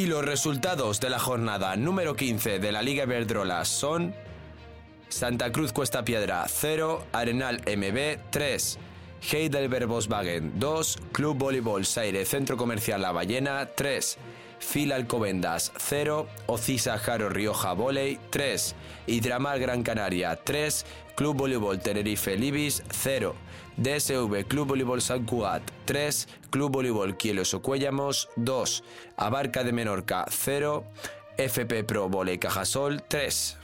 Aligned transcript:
Y 0.00 0.06
los 0.06 0.24
resultados 0.24 0.98
de 0.98 1.10
la 1.10 1.18
jornada 1.18 1.76
número 1.76 2.16
15 2.16 2.58
de 2.58 2.72
la 2.72 2.80
Liga 2.80 3.04
Iberdrola 3.04 3.66
son 3.66 4.14
Santa 5.10 5.52
Cruz 5.52 5.74
Cuesta 5.74 6.06
Piedra 6.06 6.46
0, 6.48 7.04
Arenal 7.12 7.60
MB 7.66 8.30
3, 8.30 8.78
Heidelberg 9.30 9.86
Volkswagen 9.86 10.58
2, 10.58 10.98
Club 11.12 11.36
Voleibol 11.36 11.84
Saire 11.84 12.24
Centro 12.24 12.56
Comercial 12.56 13.02
La 13.02 13.12
Ballena 13.12 13.66
3, 13.66 14.16
Fil 14.60 14.92
Alcobendas 14.92 15.72
0, 15.78 16.28
Ocisa 16.46 16.96
Jaro 16.98 17.28
Rioja 17.28 17.72
Voley 17.72 18.20
3, 18.30 18.74
Hidramar 19.06 19.58
Gran 19.58 19.82
Canaria 19.82 20.36
3, 20.36 20.86
Club 21.16 21.36
Voleibol 21.36 21.80
Tenerife 21.80 22.36
Libis 22.36 22.84
0, 22.90 23.34
DSV 23.76 24.46
Club 24.46 24.68
Voleibol 24.68 25.02
San 25.02 25.24
Cugat 25.24 25.62
3, 25.86 26.28
Club 26.50 26.70
Voleibol 26.70 27.16
Quielos 27.16 27.56
Cuellamos 27.62 28.28
2, 28.36 28.84
Abarca 29.16 29.64
de 29.64 29.72
Menorca 29.72 30.26
0, 30.28 30.84
FP 31.36 31.84
Pro 31.84 32.08
Voley 32.08 32.38
Cajasol 32.38 33.02
3. 33.02 33.56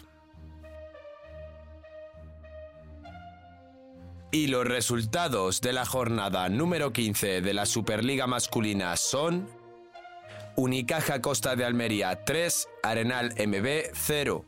Y 4.32 4.48
los 4.48 4.66
resultados 4.66 5.60
de 5.60 5.73
la 5.73 5.87
jornada 5.87 6.48
número 6.48 6.92
15 6.92 7.40
de 7.40 7.54
la 7.54 7.65
Superliga 7.65 8.26
masculina 8.26 8.96
son 8.96 9.48
Unicaja 10.57 11.21
Costa 11.21 11.54
de 11.54 11.66
Almería 11.66 12.24
3, 12.24 12.68
Arenal 12.82 13.35
MB 13.37 13.93
0, 13.93 14.45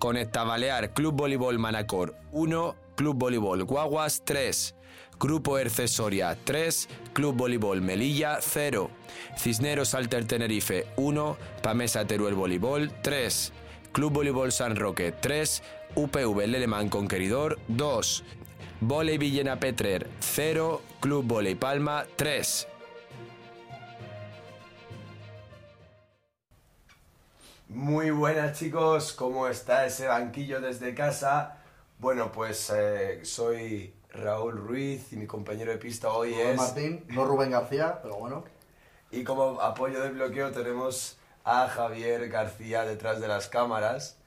Conecta 0.00 0.42
Balear 0.42 0.92
Club 0.92 1.14
Voleibol 1.14 1.60
Manacor 1.60 2.16
1, 2.32 2.74
Club 2.96 3.16
Voleibol 3.16 3.62
Guaguas 3.62 4.22
3, 4.24 4.74
Grupo 5.20 5.56
Ercesoria 5.56 6.36
3, 6.42 6.88
Club 7.12 7.36
Voleibol 7.36 7.80
Melilla 7.82 8.38
0, 8.40 8.90
Cisneros 9.36 9.94
Alter 9.94 10.24
Tenerife 10.26 10.86
1, 10.96 11.36
Pamesa 11.62 12.04
Teruel 12.04 12.34
Voleibol 12.34 12.90
3, 13.02 13.52
Club 13.92 14.12
Voleibol 14.12 14.50
San 14.50 14.74
Roque 14.74 15.12
3, 15.12 15.62
UPV 15.94 16.48
Lelemán 16.48 16.88
Conqueridor 16.88 17.60
2, 17.68 18.24
Voley 18.80 19.18
Villena 19.18 19.60
Petrer 19.60 20.08
0, 20.20 20.82
Club 20.98 21.24
Voley 21.26 21.54
Palma 21.54 22.04
3. 22.16 22.73
Muy 27.74 28.12
buenas 28.12 28.56
chicos, 28.56 29.12
¿cómo 29.12 29.48
está 29.48 29.84
ese 29.84 30.06
banquillo 30.06 30.60
desde 30.60 30.94
casa? 30.94 31.58
Bueno, 31.98 32.30
pues 32.30 32.72
eh, 32.72 33.24
soy 33.24 33.92
Raúl 34.10 34.58
Ruiz 34.58 35.12
y 35.12 35.16
mi 35.16 35.26
compañero 35.26 35.72
de 35.72 35.78
pista 35.78 36.12
hoy 36.12 36.30
Rubén 36.30 36.50
es... 36.50 36.56
Martín, 36.56 37.04
no 37.08 37.24
Rubén 37.24 37.50
García, 37.50 37.98
pero 38.00 38.14
bueno. 38.14 38.44
Y 39.10 39.24
como 39.24 39.60
apoyo 39.60 40.00
de 40.00 40.10
bloqueo 40.10 40.52
tenemos 40.52 41.18
a 41.42 41.66
Javier 41.66 42.28
García 42.28 42.84
detrás 42.84 43.20
de 43.20 43.26
las 43.26 43.48
cámaras. 43.48 44.18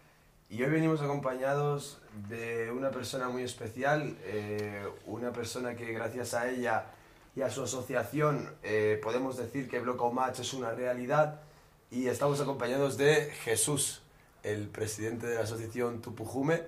Y 0.50 0.62
hoy 0.62 0.70
venimos 0.70 1.02
acompañados 1.02 2.02
de 2.28 2.70
una 2.70 2.92
persona 2.92 3.30
muy 3.30 3.44
especial, 3.44 4.18
eh, 4.24 4.86
una 5.06 5.32
persona 5.32 5.74
que 5.78 5.94
gracias 5.94 6.34
a 6.34 6.50
ella 6.50 6.88
y 7.34 7.44
a 7.44 7.50
su 7.50 7.64
asociación 7.64 8.54
eh, 8.62 9.00
podemos 9.02 9.38
decir 9.38 9.70
que 9.70 9.80
Bloco 9.80 10.12
Match 10.12 10.42
es 10.42 10.54
una 10.54 10.72
realidad. 10.72 11.47
Y 11.90 12.08
estamos 12.08 12.42
acompañados 12.42 12.98
de 12.98 13.32
Jesús, 13.44 14.02
el 14.44 14.68
presidente 14.68 15.28
de 15.28 15.36
la 15.36 15.42
asociación 15.42 16.02
Tupujume. 16.02 16.64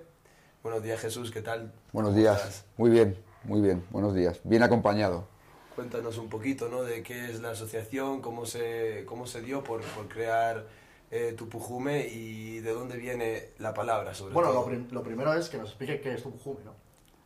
Buenos 0.63 0.81
días 0.83 0.99
Jesús, 0.99 1.31
¿qué 1.31 1.41
tal? 1.41 1.73
Buenos 1.91 2.11
¿Cómo 2.11 2.21
días. 2.21 2.37
estás? 2.37 2.65
Muy 2.77 2.89
bien, 2.89 3.17
muy 3.43 3.61
bien. 3.61 3.85
Buenos 3.89 4.13
días. 4.13 4.39
Bien 4.43 4.63
acompañado. 4.63 5.27
Cuéntanos 5.75 6.17
un 6.17 6.29
poquito, 6.29 6.67
¿no? 6.69 6.83
De 6.83 7.03
qué 7.03 7.29
es 7.29 7.41
la 7.41 7.51
asociación, 7.51 8.21
cómo 8.21 8.45
se, 8.45 9.05
cómo 9.07 9.25
se 9.27 9.41
dio 9.41 9.63
por, 9.63 9.81
por 9.81 10.07
crear 10.07 10.65
eh, 11.11 11.33
Tupujume 11.37 12.07
y 12.07 12.59
de 12.59 12.71
dónde 12.73 12.97
viene 12.97 13.49
la 13.59 13.73
palabra, 13.73 14.13
sobre 14.13 14.33
Bueno, 14.33 14.51
todo. 14.51 14.65
prim- 14.65 14.87
lo 14.91 15.03
primero 15.03 15.33
es 15.33 15.49
que 15.49 15.57
nos 15.57 15.69
explique 15.69 16.01
qué 16.01 16.13
es 16.13 16.23
Tupujume, 16.23 16.63
¿no? 16.65 16.73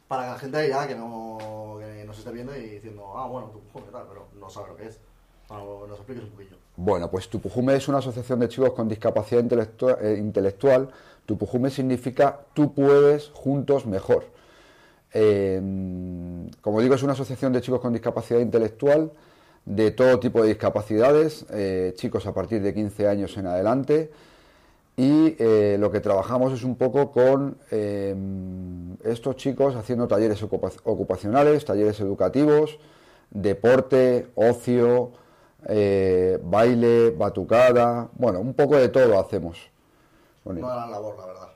Para 0.08 0.32
la 0.32 0.38
gente 0.40 0.68
ya 0.68 0.88
que 0.88 0.96
no 0.96 1.78
que 1.80 2.04
nos 2.06 2.18
esté 2.20 2.32
viendo 2.32 2.56
y 2.56 2.62
diciendo, 2.70 3.14
ah, 3.18 3.28
bueno, 3.28 3.48
Tupujume, 3.50 3.92
tal, 3.92 4.06
pero 4.08 4.28
no 4.40 4.50
sabe 4.50 4.70
lo 4.70 4.76
que 4.78 4.88
es. 4.88 5.00
Bueno, 6.76 7.10
pues 7.12 7.30
Tupujume 7.30 7.76
es 7.76 7.88
una 7.88 8.00
asociación 8.00 8.40
de 8.40 8.50
chicos 8.50 8.74
con 8.74 8.88
discapacidad 8.90 9.44
eh, 10.02 10.18
intelectual. 10.18 10.90
Tupujume 11.26 11.70
significa 11.70 12.40
tú 12.54 12.74
puedes, 12.74 13.30
juntos 13.34 13.86
mejor. 13.86 14.26
Eh, 15.14 15.62
como 16.62 16.82
digo, 16.82 16.96
es 16.96 17.04
una 17.04 17.14
asociación 17.14 17.54
de 17.54 17.62
chicos 17.62 17.80
con 17.80 17.94
discapacidad 17.94 18.40
intelectual 18.40 19.12
de 19.66 19.92
todo 19.92 20.20
tipo 20.20 20.42
de 20.42 20.50
discapacidades, 20.50 21.46
eh, 21.52 21.94
chicos 21.96 22.26
a 22.26 22.34
partir 22.34 22.62
de 22.62 22.74
15 22.74 23.08
años 23.08 23.38
en 23.38 23.48
adelante. 23.48 24.12
Y 24.98 25.36
eh, 25.40 25.78
lo 25.80 25.92
que 25.92 26.02
trabajamos 26.02 26.54
es 26.54 26.64
un 26.64 26.76
poco 26.76 27.12
con 27.12 27.58
eh, 27.72 28.16
estos 29.04 29.36
chicos 29.38 29.76
haciendo 29.76 30.08
talleres 30.08 30.42
ocupa- 30.44 30.72
ocupacionales, 30.84 31.66
talleres 31.66 32.00
educativos, 32.00 32.78
deporte, 33.32 34.28
ocio, 34.36 35.12
eh, 35.70 36.40
baile, 36.44 37.12
batucada, 37.12 38.10
bueno, 38.16 38.40
un 38.42 38.54
poco 38.54 38.78
de 38.78 38.90
todo 38.90 39.20
hacemos. 39.20 39.58
Bueno, 40.44 40.62
Una 40.62 40.74
gran 40.76 40.90
labor, 40.92 41.18
la 41.20 41.26
verdad. 41.28 41.50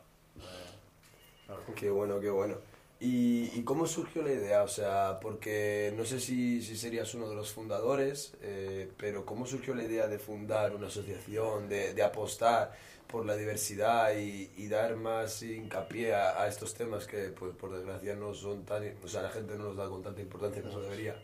Eh, 1.50 1.54
Qué 1.76 1.90
bueno, 1.90 2.20
qué 2.20 2.30
bueno. 2.30 2.58
¿Y, 3.00 3.52
y 3.60 3.64
cómo 3.64 3.86
surgió 3.86 4.24
la 4.24 4.32
idea? 4.34 4.64
O 4.64 4.68
sea, 4.68 5.20
porque 5.22 5.94
no 5.96 6.04
sé 6.06 6.20
si, 6.20 6.62
si 6.64 6.76
serías 6.78 7.14
uno 7.14 7.30
de 7.30 7.36
los 7.36 7.52
fundadores, 7.54 8.36
eh, 8.42 8.92
pero 8.98 9.26
¿cómo 9.26 9.46
surgió 9.46 9.76
la 9.76 9.84
idea 9.84 10.08
de 10.08 10.18
fundar 10.20 10.74
una 10.76 10.88
asociación, 10.88 11.70
de, 11.70 11.94
de 11.94 12.04
apostar 12.04 12.74
por 13.08 13.26
la 13.26 13.36
diversidad 13.38 14.16
y, 14.18 14.52
y 14.58 14.68
dar 14.68 14.96
más 14.96 15.42
hincapié 15.44 16.16
a, 16.16 16.42
a 16.42 16.48
estos 16.48 16.74
temas 16.74 17.06
que, 17.08 17.30
pues, 17.30 17.56
por 17.56 17.72
desgracia, 17.72 18.16
no 18.16 18.34
son 18.34 18.66
tan... 18.66 18.84
O 19.04 19.08
sea, 19.08 19.22
la 19.22 19.30
gente 19.30 19.56
no 19.58 19.66
los 19.66 19.78
da 19.78 19.88
con 19.90 20.02
tanta 20.02 20.22
importancia 20.22 20.64
como 20.64 20.80
debería. 20.82 21.16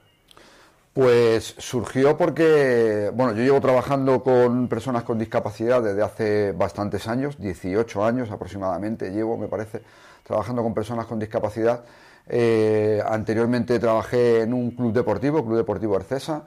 Pues 0.93 1.55
surgió 1.57 2.15
porque, 2.17 3.11
bueno, 3.15 3.33
yo 3.33 3.41
llevo 3.41 3.59
trabajando 3.59 4.21
con 4.21 4.67
personas 4.67 5.01
con 5.03 5.17
discapacidad 5.17 5.81
desde 5.81 6.03
hace 6.03 6.51
bastantes 6.51 7.07
años, 7.07 7.39
18 7.39 8.05
años 8.05 8.29
aproximadamente 8.29 9.09
llevo, 9.09 9.35
me 9.35 9.47
parece, 9.47 9.81
trabajando 10.23 10.61
con 10.61 10.75
personas 10.75 11.07
con 11.07 11.17
discapacidad. 11.17 11.83
Eh, 12.27 13.01
anteriormente 13.07 13.79
trabajé 13.79 14.41
en 14.41 14.53
un 14.53 14.69
club 14.71 14.93
deportivo, 14.93 15.43
Club 15.43 15.57
Deportivo 15.57 15.95
Arcesa, 15.95 16.43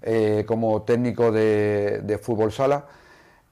eh, 0.00 0.44
como 0.46 0.82
técnico 0.82 1.30
de, 1.30 2.18
fútbol 2.22 2.50
sala. 2.50 2.86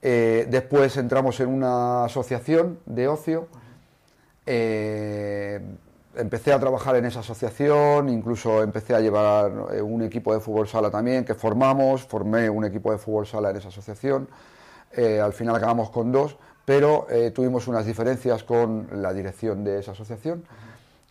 Eh, 0.00 0.46
después 0.48 0.96
entramos 0.96 1.38
en 1.40 1.48
una 1.48 2.06
asociación 2.06 2.78
de 2.86 3.08
ocio. 3.08 3.46
Empecé 6.20 6.52
a 6.52 6.58
trabajar 6.60 6.96
en 6.96 7.06
esa 7.06 7.20
asociación, 7.20 8.08
incluso 8.08 8.62
empecé 8.62 8.94
a 8.94 9.00
llevar 9.00 9.50
eh, 9.72 9.80
un 9.80 10.02
equipo 10.02 10.34
de 10.34 10.40
fútbol 10.40 10.68
sala 10.68 10.90
también 10.90 11.24
que 11.24 11.34
formamos, 11.34 12.02
formé 12.02 12.50
un 12.50 12.64
equipo 12.64 12.92
de 12.92 12.98
fútbol 12.98 13.26
sala 13.26 13.50
en 13.50 13.56
esa 13.56 13.68
asociación, 13.68 14.28
Eh, 14.92 15.20
al 15.20 15.32
final 15.32 15.54
acabamos 15.54 15.90
con 15.90 16.10
dos, 16.10 16.36
pero 16.64 17.06
eh, 17.10 17.30
tuvimos 17.30 17.68
unas 17.68 17.86
diferencias 17.86 18.42
con 18.42 18.88
la 18.90 19.12
dirección 19.12 19.62
de 19.62 19.78
esa 19.78 19.92
asociación 19.92 20.42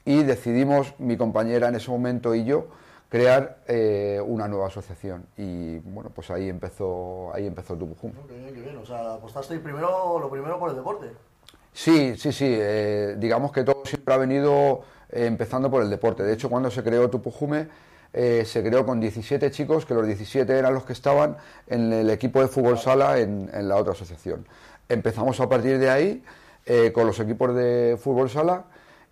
y 0.04 0.24
decidimos, 0.24 0.94
mi 1.00 1.16
compañera 1.16 1.69
en 1.69 1.75
ese 1.75 1.89
momento 1.89 2.36
y 2.36 2.44
yo, 2.44 2.68
crear 3.07 3.60
eh, 3.68 4.19
una 4.22 4.50
nueva 4.50 4.68
asociación 4.68 5.25
y 5.38 5.80
bueno, 5.80 6.10
pues 6.13 6.30
ahí 6.30 6.50
empezó, 6.50 7.31
ahí 7.33 7.48
empezó 7.48 7.75
Tupujum. 7.78 8.12
Qué 8.28 8.36
bien, 8.38 8.54
qué 8.54 8.62
bien. 8.62 8.78
O 8.78 8.86
sea, 8.86 9.13
apostasteis 9.13 9.62
primero, 9.62 10.19
lo 10.19 10.30
primero 10.30 10.60
por 10.60 10.72
el 10.72 10.75
deporte. 10.75 11.07
Sí, 11.72 12.18
sí, 12.18 12.33
sí. 12.33 12.50
eh, 12.50 13.16
digamos 13.18 13.54
que 13.54 13.63
todo 13.63 13.83
siempre 13.86 14.13
ha 14.13 14.18
venido 14.18 14.81
eh, 15.11 15.25
empezando 15.25 15.69
por 15.71 15.81
el 15.81 15.89
deporte. 15.89 16.23
De 16.23 16.33
hecho, 16.33 16.50
cuando 16.50 16.69
se 16.69 16.83
creó 16.83 17.09
Tupujume, 17.09 17.67
eh, 18.13 18.44
se 18.45 18.63
creó 18.63 18.85
con 18.85 19.00
17 19.00 19.51
chicos, 19.51 19.85
que 19.85 19.94
los 19.94 20.06
17 20.06 20.51
eran 20.57 20.73
los 20.73 20.83
que 20.83 20.94
estaban 20.94 21.38
en 21.67 21.91
el 21.94 22.09
equipo 22.09 22.41
de 22.41 22.47
fútbol 22.47 22.77
sala 22.77 23.19
en, 23.19 23.50
la 23.67 23.75
otra 23.75 23.94
asociación. 23.94 24.47
Empezamos 24.88 25.39
a 25.39 25.50
partir 25.50 25.79
de 25.79 25.89
ahí 25.89 26.23
eh, 26.65 26.91
con 26.91 27.07
los 27.07 27.19
equipos 27.19 27.56
de 27.56 27.97
fútbol 28.00 28.29
sala 28.29 28.65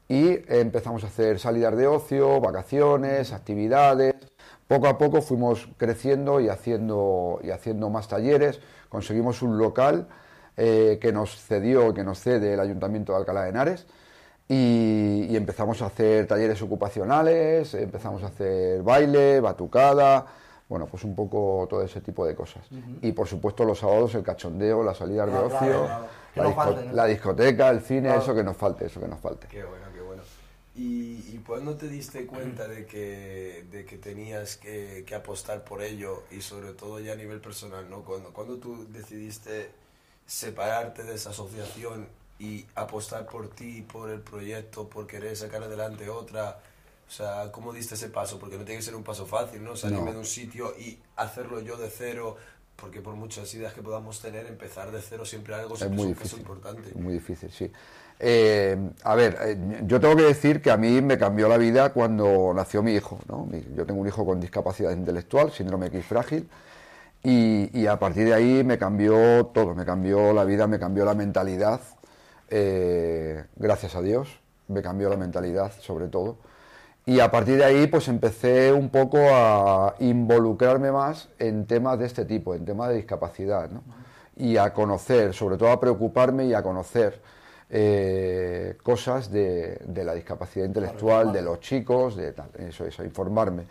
y 0.07 0.39
empezamos 0.47 1.03
a 1.03 1.07
hacer 1.07 1.39
salidas 1.39 1.75
de 1.75 1.88
ocio, 1.88 2.39
vacaciones, 2.41 3.33
actividades. 3.33 4.15
Poco 4.67 4.88
a 4.88 4.97
poco 4.97 5.21
fuimos 5.21 5.67
creciendo 5.77 6.39
y 6.39 6.49
haciendo, 6.49 7.39
y 7.44 7.51
haciendo 7.51 7.89
más 7.89 8.07
talleres. 8.07 8.59
Conseguimos 8.89 9.41
un 9.41 9.57
local 9.57 10.07
que 10.55 11.11
nos 11.13 11.35
cedió, 11.35 11.94
que 11.94 12.03
nos 12.03 12.19
cede 12.19 12.55
el 12.55 12.59
Ayuntamiento 12.59 13.13
de 13.13 13.19
Alcalá 13.19 13.44
de 13.44 13.49
Henares 13.49 13.85
y, 14.49 15.25
y 15.29 15.35
empezamos 15.35 15.81
a 15.81 15.88
hacer 15.88 16.25
talleres 16.27 16.61
ocupacionales, 16.61 17.73
empezamos 17.73 18.23
a 18.23 18.27
hacer 18.27 18.81
baile, 18.83 19.39
batucada, 19.41 20.25
bueno, 20.69 20.85
pues 20.88 21.03
un 21.03 21.15
poco 21.15 21.65
todo 21.69 21.81
ese 21.83 22.01
tipo 22.01 22.25
de 22.25 22.35
cosas. 22.35 22.65
Y 23.01 23.11
por 23.13 23.27
supuesto 23.27 23.63
los 23.65 23.79
sábados 23.79 24.15
el 24.15 24.23
cachondeo, 24.23 24.83
las 24.83 24.97
salidas 24.97 25.27
de 25.27 25.31
Claro, 25.31 25.47
ocio, 25.47 25.59
claro, 25.59 25.88
claro. 25.88 26.07
La, 26.35 26.45
disco- 26.45 26.61
falte, 26.63 26.85
¿no? 26.85 26.94
la 26.94 27.05
discoteca, 27.05 27.69
el 27.69 27.81
cine, 27.81 28.01
Claro. 28.09 28.21
eso 28.21 28.35
que 28.35 28.44
nos 28.44 28.57
falte, 28.57 28.85
eso 28.85 28.99
que 28.99 29.07
nos 29.07 29.19
falte. 29.19 29.47
Qué 29.47 29.63
bueno, 29.63 29.85
qué 29.94 30.01
bueno. 30.01 30.21
¿Y, 30.75 31.33
y 31.33 31.44
cuándo 31.45 31.75
te 31.75 31.88
diste 31.88 32.27
cuenta 32.27 32.67
de 32.67 32.85
que, 32.85 33.65
de 33.71 33.85
que 33.85 33.97
tenías 33.97 34.57
que, 34.57 35.03
que 35.07 35.15
apostar 35.15 35.63
por 35.63 35.81
ello 35.81 36.23
y 36.31 36.41
sobre 36.41 36.73
todo 36.73 36.99
ya 36.99 37.13
a 37.13 37.15
nivel 37.15 37.39
personal, 37.41 37.89
¿no? 37.89 38.01
Cuando, 38.03 38.31
cuando 38.31 38.57
tú 38.57 38.85
decidiste 38.91 39.71
separarte 40.27 41.03
de 41.03 41.15
esa 41.15 41.31
asociación 41.31 42.07
y 42.39 42.66
apostar 42.75 43.28
por 43.28 43.50
ti, 43.50 43.81
por 43.81 44.10
el 44.10 44.22
proyecto, 44.22 44.88
por 44.89 45.07
querer 45.07 45.36
sacar 45.36 45.63
adelante 45.63 46.10
otra, 46.10 46.60
o 47.07 47.12
sea, 47.12 47.51
¿cómo 47.51 47.74
diste 47.74 47.95
ese 47.95 48.10
paso? 48.10 48.38
Porque 48.39 48.57
no 48.57 48.66
tiene 48.66 48.80
que 48.80 48.86
ser 48.86 48.95
un 48.95 49.04
paso 49.04 49.25
fácil, 49.25 49.63
¿no? 49.63 49.75
Salirme 49.75 50.12
No. 50.12 50.12
de 50.12 50.19
un 50.19 50.25
sitio 50.25 50.74
y 50.78 51.00
hacerlo 51.16 51.62
yo 51.62 51.78
de 51.78 51.89
cero, 51.89 52.36
porque 52.75 53.01
por 53.01 53.16
muchas 53.16 53.51
ideas 53.56 53.74
que 53.74 53.81
podamos 53.81 54.22
tener, 54.22 54.45
empezar 54.48 54.92
de 54.92 55.01
cero 55.01 55.25
siempre 55.25 55.56
algo 55.56 55.78
es 55.78 55.89
muy 55.89 56.10
es 56.10 56.10
difícil. 56.10 56.39
importante. 56.39 56.95
Muy 56.95 57.13
difícil, 57.13 57.51
sí. 57.51 57.72
Eh, 58.19 58.78
a 59.04 59.16
ver, 59.16 59.38
eh, 59.42 59.81
yo 59.86 60.00
tengo 60.00 60.16
que 60.16 60.24
decir 60.24 60.62
que 60.62 60.72
a 60.72 60.78
mí 60.78 61.01
me 61.01 61.18
cambió 61.18 61.48
la 61.48 61.57
vida 61.57 61.94
cuando 61.94 62.51
nació 62.56 62.81
mi 62.83 62.94
hijo. 62.94 63.19
¿no? 63.28 63.48
Yo 63.75 63.86
tengo 63.86 64.01
un 64.01 64.07
hijo 64.07 64.25
con 64.25 64.40
discapacidad 64.40 64.92
intelectual, 64.92 65.51
síndrome 65.51 65.88
X 65.88 66.06
frágil, 66.06 66.50
y, 67.24 67.69
y 67.80 67.88
a 67.88 68.00
partir 68.00 68.25
de 68.28 68.33
ahí 68.33 68.63
me 68.63 68.78
cambió 68.78 69.48
todo, 69.48 69.75
me 69.75 69.86
cambió 69.86 70.33
la 70.33 70.45
vida, 70.45 70.68
me 70.68 70.80
cambió 70.80 71.06
la 71.06 71.16
mentalidad, 71.16 71.81
eh, 72.49 73.45
gracias 73.55 73.95
a 73.95 74.01
Dios, 74.01 74.39
me 74.67 74.81
cambió 74.81 75.09
la 75.09 75.17
mentalidad 75.17 75.71
sobre 75.79 76.07
todo. 76.07 76.38
Y 77.05 77.21
a 77.21 77.31
partir 77.31 77.57
de 77.57 77.63
ahí 77.63 77.88
pues 77.88 78.07
empecé 78.09 78.73
un 78.73 78.89
poco 78.89 79.17
a 79.19 79.95
involucrarme 79.99 80.91
más 80.91 81.29
en 81.39 81.65
temas 81.65 81.97
de 81.99 82.05
este 82.05 82.25
tipo, 82.25 82.53
en 82.53 82.65
temas 82.65 82.89
de 82.89 82.95
discapacidad, 82.95 83.69
¿no? 83.69 83.83
Y 84.35 84.57
a 84.57 84.73
conocer, 84.73 85.33
sobre 85.33 85.57
todo 85.57 85.71
a 85.71 85.79
preocuparme 85.79 86.45
y 86.45 86.53
a 86.53 86.61
conocer 86.61 87.21
eh, 87.69 88.77
cosas 88.83 89.31
de, 89.31 89.81
de 89.85 90.03
la 90.03 90.13
discapacidad 90.13 90.65
intelectual, 90.65 91.33
de 91.33 91.41
los 91.41 91.59
chicos, 91.59 92.15
de 92.15 92.33
tal, 92.33 92.49
eso 92.59 92.85
es, 92.85 92.99
a 92.99 93.03
informarme. 93.03 93.63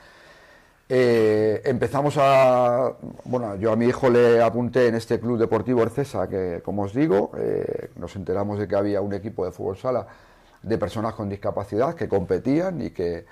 Eh, 0.88 1.62
empezamos 1.65 2.15
a, 2.17 2.93
bueno, 3.25 3.56
yo 3.56 3.73
a 3.73 3.77
mi 3.77 3.87
hijo 3.87 4.09
le 4.09 4.41
apunté 4.41 4.87
en 4.87 4.94
este 4.94 5.19
club 5.19 5.37
deportivo 5.37 5.83
Ercesa, 5.83 6.29
que 6.29 6.61
como 6.65 6.83
os 6.83 6.94
digo, 6.94 7.33
eh, 7.38 7.91
nos 7.97 8.15
enteramos 8.15 8.59
de 8.61 8.69
que 8.69 8.77
había 8.77 9.00
un 9.00 9.12
equipo 9.12 9.44
de 9.44 9.50
fútbol 9.50 9.77
sala 9.77 10.06
de 10.62 10.79
personas 10.79 11.15
con 11.15 11.29
discapacidad 11.29 11.94
que 11.94 12.09
competían 12.09 12.81
y 12.83 12.91
que, 12.91 13.27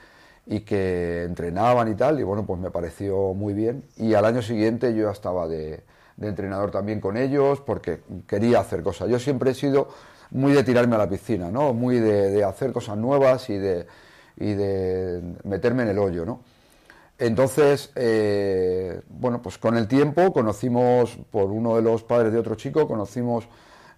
y 0.47 0.61
que 0.61 1.23
entrenaban 1.25 1.91
y 1.91 1.95
tal, 1.95 2.19
y 2.19 2.25
bueno, 2.25 2.45
pues 2.45 2.61
me 2.61 2.71
pareció 2.73 3.35
muy 3.35 3.55
bien. 3.55 3.85
Y 3.99 4.15
al 4.15 4.25
año 4.25 4.43
siguiente 4.43 4.93
yo 4.95 5.05
ya 5.05 5.13
estaba 5.13 5.47
de, 5.47 5.85
de 6.17 6.29
entrenador 6.29 6.73
también 6.73 7.01
con 7.01 7.17
ellos 7.17 7.61
porque 7.61 8.01
quería 8.27 8.61
hacer 8.61 8.83
cosas. 8.83 9.09
Yo 9.09 9.21
siempre 9.21 9.53
he 9.53 9.55
sido 9.55 9.89
muy 10.31 10.53
de 10.53 10.65
tirarme 10.65 10.97
a 10.97 10.99
la 10.99 11.09
piscina, 11.09 11.51
¿no? 11.53 11.73
Muy 11.73 12.01
de, 12.01 12.31
de 12.31 12.45
hacer 12.45 12.73
cosas 12.73 12.97
nuevas 12.97 13.49
y 13.49 13.59
de, 13.59 13.87
y 14.37 14.55
de 14.55 15.23
meterme 15.45 15.85
en 15.85 15.91
el 15.91 15.99
hoyo, 16.01 16.25
¿no? 16.25 16.41
Entonces, 17.19 17.93
eh, 17.95 19.01
bueno, 19.09 19.41
pues 19.43 19.59
con 19.59 19.77
el 19.77 19.87
tiempo 19.89 20.33
conocimos, 20.33 21.17
por 21.31 21.51
uno 21.51 21.77
de 21.77 21.83
los 21.83 22.03
padres 22.03 22.33
de 22.33 22.39
otro 22.39 22.57
chico, 22.57 22.89
conocimos 22.89 23.49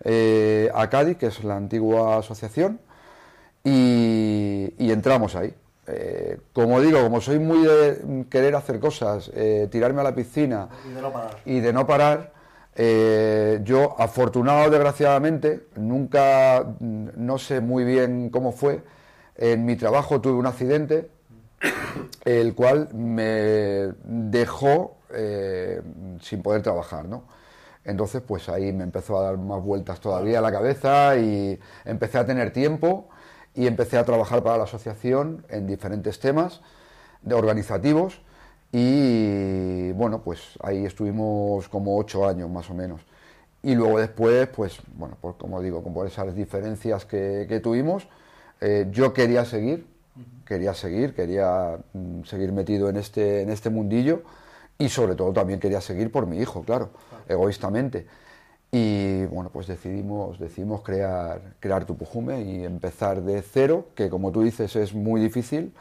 eh, 0.05 0.71
a 0.75 0.89
Cádiz, 0.91 1.17
que 1.17 1.27
es 1.27 1.43
la 1.45 1.57
antigua 1.57 2.19
asociación, 2.19 2.81
y, 3.65 4.75
y 4.79 4.93
entramos 4.93 5.35
ahí. 5.37 5.55
Eh, 5.89 6.41
como 6.53 6.81
digo, 6.81 7.03
como 7.03 7.21
soy 7.21 7.39
muy 7.39 7.63
de 7.65 8.27
querer 8.31 8.55
hacer 8.57 8.81
cosas, 8.81 9.31
tirarme 9.71 10.01
a 10.01 10.05
la 10.05 10.15
piscina 10.15 10.69
Y 10.83 10.91
de 10.91 11.03
no 11.03 11.13
parar. 11.13 11.37
y 11.45 11.61
de 11.61 11.73
no 11.73 11.87
parar, 11.87 12.33
yo 13.65 13.97
afortunado 14.01 14.71
desgraciadamente, 14.71 15.67
nunca, 15.77 16.65
mm, 16.81 17.09
no 17.17 17.39
sé 17.39 17.61
muy 17.61 17.85
bien 17.85 18.31
cómo 18.31 18.53
fue, 18.53 18.83
en 19.37 19.65
mi 19.65 19.77
trabajo 19.77 20.21
tuve 20.21 20.35
un 20.39 20.47
accidente, 20.47 21.11
el 22.25 22.55
cual 22.55 22.89
me 22.95 23.93
dejó 24.05 24.99
eh, 25.15 25.81
sin 26.21 26.43
poder 26.43 26.63
trabajar, 26.63 27.07
¿no? 27.07 27.25
Entonces, 27.85 28.23
pues 28.27 28.49
ahí 28.49 28.73
me 28.73 28.83
empezó 28.85 29.19
a 29.19 29.23
dar 29.23 29.39
más 29.39 29.63
vueltas 29.63 30.01
todavía 30.01 30.41
a 30.41 30.43
la 30.43 30.51
cabeza 30.51 31.17
y 31.17 31.59
empecé 31.85 32.19
a 32.19 32.27
tener 32.27 32.53
tiempo 32.53 33.09
y 33.55 33.67
empecé 33.67 33.97
a 33.97 34.05
trabajar 34.05 34.43
para 34.43 34.59
la 34.59 34.65
asociación 34.65 35.45
en 35.49 35.67
diferentes 35.67 36.19
temas 36.19 36.61
de 37.23 37.35
organizativos 37.35 38.21
y 38.73 39.93
bueno, 39.93 40.23
pues 40.23 40.59
ahí 40.63 40.85
estuvimos 40.85 41.69
como 41.69 41.97
ocho 41.97 42.29
años 42.29 42.51
más 42.51 42.69
o 42.71 42.75
menos. 42.75 43.03
Y 43.63 43.75
luego 43.75 43.99
después, 43.99 44.49
pues 44.49 44.79
bueno, 44.97 45.17
como 45.21 45.61
digo, 45.63 45.83
con 45.83 45.95
por 45.95 46.07
esas 46.07 46.35
diferencias 46.35 47.05
que, 47.05 47.47
que 47.49 47.61
tuvimos, 47.61 48.09
eh, 48.61 48.89
yo 48.91 49.13
quería 49.13 49.45
seguir, 49.45 49.87
quería 50.45 50.75
seguir, 50.75 51.15
quería 51.15 51.79
mm, 51.93 52.23
seguir 52.25 52.53
metido 52.53 52.89
en 52.89 52.97
este, 52.97 53.43
en 53.43 53.51
este 53.51 53.71
mundillo 53.71 54.23
y 54.79 54.89
sobre 54.89 55.15
todo 55.15 55.33
también 55.33 55.59
quería 55.61 55.81
seguir 55.81 56.13
por 56.13 56.27
mi 56.27 56.39
hijo, 56.39 56.63
claro, 56.63 56.91
egoístamente. 57.29 58.07
Y 58.73 59.25
bueno, 59.27 59.51
pues 59.51 59.67
decidimos, 59.67 60.39
decidimos 60.39 60.83
crear, 60.83 61.41
crear 61.61 61.85
Tupujume 61.87 62.43
y 62.43 62.65
empezar 62.65 63.23
de 63.23 63.41
cero, 63.43 63.87
que 63.95 64.11
como 64.11 64.33
tú 64.33 64.43
dices 64.43 64.77
es 64.77 64.93
muy 64.95 65.21
difícil, 65.21 65.73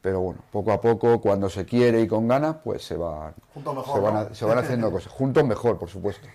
pero 0.00 0.20
bueno, 0.20 0.40
poco 0.52 0.72
a 0.72 0.80
poco, 0.80 1.20
cuando 1.20 1.48
se 1.48 1.64
quiere 1.64 2.00
y 2.02 2.06
con 2.06 2.28
ganas, 2.28 2.56
pues 2.62 2.84
se 2.84 2.96
van, 2.96 3.34
mejor, 3.54 3.84
se 3.84 4.00
van, 4.00 4.14
¿no? 4.14 4.20
a- 4.20 4.34
se 4.34 4.44
van 4.44 4.58
haciendo 4.58 4.90
cosas. 4.92 5.12
Juntos 5.12 5.44
mejor, 5.44 5.78
por 5.78 5.88
supuesto. 5.88 6.28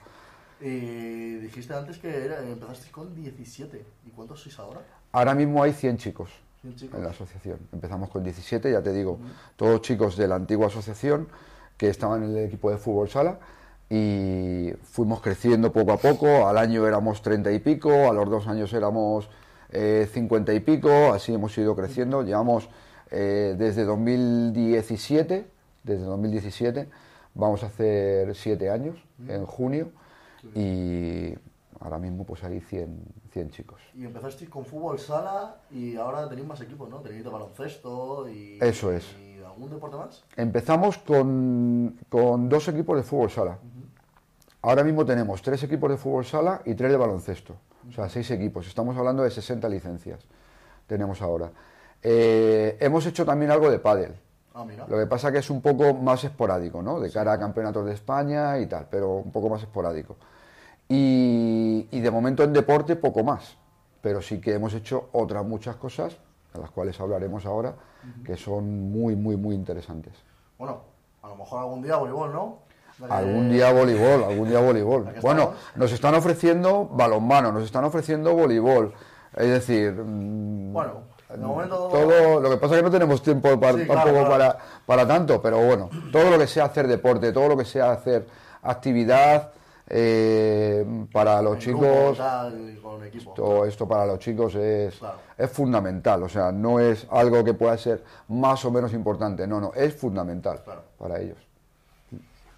Y 0.60 1.36
dijiste 1.36 1.74
antes 1.74 1.98
que 1.98 2.26
era, 2.26 2.42
empezaste 2.42 2.92
con 2.92 3.16
17. 3.16 3.86
¿Y 4.06 4.10
cuántos 4.10 4.42
sois 4.42 4.60
ahora? 4.60 4.82
Ahora 5.14 5.34
mismo 5.34 5.64
hay 5.64 5.74
100 5.74 5.98
chicos 5.98 6.30
100 6.30 6.38
chicos. 6.38 6.51
En 6.64 7.04
la 7.04 7.10
asociación. 7.10 7.60
Empezamos 7.72 8.10
con 8.10 8.24
17, 8.24 8.72
ya 8.72 8.82
te 8.82 8.94
digo, 8.94 9.20
todos 9.56 9.82
chicos 9.82 10.18
de 10.18 10.28
la 10.28 10.36
antigua 10.36 10.68
asociación 10.68 11.28
que 11.78 11.90
estaban 11.90 12.24
en 12.24 12.38
el 12.38 12.46
equipo 12.46 12.70
de 12.70 12.78
fútbol 12.78 13.10
sala 13.10 13.40
y 13.90 14.72
fuimos 14.84 15.22
creciendo 15.22 15.74
poco 15.74 15.92
a 15.94 15.98
poco. 15.98 16.48
Al 16.48 16.58
año 16.58 16.88
éramos 16.88 17.22
30 17.22 17.52
y 17.52 17.60
pico, 17.60 18.10
a 18.10 18.14
los 18.14 18.30
dos 18.30 18.48
años 18.48 18.72
éramos 18.74 19.30
eh, 19.72 20.08
50 20.12 20.54
y 20.54 20.60
pico, 20.60 21.12
así 21.14 21.34
hemos 21.34 21.58
ido 21.58 21.76
creciendo. 21.76 22.24
Llevamos 22.24 22.70
eh, 23.10 23.56
desde 23.58 23.84
2017, 23.84 25.48
desde 25.84 26.04
2017 26.04 26.90
vamos 27.34 27.64
a 27.64 27.68
hacer 27.68 28.36
7 28.36 28.70
años 28.70 28.98
en 29.28 29.46
junio 29.46 29.92
y 30.56 31.34
ahora 31.82 31.98
mismo 31.98 32.26
pues 32.26 32.44
hay 32.44 32.60
100, 32.60 33.04
100 33.32 33.50
chicos. 33.50 33.82
Y 33.96 34.06
empezasteis 34.06 34.50
con 34.50 34.66
fútbol 34.66 35.00
sala 35.00 35.58
y 35.72 35.96
ahora 35.98 36.30
tenéis 36.30 36.48
más 36.48 36.62
equipos, 36.62 36.90
¿no? 36.90 37.00
Tenéis 37.00 37.24
de 37.24 37.30
baloncesto 37.30 38.30
y... 38.30 38.58
Eso 38.62 38.92
es. 38.92 39.06
¿Y 39.20 39.42
algún 39.44 39.70
deporte 39.70 39.98
más? 39.98 40.24
Empezamos 40.38 40.98
con, 41.00 41.98
con 42.10 42.48
dos 42.50 42.68
equipos 42.68 42.98
de 42.98 43.04
fútbol 43.04 43.30
sala. 43.30 43.58
Ahora 44.62 44.84
mismo 44.84 45.06
tenemos 45.06 45.42
tres 45.42 45.64
equipos 45.64 45.90
de 45.90 45.98
fútbol 45.98 46.24
sala 46.24 46.62
y 46.66 46.76
tres 46.76 46.92
de 46.92 46.98
baloncesto. 46.98 47.56
O 47.90 47.92
sea, 47.92 48.08
seis 48.08 48.30
equipos. 48.30 48.68
Estamos 48.68 48.96
hablando 48.96 49.24
de 49.24 49.32
60 49.32 49.68
licencias. 49.68 50.20
Tenemos 50.86 51.22
ahora. 51.22 51.52
Eh, 52.04 52.78
hemos 52.80 53.06
hecho 53.08 53.26
también 53.26 53.50
algo 53.50 53.72
de 53.72 53.80
pádel. 53.80 54.14
Ah, 54.54 54.64
mira. 54.66 54.86
Lo 54.88 54.98
que 54.98 55.08
pasa 55.08 55.32
que 55.32 55.40
es 55.40 55.50
un 55.50 55.62
poco 55.62 55.94
más 55.94 56.24
esporádico, 56.24 56.84
¿no? 56.84 57.00
De 57.00 57.10
cara 57.10 57.34
a 57.34 57.40
campeonatos 57.40 57.86
de 57.86 57.94
España 57.94 58.60
y 58.60 58.68
tal, 58.68 58.88
pero 58.90 59.16
un 59.16 59.32
poco 59.32 59.50
más 59.50 59.62
esporádico. 59.64 60.18
Y, 60.94 61.88
y 61.90 62.00
de 62.02 62.12
momento 62.12 62.44
en 62.44 62.52
deporte 62.52 62.98
poco 62.98 63.24
más. 63.24 63.56
Pero 64.02 64.22
sí 64.22 64.42
que 64.42 64.54
hemos 64.54 64.74
hecho 64.74 65.08
otras 65.14 65.46
muchas 65.46 65.78
cosas, 65.78 66.18
de 66.54 66.60
las 66.60 66.70
cuales 66.70 67.00
hablaremos 67.00 67.46
ahora, 67.46 67.76
que 68.26 68.36
son 68.36 68.92
muy, 68.92 69.16
muy, 69.16 69.38
muy 69.38 69.56
interesantes. 69.56 70.14
Bueno, 70.58 70.82
a 71.22 71.30
lo 71.30 71.38
mejor 71.38 71.62
algún 71.62 71.82
día 71.82 71.96
voleibol, 71.96 72.34
¿no? 72.34 72.58
Algún 73.10 73.50
día 73.50 73.72
voleibol, 73.72 74.24
algún 74.26 74.50
día 74.50 74.60
voleibol. 74.60 75.04
Bueno, 75.22 75.42
estamos. 75.44 75.76
nos 75.76 75.92
están 75.94 76.16
ofreciendo 76.16 76.90
balonmano, 76.92 77.54
nos 77.54 77.64
están 77.64 77.86
ofreciendo 77.86 78.34
voleibol. 78.34 78.94
Es 79.34 79.48
decir, 79.48 79.94
mm, 79.94 80.74
Bueno, 80.74 80.94
de 81.30 81.38
momento... 81.38 81.88
todo, 81.88 82.42
lo 82.42 82.50
que 82.50 82.58
pasa 82.58 82.74
es 82.76 82.80
que 82.82 82.86
no 82.86 82.92
tenemos 82.92 83.24
tiempo 83.24 83.58
para, 83.58 83.78
Sí, 83.78 83.88
tampoco 83.88 84.12
claro, 84.12 84.28
claro. 84.28 84.30
Para, 84.30 84.58
para 84.86 85.08
tanto, 85.08 85.42
pero 85.42 85.60
bueno, 85.66 85.90
todo 86.12 86.32
lo 86.32 86.38
que 86.38 86.48
sea 86.48 86.66
hacer 86.66 86.88
deporte, 86.88 87.32
todo 87.32 87.48
lo 87.48 87.56
que 87.56 87.64
sea 87.66 87.92
hacer 87.92 88.28
actividad 88.62 89.52
eh, 89.94 90.86
para 91.12 91.42
los 91.42 91.58
chicos, 91.60 92.18
tal, 92.18 92.80
con 92.82 93.04
equipo. 93.04 93.34
todo 93.34 93.66
esto 93.66 93.86
para 93.86 94.06
los 94.06 94.20
chicos 94.20 94.56
es, 94.56 94.96
Claro. 94.96 95.18
es 95.38 95.52
fundamental, 95.52 96.24
o 96.24 96.30
sea, 96.30 96.50
no 96.54 96.80
es 96.80 97.06
algo 97.12 97.44
que 97.44 97.54
pueda 97.54 97.78
ser 97.78 98.02
más 98.30 98.64
o 98.64 98.72
menos 98.72 98.94
importante, 98.94 99.46
no, 99.46 99.60
no, 99.60 99.74
es 99.74 99.94
fundamental 99.94 100.64
Claro. 100.64 100.84
para 100.98 101.20
ellos. 101.20 101.38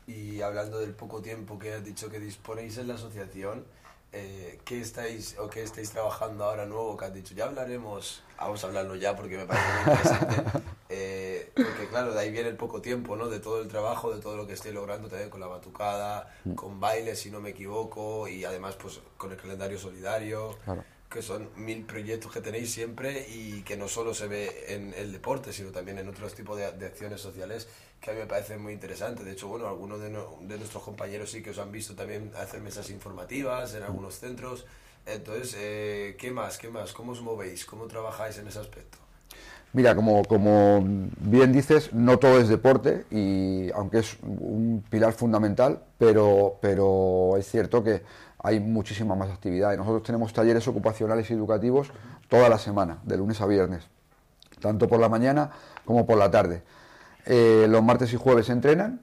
Y 0.06 0.42
hablando 0.42 0.80
del 0.80 0.92
poco 0.92 1.22
tiempo 1.22 1.58
que 1.58 1.74
has 1.74 1.84
dicho 1.84 2.08
que 2.10 2.20
disponéis 2.20 2.78
en 2.78 2.88
la 2.90 2.96
asociación, 2.96 3.64
eh, 4.14 4.60
¿qué 4.64 4.80
estáis 4.80 5.38
o 5.40 5.50
qué 5.50 5.64
estáis 5.64 5.90
trabajando 5.92 6.46
ahora 6.46 6.66
nuevo 6.66 6.96
que 6.96 7.06
has 7.06 7.14
dicho? 7.14 7.34
Ya 7.34 7.46
hablaremos, 7.46 8.24
vamos 8.38 8.64
a 8.64 8.68
hablarlo 8.68 8.96
ya 8.96 9.16
porque 9.16 9.38
me 9.38 9.46
parece 9.46 9.68
muy 9.74 9.94
interesante. 9.94 10.60
Eh, 10.96 11.52
porque 11.56 11.88
claro, 11.90 12.14
de 12.14 12.20
ahí 12.20 12.30
viene 12.30 12.50
el 12.50 12.56
poco 12.56 12.80
tiempo, 12.80 13.16
¿no? 13.16 13.28
De 13.28 13.40
todo 13.40 13.64
el 13.64 13.68
trabajo, 13.68 14.14
de 14.14 14.22
todo 14.22 14.38
lo 14.38 14.46
que 14.46 14.54
estoy 14.54 14.74
logrando 14.74 15.08
también 15.08 15.32
con 15.32 15.40
la 15.40 15.48
batucada, 15.48 16.32
con 16.54 16.80
baile, 16.80 17.16
si 17.16 17.32
no 17.32 17.42
me 17.42 17.50
equivoco, 17.50 18.28
y 18.28 18.46
además 18.46 18.76
pues 18.76 19.02
con 19.18 19.32
el 19.32 19.38
calendario 19.38 19.80
solidario. 19.80 20.56
Claro. 20.64 20.84
Que 21.14 21.22
son 21.22 21.50
mil 21.56 21.86
proyectos 21.86 22.32
que 22.32 22.42
tenéis 22.42 22.74
siempre 22.74 23.28
y 23.30 23.62
que 23.62 23.78
no 23.78 23.88
solo 23.88 24.16
se 24.16 24.28
ve 24.28 24.66
en 24.70 24.96
el 24.98 25.12
deporte, 25.12 25.54
sino 25.54 25.70
también 25.70 26.00
en 26.00 26.10
otros 26.10 26.34
tipos 26.34 26.58
de, 26.58 26.66
acciones 26.66 27.22
sociales 27.22 27.68
que 28.02 28.10
a 28.10 28.14
mí 28.14 28.20
me 28.20 28.26
parecen 28.26 28.62
muy 28.62 28.74
interesantes. 28.74 29.24
De 29.24 29.34
hecho, 29.34 29.48
bueno, 29.48 29.68
algunos 29.68 30.02
de, 30.02 30.10
no- 30.10 30.40
de 30.42 30.58
nuestros 30.58 30.82
compañeros 30.82 31.30
sí 31.30 31.44
que 31.44 31.52
os 31.52 31.60
han 31.60 31.72
visto 31.72 31.94
también 31.94 32.32
hacer 32.36 32.62
mesas 32.62 32.90
informativas 32.90 33.76
en 33.76 33.84
algunos 33.84 34.16
centros. 34.20 34.66
Entonces, 35.06 35.56
eh, 35.58 36.16
¿qué 36.20 36.32
más? 36.32 36.58
¿Qué 36.58 36.70
más? 36.70 36.94
¿Cómo 36.94 37.12
os 37.12 37.22
movéis? 37.22 37.64
¿Cómo 37.66 37.86
trabajáis 37.86 38.40
en 38.40 38.48
ese 38.48 38.60
aspecto? 38.60 38.98
Mira, 39.74 39.96
como, 39.96 40.24
como 40.26 40.84
bien 41.20 41.52
dices, 41.52 41.94
no 41.94 42.20
todo 42.20 42.40
es 42.40 42.48
deporte, 42.48 43.06
y 43.10 43.72
aunque 43.72 44.00
es 44.00 44.18
un 44.22 44.84
pilar 44.90 45.14
fundamental, 45.14 45.82
pero, 45.98 46.58
pero 46.62 47.38
es 47.38 47.50
cierto 47.50 47.84
que 47.84 48.04
hay 48.44 48.60
muchísima 48.60 49.16
más 49.16 49.32
actividad. 49.32 49.74
Y 49.74 49.78
nosotros 49.78 50.04
tenemos 50.04 50.34
talleres 50.34 50.68
ocupacionales 50.68 51.32
y 51.32 51.34
educativos 51.34 51.92
toda 52.28 52.50
la 52.50 52.60
semana, 52.60 53.00
de 53.04 53.18
lunes 53.18 53.42
a 53.42 53.48
viernes, 53.48 53.86
tanto 54.62 54.88
por 54.88 55.00
la 55.00 55.10
mañana 55.10 55.50
como 55.86 56.06
por 56.06 56.18
la 56.18 56.30
tarde. 56.30 56.62
Eh, 57.26 57.68
los 57.70 57.82
martes 57.82 58.12
y 58.14 58.18
jueves 58.18 58.50
entrenan, 58.50 59.02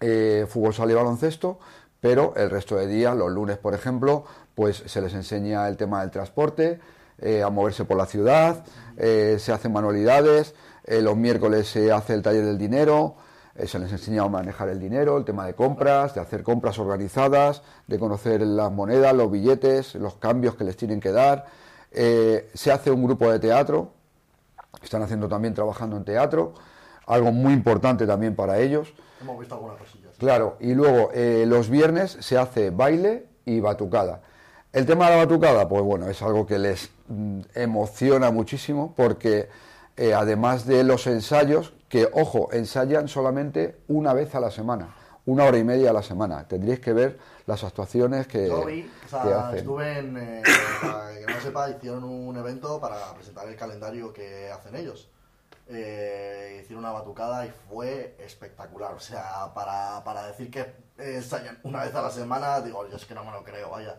eh, 0.00 0.46
fútbol 0.48 0.74
sala 0.74 0.92
y 0.92 0.94
baloncesto, 0.96 1.60
pero 2.00 2.34
el 2.36 2.50
resto 2.50 2.76
de 2.76 2.88
días, 2.88 3.16
los 3.16 3.30
lunes 3.30 3.58
por 3.58 3.74
ejemplo, 3.74 4.24
pues 4.56 4.82
se 4.86 5.00
les 5.00 5.14
enseña 5.14 5.68
el 5.68 5.76
tema 5.76 6.00
del 6.00 6.10
transporte, 6.10 6.80
eh, 7.18 7.44
a 7.44 7.50
moverse 7.50 7.84
por 7.84 7.96
la 7.96 8.06
ciudad, 8.06 8.64
se 8.96 9.52
hacen 9.52 9.72
manualidades, 9.72 10.54
los 10.86 11.16
miércoles 11.16 11.68
se 11.68 11.92
hace 11.92 12.14
el 12.14 12.22
taller 12.22 12.44
del 12.44 12.58
dinero, 12.58 13.16
eh, 13.54 13.66
se 13.66 13.78
les 13.78 13.92
enseña 13.92 14.22
a 14.22 14.28
manejar 14.28 14.68
el 14.68 14.80
dinero, 14.80 15.18
el 15.18 15.24
tema 15.24 15.46
de 15.46 15.54
compras, 15.54 16.14
de 16.14 16.20
hacer 16.20 16.42
compras 16.42 16.78
organizadas, 16.78 17.62
de 17.86 17.98
conocer 17.98 18.40
las 18.42 18.72
monedas, 18.72 19.14
los 19.14 19.30
billetes, 19.30 19.94
los 19.94 20.14
cambios 20.16 20.54
que 20.54 20.64
les 20.64 20.76
tienen 20.76 21.00
que 21.00 21.12
dar. 21.12 21.46
Eh, 21.90 22.50
se 22.54 22.72
hace 22.72 22.90
un 22.90 23.04
grupo 23.04 23.30
de 23.30 23.38
teatro, 23.38 23.92
están 24.82 25.02
haciendo 25.02 25.28
también 25.28 25.52
trabajando 25.52 25.96
en 25.96 26.04
teatro, 26.04 26.54
algo 27.06 27.32
muy 27.32 27.52
importante 27.52 28.06
también 28.06 28.34
para 28.34 28.58
ellos. 28.58 28.94
Hemos 29.20 29.38
visto 29.38 29.54
algunas 29.54 29.78
cosillas. 29.78 30.16
Claro, 30.18 30.56
y 30.60 30.74
luego 30.74 31.10
eh, 31.12 31.44
los 31.46 31.68
viernes 31.68 32.16
se 32.20 32.38
hace 32.38 32.70
baile 32.70 33.26
y 33.44 33.60
batucada. 33.60 34.22
El 34.72 34.86
tema 34.86 35.06
de 35.06 35.16
la 35.16 35.24
batucada, 35.24 35.68
pues 35.68 35.82
bueno, 35.82 36.08
es 36.08 36.22
algo 36.22 36.46
que 36.46 36.58
les 36.58 36.90
mm, 37.08 37.40
emociona 37.54 38.30
muchísimo 38.30 38.94
porque 38.96 39.50
eh, 39.96 40.14
además 40.14 40.66
de 40.66 40.84
los 40.84 41.06
ensayos, 41.06 41.74
que 41.92 42.08
ojo, 42.14 42.48
ensayan 42.52 43.06
solamente 43.06 43.76
una 43.88 44.14
vez 44.14 44.34
a 44.34 44.40
la 44.40 44.50
semana, 44.50 44.96
una 45.26 45.44
hora 45.44 45.58
y 45.58 45.62
media 45.62 45.90
a 45.90 45.92
la 45.92 46.02
semana. 46.02 46.48
Tendríais 46.48 46.80
que 46.80 46.94
ver 46.94 47.18
las 47.44 47.62
actuaciones 47.64 48.26
que, 48.26 48.48
Yo 48.48 48.64
vi, 48.64 48.90
o 49.04 49.08
sea, 49.10 49.48
hacen. 49.48 49.58
estuve 49.58 49.98
en, 49.98 50.16
eh, 50.16 50.42
para 50.80 51.12
que 51.12 51.26
no 51.26 51.40
sepa, 51.42 51.68
hicieron 51.68 52.02
un 52.04 52.34
evento 52.38 52.80
para 52.80 53.12
presentar 53.12 53.46
el 53.46 53.56
calendario 53.56 54.10
que 54.10 54.50
hacen 54.50 54.74
ellos. 54.74 55.10
Eh, 55.68 56.60
hicieron 56.62 56.82
una 56.82 56.94
batucada 56.94 57.44
y 57.44 57.52
fue 57.68 58.16
espectacular. 58.20 58.94
O 58.94 59.00
sea, 59.00 59.52
para, 59.54 60.02
para 60.02 60.26
decir 60.28 60.50
que 60.50 60.72
ensayan 60.96 61.58
una 61.62 61.84
vez 61.84 61.94
a 61.94 62.00
la 62.00 62.10
semana, 62.10 62.62
digo, 62.62 62.88
yo 62.88 62.96
es 62.96 63.04
que 63.04 63.14
no 63.14 63.22
me 63.22 63.32
lo 63.32 63.44
creo, 63.44 63.68
vaya. 63.68 63.98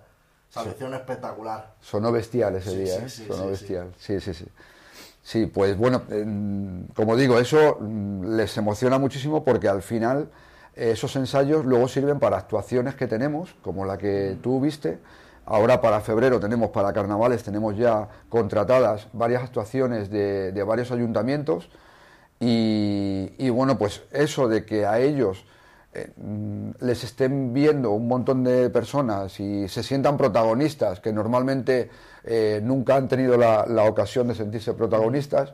O 0.50 0.52
sea, 0.52 0.64
lo 0.64 0.72
hicieron 0.72 0.96
espectacular. 0.96 1.76
Sonó 1.80 2.12
bestial 2.12 2.56
ese 2.56 2.72
Sí, 2.72 2.76
día, 2.78 2.98
sí, 2.98 3.04
¿eh? 3.06 3.10
sí, 3.10 3.26
Sonó 3.28 3.44
sí, 3.44 3.50
bestial. 3.52 3.94
Sí, 4.00 4.20
sí, 4.20 4.34
sí. 4.34 4.48
Sí, 5.24 5.46
pues 5.46 5.78
bueno, 5.78 6.02
en- 6.10 6.88
como 6.96 7.16
digo, 7.16 7.40
eso 7.40 7.78
mm, 7.80 8.36
les 8.36 8.58
emociona 8.58 8.98
muchísimo 9.00 9.44
porque 9.44 9.70
al 9.70 9.82
final 9.82 10.30
eh, 10.76 10.92
esos 10.92 11.16
ensayos 11.16 11.66
luego 11.66 11.88
sirven 11.88 12.20
para 12.20 12.38
actuaciones 12.38 12.96
que 12.96 13.08
tenemos, 13.08 13.56
como 13.64 13.86
la 13.86 13.98
que 13.98 14.38
tú 14.42 14.60
viste. 14.60 15.00
Ahora 15.46 15.82
para 15.82 16.02
febrero 16.02 16.40
tenemos, 16.40 16.70
para 16.72 16.94
carnavales, 16.94 17.44
tenemos 17.44 17.78
ya 17.78 18.08
contratadas 18.30 19.08
varias 19.14 19.44
actuaciones 19.44 20.10
de, 20.10 20.52
de 20.52 20.64
varios 20.64 20.92
ayuntamientos. 20.92 21.70
Y, 22.40 23.32
y 23.38 23.50
bueno, 23.50 23.78
pues 23.78 24.04
eso 24.12 24.48
de 24.48 24.66
que 24.66 24.86
a 24.86 25.00
ellos 25.00 25.46
eh, 25.46 25.48
les 26.80 27.04
estén 27.04 27.54
viendo 27.54 27.92
un 27.92 28.08
montón 28.08 28.44
de 28.44 28.70
personas 28.70 29.40
y 29.40 29.68
se 29.68 29.84
sientan 29.84 30.18
protagonistas, 30.18 31.00
que 31.00 31.14
normalmente 31.14 31.90
eh, 32.24 32.60
nunca 32.64 32.96
han 32.96 33.08
tenido 33.08 33.38
la, 33.38 33.66
la 33.68 33.84
ocasión 33.84 34.28
de 34.28 34.36
sentirse 34.36 34.74
protagonistas, 34.74 35.54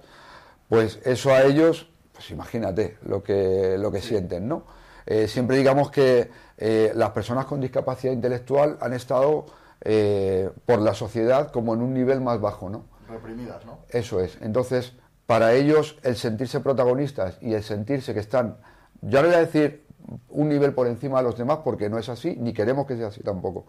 pues 0.68 1.00
eso 1.04 1.34
a 1.34 1.44
ellos, 1.44 1.90
pues 2.14 2.30
imagínate 2.32 2.98
lo 3.04 3.24
que, 3.24 3.78
lo 3.78 3.92
que 3.92 4.02
sienten, 4.02 4.48
¿no? 4.48 4.64
Eh, 5.06 5.28
siempre 5.28 5.58
digamos 5.58 5.90
que 5.90 6.30
eh, 6.58 6.92
las 6.94 7.10
personas 7.10 7.46
con 7.46 7.60
discapacidad 7.60 8.14
intelectual 8.14 8.78
han 8.80 8.94
estado 8.94 9.48
eh, 9.82 10.52
por 10.66 10.80
la 10.82 10.94
sociedad 10.94 11.52
como 11.52 11.74
en 11.74 11.82
un 11.82 11.94
nivel 11.96 12.22
más 12.22 12.40
bajo, 12.40 12.70
¿no? 12.70 12.86
Reprimidas, 13.10 13.66
¿no? 13.66 13.80
Eso 13.90 14.20
es. 14.20 14.38
Entonces, 14.42 14.94
para 15.26 15.54
ellos, 15.54 15.98
el 16.04 16.16
sentirse 16.16 16.60
protagonistas 16.60 17.40
y 17.42 17.54
el 17.54 17.64
sentirse 17.64 18.14
que 18.14 18.20
están, 18.20 18.58
ya 19.02 19.22
no 19.22 19.30
voy 19.30 19.38
a 19.38 19.40
decir 19.40 19.84
un 20.30 20.50
nivel 20.50 20.74
por 20.74 20.88
encima 20.88 21.20
de 21.20 21.24
los 21.24 21.38
demás, 21.38 21.60
porque 21.64 21.90
no 21.90 21.98
es 21.98 22.10
así, 22.10 22.36
ni 22.38 22.54
queremos 22.54 22.86
que 22.88 22.98
sea 22.98 23.08
así 23.08 23.22
tampoco, 23.22 23.66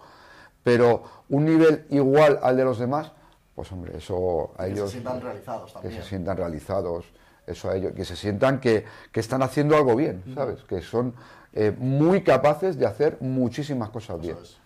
pero 0.62 1.02
un 1.28 1.44
nivel 1.44 1.86
igual 1.90 2.38
al 2.42 2.56
de 2.56 2.64
los 2.64 2.78
demás, 2.78 3.12
pues 3.54 3.70
hombre, 3.72 3.96
eso 3.96 4.52
a 4.56 4.64
que 4.64 4.72
ellos... 4.72 4.90
se 4.90 4.98
sientan 4.98 5.20
realizados 5.20 5.66
que 5.66 5.72
también. 5.74 6.02
se 6.02 6.08
sientan 6.08 6.36
realizados, 6.36 7.04
eso 7.46 7.70
a 7.70 7.76
ellos, 7.76 7.92
que 7.92 8.04
se 8.04 8.16
sientan 8.16 8.60
que, 8.60 8.84
que 9.12 9.20
están 9.20 9.42
haciendo 9.42 9.76
algo 9.76 9.96
bien, 9.96 10.22
¿sabes? 10.34 10.62
Que 10.64 10.82
son 10.82 11.14
eh, 11.52 11.74
muy 11.76 12.22
capaces 12.22 12.78
de 12.78 12.86
hacer 12.86 13.18
muchísimas 13.20 13.90
cosas 13.90 14.20
bien. 14.20 14.36
Es. 14.40 14.58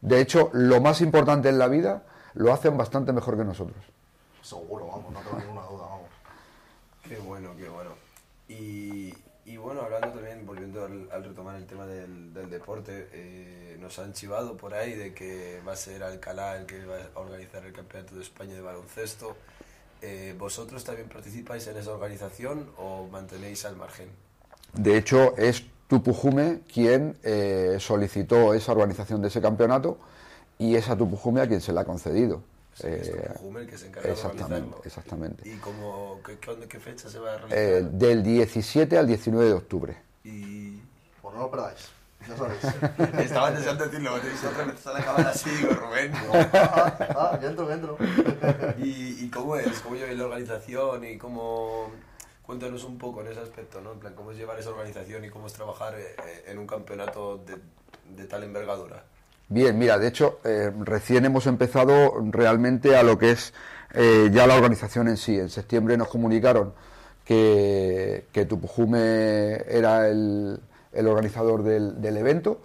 De 0.00 0.20
hecho, 0.20 0.50
lo 0.52 0.80
más 0.80 1.00
importante 1.00 1.48
en 1.48 1.58
la 1.58 1.68
vida 1.68 2.02
lo 2.34 2.52
hacen 2.52 2.76
bastante 2.76 3.12
mejor 3.12 3.36
que 3.36 3.44
nosotros. 3.44 3.84
Seguro, 4.42 4.86
vamos, 4.86 5.12
no 5.12 5.20
tengo 5.20 5.38
ninguna 5.38 5.62
duda, 5.62 5.86
vamos. 5.88 6.10
Qué 7.02 7.18
bueno, 7.18 7.50
qué 7.56 7.68
bueno. 7.68 7.90
Y, 8.48 9.14
y 9.46 9.56
bueno, 9.58 9.82
hablando 9.82 10.08
también, 10.08 10.44
volviendo 10.44 10.84
al, 10.84 11.24
retomar 11.24 11.54
el 11.54 11.66
tema 11.66 11.86
del, 11.86 12.50
deporte, 12.50 13.08
eh, 13.12 13.76
nos 13.80 13.96
han 14.00 14.12
chivado 14.12 14.56
por 14.56 14.74
ahí 14.74 14.94
de 14.94 15.14
que 15.14 15.60
va 15.66 15.72
a 15.72 15.76
ser 15.76 16.02
Alcalá 16.02 16.56
el 16.56 16.66
que 16.66 16.84
va 16.84 16.96
a 17.14 17.20
organizar 17.20 17.64
el 17.64 17.72
Campeonato 17.72 18.16
de 18.16 18.22
España 18.22 18.54
de 18.54 18.60
baloncesto. 18.60 19.36
Eh, 20.02 20.34
¿Vosotros 20.36 20.82
también 20.82 21.08
participáis 21.08 21.64
en 21.68 21.76
esa 21.76 21.92
organización 21.92 22.68
o 22.76 23.06
mantenéis 23.06 23.64
al 23.64 23.76
margen? 23.76 24.08
De 24.72 24.98
hecho, 24.98 25.36
es 25.36 25.64
Tupujume 25.86 26.62
quien 26.72 27.16
eh, 27.22 27.76
solicitó 27.78 28.52
esa 28.52 28.72
organización 28.72 29.22
de 29.22 29.28
ese 29.28 29.40
campeonato 29.40 29.96
y 30.58 30.74
es 30.74 30.90
a 30.90 30.96
Tupujume 30.96 31.40
a 31.40 31.46
quien 31.46 31.60
se 31.60 31.72
le 31.72 31.78
ha 31.78 31.84
concedido. 31.84 32.42
Sí, 32.78 32.88
es 32.88 33.08
Eh, 33.08 33.30
el 33.58 33.66
que 33.66 33.78
se 33.78 33.86
encarga 33.86 34.06
de 34.08 34.12
exactamente, 34.14 34.54
organizarlo. 34.54 34.82
exactamente. 34.84 35.48
¿Y 35.48 35.56
cómo, 35.56 36.20
qué, 36.24 36.38
qué- 36.38 36.68
qué 36.68 36.78
fecha 36.78 37.08
se 37.08 37.18
va 37.18 37.32
a 37.32 37.36
realizar? 37.38 37.58
Eh, 37.58 37.82
del 37.90 38.22
17 38.22 38.98
al 38.98 39.06
19 39.06 39.46
de 39.46 39.54
octubre. 39.54 39.96
Y 40.24 40.82
Pues 41.22 41.34
no 41.34 41.40
lo 41.40 41.50
perdáis, 41.50 41.88
ya 42.28 42.36
sabéis. 42.36 42.60
estaba 43.30 43.50
deseando 43.50 43.84
decirlo, 43.86 44.20
tenéis 44.20 44.44
otra 44.44 44.64
vez 44.66 44.86
a 44.86 44.92
la 44.92 45.04
cámara 45.04 45.30
así, 45.30 45.48
digo, 45.50 45.72
Rubén. 45.72 46.12
ah, 46.52 46.96
ah, 47.16 47.38
ya 47.40 47.48
entro, 47.48 47.66
ya 47.68 47.74
entro. 47.76 47.96
¿Y, 48.78 49.24
y 49.24 49.30
cómo 49.30 49.56
es? 49.56 49.80
¿Cómo 49.80 49.96
lleváis 49.96 50.18
la 50.18 50.24
organización? 50.24 51.04
¿Y 51.04 51.16
cómo...? 51.18 51.90
Cuéntanos 52.42 52.84
un 52.84 52.96
poco 52.98 53.22
en 53.22 53.28
ese 53.28 53.40
aspecto, 53.40 53.80
¿no? 53.80 53.92
En 53.92 53.98
plan, 53.98 54.14
¿cómo 54.14 54.30
es 54.30 54.36
llevar 54.38 54.56
esa 54.60 54.70
organización 54.70 55.24
y 55.24 55.30
cómo 55.30 55.48
es 55.48 55.52
trabajar 55.54 55.94
eh, 55.98 56.14
en 56.46 56.58
un 56.58 56.66
campeonato 56.68 57.38
de, 57.38 57.56
de 58.14 58.24
tal 58.28 58.44
envergadura? 58.44 59.02
Bien, 59.48 59.78
mira, 59.78 59.96
de 59.98 60.08
hecho, 60.08 60.40
eh, 60.44 60.72
recién 60.80 61.24
hemos 61.24 61.46
empezado 61.46 62.14
realmente 62.32 62.96
a 62.96 63.04
lo 63.04 63.16
que 63.16 63.30
es 63.30 63.54
eh, 63.94 64.28
ya 64.32 64.46
la 64.46 64.56
organización 64.56 65.06
en 65.08 65.16
sí. 65.16 65.38
En 65.38 65.50
septiembre 65.50 65.96
nos 65.96 66.08
comunicaron 66.08 66.74
que, 67.24 68.24
Tupujume 68.48 69.62
era 69.68 70.08
el, 70.08 70.60
organizador 71.06 71.62
del, 71.62 72.16
evento 72.16 72.60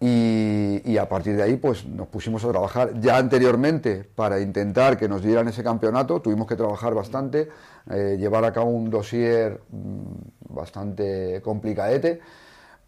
y, 0.00 0.80
y 0.90 0.96
a 0.98 1.08
partir 1.08 1.36
de 1.36 1.42
ahí 1.42 1.56
pues 1.56 1.84
nos 1.86 2.08
pusimos 2.08 2.44
a 2.44 2.48
trabajar. 2.50 2.98
Ya 2.98 3.18
anteriormente, 3.18 4.04
para 4.14 4.40
intentar 4.40 4.96
que 4.96 5.08
nos 5.08 5.22
dieran 5.22 5.48
ese 5.48 5.62
campeonato, 5.62 6.22
tuvimos 6.22 6.46
que 6.46 6.56
trabajar 6.56 6.94
bastante, 6.94 7.50
eh, 7.90 8.16
llevar 8.18 8.44
a 8.46 8.52
cabo 8.54 8.70
un 8.70 8.88
dossier 8.88 9.60
mm, 9.70 10.54
bastante 10.54 11.42
complicadete, 11.42 12.20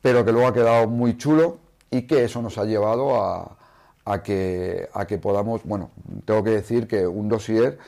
pero 0.00 0.25
que 0.25 0.32
luego 0.32 0.49
ha 0.49 0.54
quedado 0.54 0.88
muy 0.88 1.18
chulo 1.18 1.67
y 1.90 2.02
que 2.02 2.25
eso 2.25 2.42
nos 2.42 2.59
ha 2.59 2.64
llevado 2.64 3.23
a, 3.23 3.57
a 4.04 4.23
que, 4.23 4.88
a 4.92 5.07
que 5.07 5.18
podamos, 5.18 5.62
bueno, 5.64 5.90
tengo 6.25 6.42
que 6.42 6.50
decir 6.50 6.87
que 6.87 7.07
un 7.07 7.28
dossier 7.28 7.78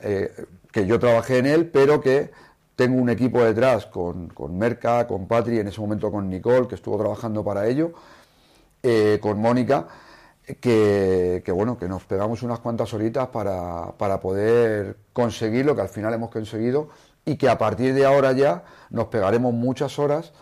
eh, 0.00 0.30
que 0.72 0.86
yo 0.86 0.98
trabajé 0.98 1.38
en 1.38 1.46
él, 1.46 1.70
pero 1.70 2.00
que 2.00 2.30
tengo 2.76 3.00
un 3.00 3.10
equipo 3.10 3.42
detrás 3.42 3.86
con, 3.86 4.28
con 4.28 4.56
Merca, 4.56 5.06
con 5.06 5.26
Patri, 5.26 5.58
en 5.58 5.68
ese 5.68 5.80
momento 5.80 6.10
con 6.10 6.28
Nicole, 6.28 6.68
que 6.68 6.74
estuvo 6.74 6.98
trabajando 6.98 7.44
para 7.44 7.66
ello, 7.66 7.92
eh, 8.82 9.18
con 9.20 9.38
Mónica, 9.40 9.88
que, 10.60 11.42
que, 11.44 11.52
bueno, 11.52 11.78
que 11.78 11.88
nos 11.88 12.04
pegamos 12.04 12.42
unas 12.42 12.60
cuantas 12.60 12.92
horitas 12.94 13.28
para, 13.28 13.92
para 13.98 14.20
poder 14.20 14.96
conseguir 15.12 15.66
lo 15.66 15.74
que 15.74 15.82
al 15.82 15.88
final 15.88 16.14
hemos 16.14 16.30
conseguido 16.30 16.88
y 17.24 17.36
que 17.36 17.48
a 17.48 17.58
partir 17.58 17.94
de 17.94 18.06
ahora 18.06 18.32
ya 18.32 18.64
nos 18.90 19.06
pegaremos 19.06 19.52
muchas 19.52 19.98
horas 19.98 20.32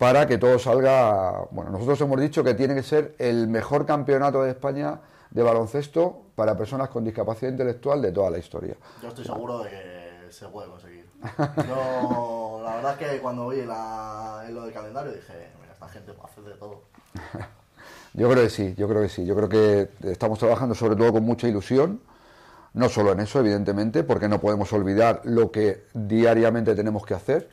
para 0.00 0.26
que 0.26 0.38
todo 0.38 0.58
salga. 0.58 1.44
Bueno, 1.50 1.70
nosotros 1.70 2.00
hemos 2.00 2.18
dicho 2.18 2.42
que 2.42 2.54
tiene 2.54 2.74
que 2.74 2.82
ser 2.82 3.14
el 3.18 3.48
mejor 3.48 3.84
campeonato 3.84 4.42
de 4.42 4.52
España 4.52 4.98
de 5.30 5.42
baloncesto 5.42 6.22
para 6.34 6.56
personas 6.56 6.88
con 6.88 7.04
discapacidad 7.04 7.52
intelectual 7.52 8.00
de 8.00 8.10
toda 8.10 8.30
la 8.30 8.38
historia. 8.38 8.76
Yo 9.02 9.08
estoy 9.08 9.26
seguro 9.26 9.58
de 9.58 9.68
que 9.68 10.32
se 10.32 10.48
puede 10.48 10.68
conseguir. 10.70 11.04
Yo, 11.68 12.62
la 12.64 12.76
verdad 12.76 12.96
es 12.98 13.10
que 13.10 13.20
cuando 13.20 13.48
vi 13.48 13.60
la, 13.66 14.42
en 14.48 14.54
lo 14.54 14.62
del 14.62 14.72
calendario 14.72 15.12
dije, 15.12 15.50
mira, 15.60 15.74
esta 15.74 15.88
gente 15.88 16.14
puede 16.14 16.32
hacer 16.32 16.44
de 16.44 16.54
todo. 16.54 16.82
Yo 18.14 18.28
creo 18.28 18.42
que 18.42 18.50
sí, 18.50 18.74
yo 18.76 18.88
creo 18.88 19.02
que 19.02 19.08
sí. 19.08 19.24
Yo 19.24 19.36
creo 19.36 19.48
que 19.48 19.88
estamos 20.10 20.40
trabajando 20.40 20.74
sobre 20.74 20.96
todo 20.96 21.12
con 21.12 21.22
mucha 21.22 21.46
ilusión, 21.46 22.00
no 22.74 22.88
solo 22.88 23.12
en 23.12 23.20
eso, 23.20 23.38
evidentemente, 23.38 24.02
porque 24.02 24.28
no 24.28 24.40
podemos 24.40 24.72
olvidar 24.72 25.20
lo 25.22 25.52
que 25.52 25.84
diariamente 25.94 26.74
tenemos 26.74 27.06
que 27.06 27.14
hacer, 27.14 27.48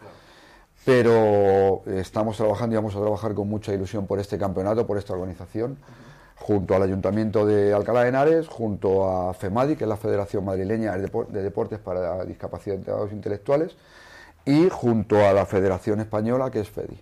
pero 0.88 1.84
estamos 1.86 2.38
trabajando 2.38 2.74
y 2.74 2.78
vamos 2.78 2.96
a 2.96 3.02
trabajar 3.02 3.34
con 3.34 3.50
mucha 3.50 3.74
ilusión 3.74 4.08
por 4.08 4.22
este 4.22 4.38
campeonato, 4.38 4.88
por 4.88 4.98
esta 4.98 5.12
organización, 5.12 5.78
junto 6.38 6.76
al 6.76 6.84
Ayuntamiento 6.84 7.46
de 7.46 7.74
Alcalá 7.74 8.04
de 8.04 8.08
Henares, 8.08 8.48
junto 8.48 9.06
a 9.06 9.34
FEMADI, 9.34 9.76
que 9.76 9.84
es 9.84 9.88
la 9.90 9.98
Federación 9.98 10.46
Madrileña 10.46 10.96
de 10.98 11.44
Deportes 11.44 11.80
para 11.80 12.24
Discapacitados 12.24 13.12
Intelectuales, 13.12 13.76
y 14.46 14.70
junto 14.70 15.18
a 15.28 15.34
la 15.34 15.46
Federación 15.46 16.00
Española, 16.00 16.50
que 16.52 16.62
es 16.62 16.70
FEDI. 16.70 16.98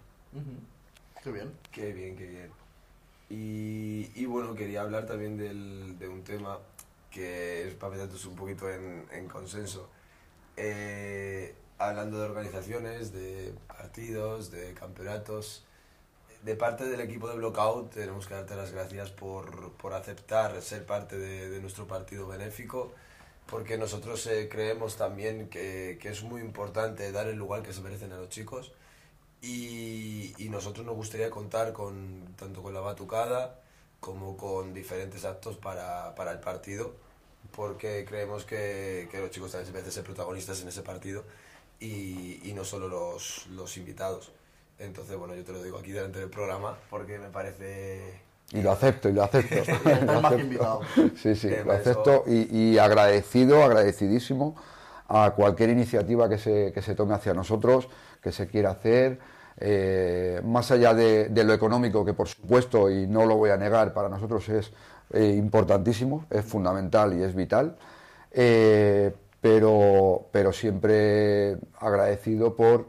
Qué 1.23 1.31
bien. 1.31 1.51
Qué 1.71 1.93
bien, 1.93 2.15
qué 2.15 2.25
bien. 2.25 2.49
Y, 3.29 4.25
bueno, 4.25 4.55
quería 4.55 4.81
hablar 4.81 5.05
también 5.05 5.37
de 5.37 6.09
un 6.09 6.23
tema 6.23 6.57
que 7.11 7.67
es 7.67 7.75
para 7.75 7.91
meternos 7.91 8.25
un 8.25 8.35
poquito 8.35 8.65
en, 8.67 9.27
consenso. 9.27 9.87
Eh, 10.57 11.53
hablando 11.77 12.19
de 12.19 12.25
organizaciones, 12.25 13.11
de 13.11 13.53
partidos, 13.67 14.51
de 14.51 14.73
campeonatos, 14.73 15.63
de 16.45 16.55
parte 16.55 16.85
del 16.85 17.01
equipo 17.01 17.27
de 17.27 17.37
Blockout 17.37 17.91
tenemos 17.91 18.27
que 18.27 18.35
darte 18.35 18.55
las 18.55 18.71
gracias 18.71 19.09
por, 19.09 19.71
por 19.73 19.93
aceptar 19.93 20.61
ser 20.61 20.85
parte 20.85 21.17
de, 21.17 21.49
de, 21.49 21.59
nuestro 21.59 21.87
partido 21.87 22.27
benéfico, 22.27 22.93
porque 23.47 23.79
nosotros 23.79 24.25
eh, 24.27 24.47
creemos 24.47 24.95
también 24.95 25.49
que, 25.49 25.97
que, 25.99 26.09
es 26.09 26.21
muy 26.21 26.41
importante 26.41 27.11
dar 27.11 27.27
el 27.27 27.35
lugar 27.35 27.63
que 27.63 27.73
se 27.73 27.81
merecen 27.81 28.11
a 28.11 28.17
los 28.17 28.29
chicos. 28.29 28.73
Y, 29.41 30.33
y, 30.37 30.49
nosotros 30.49 30.85
nos 30.85 30.95
gustaría 30.95 31.31
contar 31.31 31.73
con, 31.73 32.35
tanto 32.35 32.61
con 32.61 32.73
la 32.75 32.79
batucada 32.79 33.59
como 33.99 34.37
con 34.37 34.73
diferentes 34.73 35.25
actos 35.25 35.57
para, 35.57 36.13
para 36.13 36.31
el 36.31 36.39
partido, 36.39 36.93
porque 37.55 38.05
creemos 38.07 38.45
que, 38.45 39.07
que 39.11 39.19
los 39.19 39.31
chicos 39.31 39.51
también 39.51 39.65
se 39.65 39.71
merecen 39.71 39.91
ser 39.91 40.03
protagonistas 40.03 40.61
en 40.61 40.67
ese 40.67 40.83
partido 40.83 41.23
y, 41.79 42.49
y 42.49 42.53
no 42.53 42.63
solo 42.63 42.87
los, 42.87 43.47
los 43.47 43.77
invitados. 43.77 44.31
Entonces, 44.77 45.17
bueno, 45.17 45.35
yo 45.35 45.43
te 45.43 45.53
lo 45.53 45.63
digo 45.63 45.77
aquí 45.77 45.91
delante 45.91 46.19
del 46.19 46.29
programa 46.29 46.77
porque 46.89 47.17
me 47.17 47.29
parece... 47.29 48.21
Y 48.51 48.61
lo 48.61 48.71
acepto, 48.71 49.09
y 49.09 49.13
lo 49.13 49.23
acepto. 49.23 49.55
que 49.83 50.41
invitado. 50.41 50.81
Sí, 51.15 51.35
sí, 51.35 51.49
lo 51.65 51.71
acepto 51.71 52.23
y, 52.27 52.55
y, 52.55 52.77
agradecido, 52.77 53.63
agradecidísimo 53.63 54.55
a 55.07 55.31
cualquier 55.31 55.69
iniciativa 55.69 56.29
que 56.29 56.37
se, 56.37 56.71
que 56.71 56.81
se 56.81 56.93
tome 56.93 57.15
hacia 57.15 57.33
nosotros, 57.33 57.87
que 58.21 58.31
se 58.31 58.47
quiera 58.47 58.71
hacer, 58.71 59.19
eh, 59.57 60.41
más 60.43 60.69
allá 60.71 60.93
de, 60.93 61.29
de, 61.29 61.43
lo 61.43 61.53
económico, 61.53 62.03
que 62.03 62.13
por 62.13 62.27
supuesto, 62.27 62.89
y 62.91 63.07
no 63.07 63.25
lo 63.25 63.35
voy 63.35 63.51
a 63.51 63.57
negar, 63.57 63.93
para 63.93 64.09
nosotros 64.09 64.47
es 64.49 64.71
eh, 65.13 65.33
importantísimo, 65.37 66.25
es 66.29 66.43
fundamental 66.43 67.17
y 67.17 67.23
es 67.23 67.33
vital, 67.33 67.77
eh, 68.31 69.13
pero, 69.45 70.27
pero 70.31 70.51
siempre 70.51 71.55
agradecido 71.79 72.55
por 72.55 72.87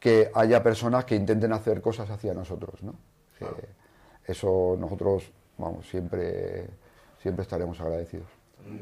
que 0.00 0.28
haya 0.34 0.60
personas 0.60 1.04
que 1.04 1.14
intenten 1.14 1.52
hacer 1.52 1.80
cosas 1.80 2.10
hacia 2.10 2.34
nosotros, 2.34 2.82
¿no? 2.82 2.96
eso 4.26 4.76
nosotros, 4.76 5.30
vamos, 5.56 5.86
siempre, 5.88 6.68
siempre 7.22 7.42
estaremos 7.44 7.80
agradecidos. 7.80 8.26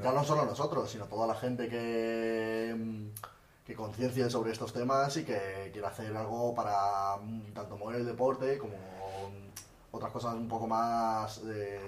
Ya 0.02 0.10
no 0.10 0.24
solo 0.24 0.46
nosotros, 0.46 0.90
sino 0.90 1.04
toda 1.04 1.26
la 1.26 1.34
gente 1.34 1.68
que, 1.68 3.10
que 3.66 3.74
conciencie 3.74 4.30
sobre 4.30 4.52
estos 4.52 4.72
temas 4.72 5.14
y 5.18 5.24
que 5.24 5.68
quiera 5.70 5.88
hacer 5.88 6.16
algo 6.16 6.54
para 6.54 7.18
tanto 7.52 7.76
mover 7.76 7.96
el 7.96 8.06
deporte 8.06 8.56
como 8.56 8.76
otras 9.90 10.10
cosas 10.12 10.32
un 10.32 10.48
poco 10.48 10.66
más 10.66 11.44
de... 11.44 11.78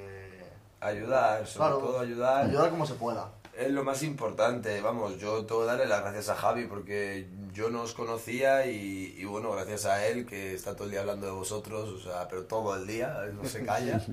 Ayudar, 0.81 1.47
sobre 1.47 1.71
todo 1.71 2.01
ayudar. 2.01 2.45
Ayudar 2.45 2.69
como 2.69 2.85
se 2.85 2.93
pueda. 2.93 3.31
Es 3.57 3.71
lo 3.71 3.85
más 3.85 4.03
importante, 4.03 4.81
vamos, 4.81 5.19
yo 5.19 5.47
tengo 5.47 5.61
que 5.61 5.67
darle 5.67 5.87
las 5.87 6.01
gracias 6.01 6.29
a 6.29 6.35
Javi 6.35 6.67
porque 6.67 7.29
yo 7.53 7.71
no 7.71 7.83
os 7.83 7.95
conocía 7.95 8.67
y, 8.67 9.15
y, 9.17 9.25
bueno, 9.27 9.53
gracias 9.53 9.85
a 9.85 10.05
él 10.09 10.27
que 10.27 10.55
está 10.55 10.75
todo 10.75 10.87
el 10.87 10.91
día 10.91 11.01
hablando 11.01 11.27
de 11.27 11.33
vosotros, 11.33 11.89
o 11.89 12.01
sea, 12.01 12.27
pero 12.29 12.47
todo 12.47 12.75
el 12.75 12.85
día, 12.85 13.17
no 13.33 13.45
se 13.45 13.65
calla. 13.67 14.05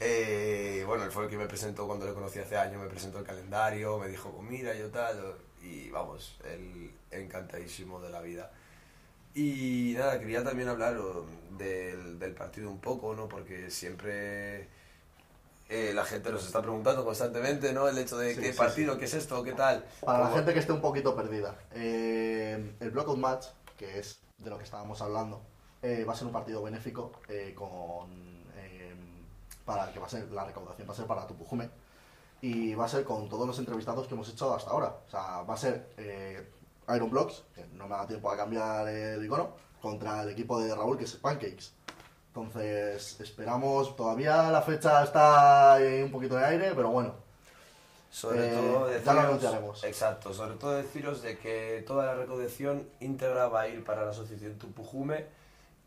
eh, 0.00 0.84
bueno, 0.86 1.04
él 1.04 1.10
fue 1.10 1.24
el 1.24 1.30
que 1.30 1.38
me 1.38 1.46
presentó 1.46 1.86
cuando 1.86 2.04
le 2.04 2.12
conocí 2.12 2.40
hace 2.40 2.58
años, 2.58 2.82
me 2.82 2.90
presentó 2.90 3.18
el 3.18 3.24
calendario, 3.24 3.98
me 3.98 4.08
dijo, 4.08 4.30
pues 4.32 4.50
mira, 4.50 4.74
yo 4.74 4.90
tal, 4.90 5.34
y 5.62 5.88
vamos, 5.88 6.36
él 6.44 6.90
encantadísimo 7.10 8.00
de 8.00 8.10
la 8.10 8.20
vida. 8.20 8.50
Y 9.34 9.94
nada, 9.96 10.20
quería 10.20 10.44
también 10.44 10.68
hablar 10.68 10.98
del, 11.56 12.18
del 12.18 12.34
partido 12.34 12.68
un 12.68 12.80
poco, 12.80 13.14
¿no? 13.14 13.28
Porque 13.28 13.70
siempre 13.70 14.68
eh, 15.70 15.92
la 15.94 16.04
gente 16.04 16.32
nos 16.32 16.44
está 16.44 16.60
preguntando 16.60 17.04
constantemente, 17.04 17.72
¿no? 17.72 17.88
El 17.88 17.96
hecho 17.96 18.18
de 18.18 18.34
qué 18.34 18.52
partido, 18.52 18.98
qué 18.98 19.04
es 19.04 19.14
esto, 19.14 19.40
qué 19.44 19.52
tal. 19.52 19.84
Para 20.04 20.24
la 20.24 20.30
gente 20.30 20.52
que 20.52 20.58
esté 20.58 20.72
un 20.72 20.80
poquito 20.80 21.14
perdida, 21.14 21.54
eh, 21.72 22.74
el 22.80 22.90
Blockout 22.90 23.18
Match, 23.18 23.46
que 23.76 24.00
es 24.00 24.18
de 24.38 24.50
lo 24.50 24.58
que 24.58 24.64
estábamos 24.64 25.00
hablando, 25.00 25.42
eh, 25.80 26.04
va 26.04 26.12
a 26.12 26.16
ser 26.16 26.26
un 26.26 26.32
partido 26.32 26.60
benéfico 26.60 27.12
con 27.54 28.40
para 29.64 29.92
que 29.92 30.00
va 30.00 30.06
a 30.06 30.08
ser 30.08 30.28
la 30.32 30.44
recaudación 30.44 30.88
va 30.88 30.92
a 30.92 30.96
ser 30.96 31.06
para 31.06 31.26
Tupujume 31.28 31.70
y 32.40 32.74
va 32.74 32.86
a 32.86 32.88
ser 32.88 33.04
con 33.04 33.28
todos 33.28 33.46
los 33.46 33.56
entrevistados 33.60 34.08
que 34.08 34.14
hemos 34.14 34.28
hecho 34.28 34.52
hasta 34.52 34.72
ahora. 34.72 34.96
O 35.06 35.10
sea, 35.10 35.42
va 35.42 35.54
a 35.54 35.56
ser 35.56 35.86
Iron 36.92 37.10
Blocks, 37.10 37.44
que 37.54 37.64
no 37.74 37.86
me 37.86 37.94
da 37.94 38.08
tiempo 38.08 38.28
a 38.28 38.36
cambiar 38.36 38.88
el 38.88 39.24
icono, 39.24 39.50
contra 39.80 40.22
el 40.22 40.30
equipo 40.30 40.60
de 40.60 40.74
Raúl, 40.74 40.98
que 40.98 41.04
es 41.04 41.14
Pancakes. 41.14 41.72
Entonces, 42.34 43.20
esperamos, 43.20 43.96
todavía 43.96 44.50
la 44.52 44.62
fecha 44.62 45.02
está 45.02 45.78
un 46.04 46.12
poquito 46.12 46.36
de 46.36 46.44
aire, 46.44 46.72
pero 46.76 46.90
bueno. 46.90 47.12
Sobre 48.08 48.46
eh, 48.46 48.56
todo 48.56 48.86
deciros, 48.86 49.04
ya 49.04 49.14
lo 49.14 49.20
anunciaremos. 49.20 49.84
Exacto, 49.84 50.32
sobre 50.32 50.54
todo 50.54 50.72
deciros 50.76 51.22
de 51.22 51.38
que 51.38 51.82
toda 51.86 52.06
la 52.06 52.14
recaudación 52.14 52.88
íntegra 53.00 53.48
va 53.48 53.62
a 53.62 53.68
ir 53.68 53.84
para 53.84 54.04
la 54.04 54.10
asociación 54.10 54.58
Tupujume 54.58 55.26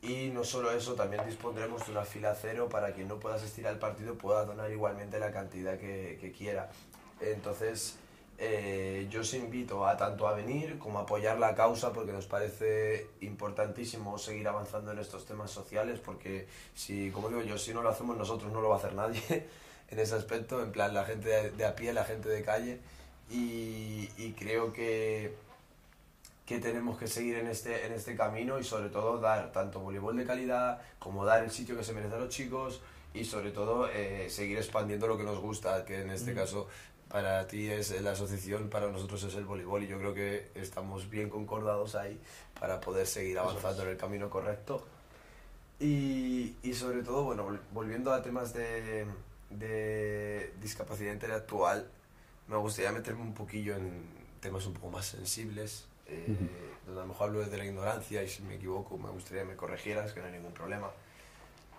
y 0.01 0.32
no 0.34 0.43
solo 0.43 0.71
eso, 0.71 0.95
también 0.95 1.25
dispondremos 1.25 1.86
de 1.86 1.93
una 1.93 2.03
fila 2.03 2.36
cero 2.36 2.67
para 2.69 2.91
quien 2.91 3.08
no 3.08 3.21
pueda 3.21 3.36
asistir 3.36 3.65
al 3.65 3.79
partido 3.79 4.15
pueda 4.17 4.43
donar 4.43 4.69
igualmente 4.69 5.19
la 5.19 5.32
cantidad 5.32 5.77
que, 5.77 6.17
que 6.19 6.34
quiera. 6.34 6.69
Entonces, 7.21 7.95
eh, 8.45 9.08
yo 9.10 9.21
os 9.21 9.34
invito 9.34 9.88
a 9.88 9.95
tanto 9.95 10.27
a 10.27 10.34
venir 10.34 10.77
como 10.77 10.99
a 10.99 11.03
apoyar 11.03 11.39
la 11.39 11.56
causa 11.56 11.93
porque 11.93 12.12
nos 12.12 12.25
parece 12.25 13.08
importantísimo 13.21 14.17
seguir 14.17 14.45
avanzando 14.49 14.91
en 14.91 14.99
estos 14.99 15.25
temas 15.25 15.49
sociales 15.49 16.01
porque 16.03 16.47
si, 16.75 17.10
como 17.12 17.29
digo 17.29 17.41
yo, 17.41 17.58
si 17.58 17.73
no 17.73 17.82
lo 17.82 17.89
hacemos 17.89 18.17
nosotros 18.17 18.51
no 18.51 18.60
lo 18.60 18.67
va 18.67 18.75
a 18.75 18.77
hacer 18.79 18.95
nadie 18.95 19.21
en 19.89 19.99
ese 19.99 20.15
aspecto, 20.15 20.62
en 20.62 20.73
plan 20.73 20.93
la 20.93 21.06
gente 21.06 21.29
de, 21.29 21.51
de 21.51 21.65
a 21.65 21.73
pie, 21.73 21.93
la 21.93 22.03
gente 22.03 22.27
de 22.27 22.43
calle 22.43 22.79
y, 23.29 24.10
y, 24.17 24.36
creo 24.38 24.73
que, 24.73 25.34
que 26.45 26.60
tenemos 26.60 26.97
que 26.97 27.08
seguir 27.08 27.38
en 27.38 27.47
este, 27.47 27.86
en 27.86 27.93
este 27.93 28.17
camino 28.17 28.60
y 28.60 28.65
sobre 28.65 28.89
todo 28.89 29.19
dar 29.19 29.53
tanto 29.53 29.79
voleibol 29.79 30.17
de 30.17 30.25
calidad 30.25 30.82
como 30.99 31.23
dar 31.23 31.43
el 31.43 31.51
sitio 31.51 31.77
que 31.77 31.84
se 31.86 31.93
merecen 31.93 32.19
los 32.19 32.29
chicos 32.29 32.82
y 33.13 33.23
sobre 33.23 33.51
todo 33.51 33.88
eh, 33.89 34.27
seguir 34.29 34.58
expandiendo 34.58 35.08
lo 35.08 35.17
que 35.17 35.23
nos 35.23 35.39
gusta, 35.39 35.86
que 35.86 36.01
en 36.01 36.10
este 36.10 36.34
mm. 36.34 36.36
caso 36.36 36.67
para 37.13 37.45
ti 37.45 37.69
es 37.69 38.02
la 38.02 38.13
asociación, 38.13 38.71
para 38.71 38.88
nosotros 38.88 39.23
es 39.23 39.36
el 39.36 39.45
voleibol 39.45 39.84
y 39.84 39.88
yo 39.88 39.99
creo 39.99 40.15
que 40.15 40.49
estamos 40.56 41.12
bien 41.12 41.30
concordados 41.30 41.93
ahí 41.93 42.19
para 42.60 42.82
poder 42.82 43.06
seguir 43.06 43.38
avanzando 43.38 43.84
en 43.84 43.89
el 43.89 43.97
camino 43.97 44.32
correcto. 44.32 44.84
Y, 45.80 46.56
y, 46.63 46.73
sobre 46.73 47.04
todo, 47.04 47.23
bueno, 47.23 47.60
volviendo 47.71 48.12
a 48.12 48.23
temas 48.23 48.52
de, 48.56 49.06
de 49.52 50.54
discapacidad 50.60 51.13
intelectual, 51.13 51.88
me 52.47 52.58
gustaría 52.58 52.91
meterme 52.91 53.21
un 53.21 53.36
poquillo 53.36 53.76
en 53.76 54.08
temas 54.39 54.65
un 54.65 54.73
poco 54.73 54.89
más 54.89 55.06
sensibles, 55.06 55.86
eh, 56.08 56.36
donde 56.88 56.99
a 56.99 57.04
lo 57.04 57.10
mejor 57.10 57.28
hablo 57.28 57.41
desde 57.41 57.58
la 57.60 57.65
ignorancia 57.65 58.23
y 58.23 58.28
si 58.28 58.41
me 58.41 58.56
equivoco 58.56 58.97
me 58.97 59.12
gustaría 59.12 59.43
que 59.43 59.49
me 59.49 59.56
corrigieras, 59.56 60.13
que 60.13 60.19
no 60.19 60.26
hay 60.26 60.32
ningún 60.32 60.54
problema. 60.54 60.89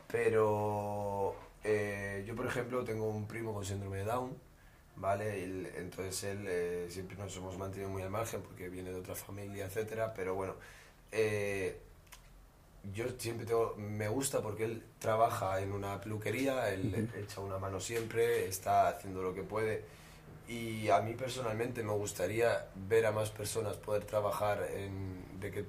Pero 0.06 1.34
eh, 1.64 2.22
yo, 2.24 2.36
por 2.36 2.46
ejemplo, 2.46 2.84
tengo 2.84 3.08
un 3.08 3.26
primo 3.26 3.52
con 3.52 3.64
síndrome 3.64 3.96
de 3.96 4.04
Down 4.04 4.53
¿vale? 4.96 5.42
entonces 5.76 6.24
él 6.24 6.46
eh, 6.48 6.86
siempre 6.88 7.16
nos 7.16 7.36
hemos 7.36 7.58
mantenido 7.58 7.90
muy 7.90 8.02
al 8.02 8.10
margen 8.10 8.42
porque 8.42 8.68
viene 8.68 8.90
de 8.90 8.96
otra 8.96 9.14
familia, 9.14 9.66
etcétera, 9.66 10.14
pero 10.14 10.34
bueno, 10.34 10.54
eh, 11.12 11.78
yo 12.92 13.06
siempre 13.18 13.46
tengo, 13.46 13.74
me 13.76 14.08
gusta 14.08 14.42
porque 14.42 14.64
él 14.64 14.82
trabaja 14.98 15.60
en 15.60 15.72
una 15.72 16.00
peluquería, 16.00 16.70
él 16.72 17.08
echa 17.16 17.40
una 17.40 17.58
mano 17.58 17.80
siempre, 17.80 18.46
está 18.46 18.88
haciendo 18.88 19.22
lo 19.22 19.34
que 19.34 19.42
puede 19.42 19.84
y 20.48 20.90
a 20.90 21.00
mí 21.00 21.14
personalmente 21.14 21.82
me 21.82 21.92
gustaría 21.92 22.66
ver 22.74 23.06
a 23.06 23.12
más 23.12 23.30
personas 23.30 23.76
poder 23.76 24.04
trabajar, 24.04 24.68
en, 24.74 25.40
de 25.40 25.50
que 25.50 25.64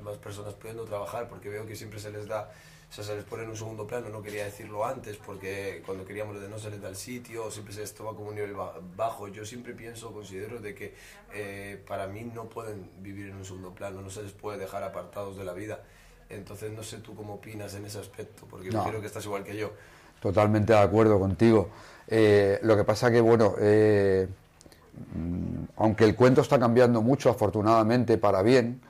más 0.00 0.16
personas 0.16 0.54
pudiendo 0.54 0.84
trabajar 0.84 1.28
porque 1.28 1.48
veo 1.48 1.66
que 1.66 1.76
siempre 1.76 2.00
se 2.00 2.10
les 2.10 2.26
da 2.26 2.50
o 2.90 2.92
sea, 2.92 3.04
se 3.04 3.14
les 3.14 3.24
pone 3.24 3.42
en 3.42 3.50
un 3.50 3.56
segundo 3.56 3.86
plano, 3.86 4.08
no 4.08 4.22
quería 4.22 4.44
decirlo 4.44 4.86
antes, 4.86 5.18
porque 5.18 5.82
cuando 5.84 6.06
queríamos 6.06 6.34
lo 6.34 6.40
de 6.40 6.48
no 6.48 6.58
salir 6.58 6.80
del 6.80 6.96
sitio, 6.96 7.50
siempre 7.50 7.74
se 7.74 7.82
estaba 7.82 8.14
como 8.14 8.28
un 8.28 8.36
nivel 8.36 8.54
bajo. 8.96 9.28
Yo 9.28 9.44
siempre 9.44 9.74
pienso, 9.74 10.12
considero 10.12 10.58
de 10.58 10.74
que 10.74 10.94
eh, 11.34 11.82
para 11.86 12.06
mí 12.06 12.30
no 12.34 12.44
pueden 12.44 12.90
vivir 13.00 13.28
en 13.28 13.36
un 13.36 13.44
segundo 13.44 13.74
plano, 13.74 14.00
no 14.00 14.08
se 14.08 14.22
les 14.22 14.32
puede 14.32 14.58
dejar 14.58 14.82
apartados 14.82 15.36
de 15.36 15.44
la 15.44 15.52
vida. 15.52 15.82
Entonces, 16.30 16.72
no 16.72 16.82
sé 16.82 16.98
tú 16.98 17.14
cómo 17.14 17.34
opinas 17.34 17.74
en 17.74 17.84
ese 17.84 17.98
aspecto, 17.98 18.46
porque 18.48 18.70
yo 18.70 18.82
creo 18.84 19.00
que 19.00 19.06
estás 19.06 19.24
igual 19.24 19.44
que 19.44 19.56
yo. 19.56 19.72
Totalmente 20.20 20.72
de 20.72 20.78
acuerdo 20.78 21.18
contigo. 21.18 21.68
Eh, 22.06 22.58
lo 22.62 22.76
que 22.76 22.84
pasa 22.84 23.10
que, 23.10 23.20
bueno, 23.20 23.54
eh, 23.58 24.28
mm, 25.14 25.64
aunque 25.76 26.04
el 26.04 26.16
cuento 26.16 26.40
está 26.40 26.58
cambiando 26.58 27.02
mucho, 27.02 27.30
afortunadamente, 27.30 28.18
para 28.18 28.42
bien, 28.42 28.80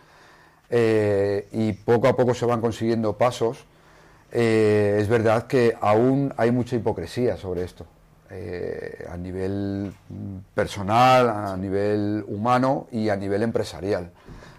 eh, 0.70 1.48
y 1.52 1.72
poco 1.72 2.08
a 2.08 2.16
poco 2.16 2.34
se 2.34 2.46
van 2.46 2.60
consiguiendo 2.60 3.16
pasos, 3.16 3.64
es 4.30 5.08
verdad 5.08 5.46
que 5.46 5.76
aún 5.80 6.32
hay 6.36 6.50
mucha 6.50 6.76
hipocresía 6.76 7.36
sobre 7.36 7.64
esto. 7.64 7.86
a 9.10 9.16
nivel 9.16 9.92
personal, 10.54 11.28
a 11.30 11.56
nivel 11.56 12.24
humano 12.28 12.86
y 12.92 13.08
a 13.08 13.16
nivel 13.16 13.42
empresarial. 13.42 14.10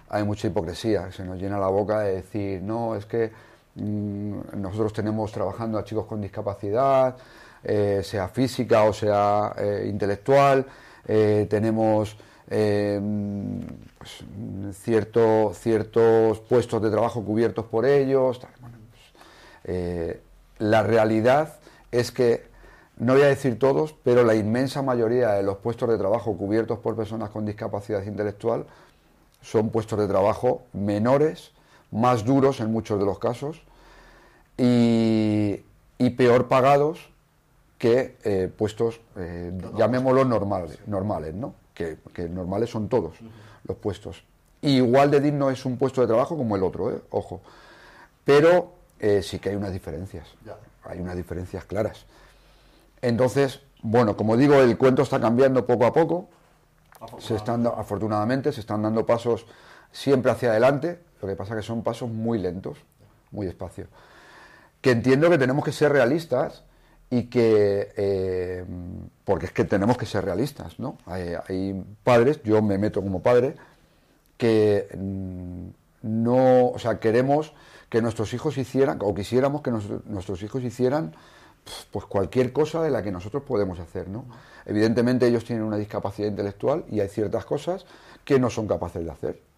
Hay 0.10 0.24
mucha 0.24 0.48
hipocresía, 0.48 1.12
se 1.12 1.24
nos 1.24 1.40
llena 1.40 1.60
la 1.60 1.68
boca 1.68 2.00
de 2.00 2.16
decir, 2.16 2.64
no, 2.64 2.96
es 2.96 3.06
que 3.06 3.32
Mm, 3.80 4.62
nosotros 4.62 4.94
tenemos 4.94 5.32
trabajando 5.32 5.78
a 5.78 5.84
chicos 5.84 6.06
con 6.06 6.22
discapacidad, 6.22 7.16
eh, 7.64 8.02
sea 8.04 8.28
física 8.28 8.84
o 8.84 8.94
sea 8.94 9.54
eh, 9.58 9.88
intelectual, 9.90 10.66
eh, 11.08 11.48
tenemos 11.50 12.18
pues, 12.48 14.24
ciertos 14.74 16.40
puestos 16.40 16.82
de 16.82 16.90
trabajo 16.90 17.24
cubiertos 17.24 17.66
por 17.66 17.86
ellos. 17.86 18.42
Pues, 19.63 20.17
la 20.60 20.84
realidad 20.84 21.56
es 21.91 22.12
que, 22.12 22.48
no 22.98 23.13
voy 23.13 23.24
a 23.24 23.28
decir 23.28 23.58
todos, 23.58 23.95
pero 24.04 24.26
la 24.26 24.36
inmensa 24.36 24.82
mayoría 24.82 25.32
de 25.32 25.43
los 25.43 25.58
puestos 25.58 25.89
de 25.89 25.98
trabajo 25.98 26.36
cubiertos 26.38 26.80
por 26.80 26.98
personas 26.98 27.30
con 27.30 27.45
discapacidad 27.45 28.04
intelectual 28.04 28.65
son 29.41 29.69
puestos 29.69 29.98
de 29.98 30.08
trabajo 30.08 30.63
menores, 30.74 31.52
más 31.91 32.26
duros 32.26 32.60
en 32.60 32.72
muchos 32.72 33.00
de 33.00 33.06
los 33.06 33.17
casos, 33.17 33.62
y, 34.58 35.63
peor 36.17 36.50
pagados 36.50 37.10
que 37.78 38.17
eh, 38.26 38.52
puestos, 38.56 39.00
eh, 39.15 39.54
llamémoslos 39.78 40.28
normales, 40.28 40.80
normales 40.86 41.34
¿no? 41.34 41.54
Que, 41.74 41.98
normales 42.30 42.69
son 42.69 42.89
todos 42.89 43.13
los 43.65 43.78
puestos. 43.78 44.22
igual 44.62 45.10
de 45.10 45.22
digno 45.22 45.50
es 45.50 45.63
un 45.65 45.78
puesto 45.78 46.02
de 46.02 46.08
trabajo 46.08 46.36
como 46.36 46.58
el 46.58 46.63
otro, 46.63 46.91
¿eh? 46.91 47.00
ojo. 47.12 47.39
Pero 48.26 48.74
eh, 49.00 49.22
sí 49.24 49.40
que 49.40 49.50
hay 49.50 49.56
unas 49.56 49.74
diferencias, 49.74 50.28
hay 50.84 51.00
unas 51.00 51.16
diferencias 51.16 51.66
claras. 51.66 52.06
Entonces, 53.02 53.62
bueno, 53.82 54.18
como 54.18 54.36
digo, 54.38 54.56
el 54.56 54.78
cuento 54.78 55.02
está 55.04 55.20
cambiando 55.20 55.66
poco 55.66 55.86
a 55.86 55.94
poco. 55.94 56.30
Se 57.20 57.36
están, 57.36 57.66
afortunadamente 57.66 58.52
se 58.52 58.60
están 58.60 58.82
dando 58.82 59.06
pasos 59.06 59.46
siempre 59.92 60.32
hacia 60.32 60.52
adelante, 60.52 61.00
lo 61.22 61.28
que 61.28 61.36
pasa 61.36 61.56
que 61.56 61.62
son 61.62 61.82
pasos 61.82 62.10
muy 62.10 62.40
lentos, 62.40 62.78
muy 63.32 63.46
despacio 63.46 63.88
que 64.82 64.92
entiendo 64.92 65.30
que 65.30 65.38
tenemos 65.38 65.64
que 65.64 65.72
ser 65.72 65.92
realistas 65.92 66.64
y 67.10 67.24
que, 67.24 67.92
eh, 67.98 68.66
porque 69.26 69.48
es 69.48 69.52
que 69.52 69.66
tenemos 69.66 69.98
que 69.98 70.06
ser 70.06 70.24
realistas, 70.24 70.80
¿no? 70.80 70.98
Hay, 71.06 71.84
padres, 72.04 72.42
yo 72.44 72.62
me 72.62 72.78
meto 72.78 73.02
como 73.02 73.22
padre, 73.22 73.56
que 74.38 74.88
mm, 74.98 75.68
no, 76.04 76.70
o 76.70 76.80
sea, 76.80 77.00
queremos 77.00 77.54
que 77.89 78.02
nuestros 78.02 78.34
hijos 78.34 78.58
hicieran, 78.58 78.99
o 79.02 79.13
quisiéramos 79.13 79.62
que 79.62 79.71
nuestros 79.71 80.43
hijos 80.43 80.63
hicieran, 80.63 81.15
pues 81.91 82.06
cualquier 82.06 82.54
cosa 82.54 82.82
de 82.82 82.89
la 82.89 83.02
que 83.04 83.12
nosotros 83.12 83.43
podemos 83.43 83.80
hacer, 83.80 84.08
¿no? 84.08 84.25
Evidentemente 84.65 85.28
ellos 85.28 85.45
tienen 85.45 85.65
una 85.65 85.78
discapacidad 85.78 86.28
intelectual 86.28 86.86
y 86.89 86.99
hay 86.99 87.10
ciertas 87.10 87.45
cosas 87.45 87.86
que 88.23 88.39
no 88.39 88.49
son 88.49 88.67
capaces 88.67 89.04
de 89.04 89.12
hacer 89.12 89.49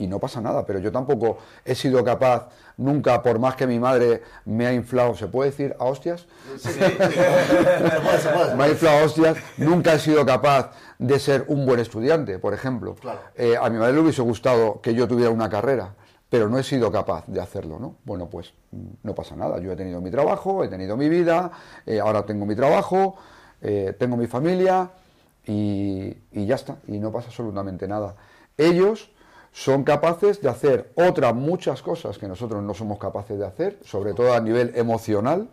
y 0.00 0.06
no 0.06 0.18
pasa 0.18 0.40
nada, 0.40 0.64
pero 0.64 0.78
yo 0.78 0.90
tampoco 0.90 1.38
he 1.62 1.74
sido 1.74 2.02
capaz 2.02 2.48
nunca, 2.78 3.22
por 3.22 3.38
más 3.38 3.54
que 3.54 3.66
mi 3.66 3.78
madre 3.78 4.22
me 4.46 4.66
ha 4.66 4.72
inflado, 4.72 5.14
¿se 5.14 5.26
puede 5.26 5.50
decir 5.50 5.76
a 5.78 5.84
hostias? 5.84 6.26
Sí, 6.58 6.70
me 8.56 8.64
ha 8.64 8.68
inflado 8.68 8.98
a 8.98 9.04
hostias, 9.04 9.36
nunca 9.58 9.92
he 9.92 9.98
sido 9.98 10.24
capaz 10.24 10.72
de 10.98 11.18
ser 11.18 11.44
un 11.48 11.66
buen 11.66 11.80
estudiante, 11.80 12.38
por 12.38 12.54
ejemplo. 12.54 12.96
Eh, 13.36 13.56
a 13.60 13.68
mi 13.68 13.78
madre 13.78 13.92
le 13.92 14.00
hubiese 14.00 14.22
gustado 14.22 14.80
que 14.80 14.94
yo 14.94 15.06
tuviera 15.06 15.30
una 15.30 15.50
carrera, 15.50 15.94
pero 16.30 16.48
no 16.48 16.58
he 16.58 16.62
sido 16.62 16.90
capaz 16.90 17.26
de 17.26 17.40
hacerlo, 17.40 17.78
¿no? 17.78 17.96
Bueno, 18.04 18.30
pues 18.30 18.54
mm, 18.70 18.86
no 19.02 19.14
pasa 19.14 19.36
nada, 19.36 19.58
yo 19.58 19.72
he 19.72 19.76
tenido 19.76 20.00
mi 20.00 20.10
trabajo, 20.10 20.64
he 20.64 20.68
tenido 20.68 20.96
mi 20.96 21.08
vida, 21.08 21.50
eh, 21.84 22.00
ahora 22.00 22.24
tengo 22.24 22.46
mi 22.46 22.54
trabajo, 22.54 23.16
eh, 23.60 23.94
tengo 23.98 24.16
mi 24.16 24.28
familia 24.28 24.90
y, 25.44 26.16
y 26.32 26.46
ya 26.46 26.54
está, 26.54 26.76
y 26.86 26.98
no 26.98 27.12
pasa 27.12 27.28
absolutamente 27.28 27.86
nada. 27.88 28.14
Ellos 28.56 29.10
son 29.52 29.82
capaces 29.82 30.40
de 30.40 30.48
hacer 30.48 30.92
otras 30.94 31.34
muchas 31.34 31.82
cosas 31.82 32.16
que 32.16 32.28
nosotros 32.28 32.62
no 32.62 32.72
somos 32.72 32.98
capaces 32.98 33.38
de 33.38 33.46
hacer, 33.46 33.78
sobre 33.84 34.14
todo 34.14 34.32
a 34.32 34.40
nivel 34.40 34.72
emocional, 34.76 35.48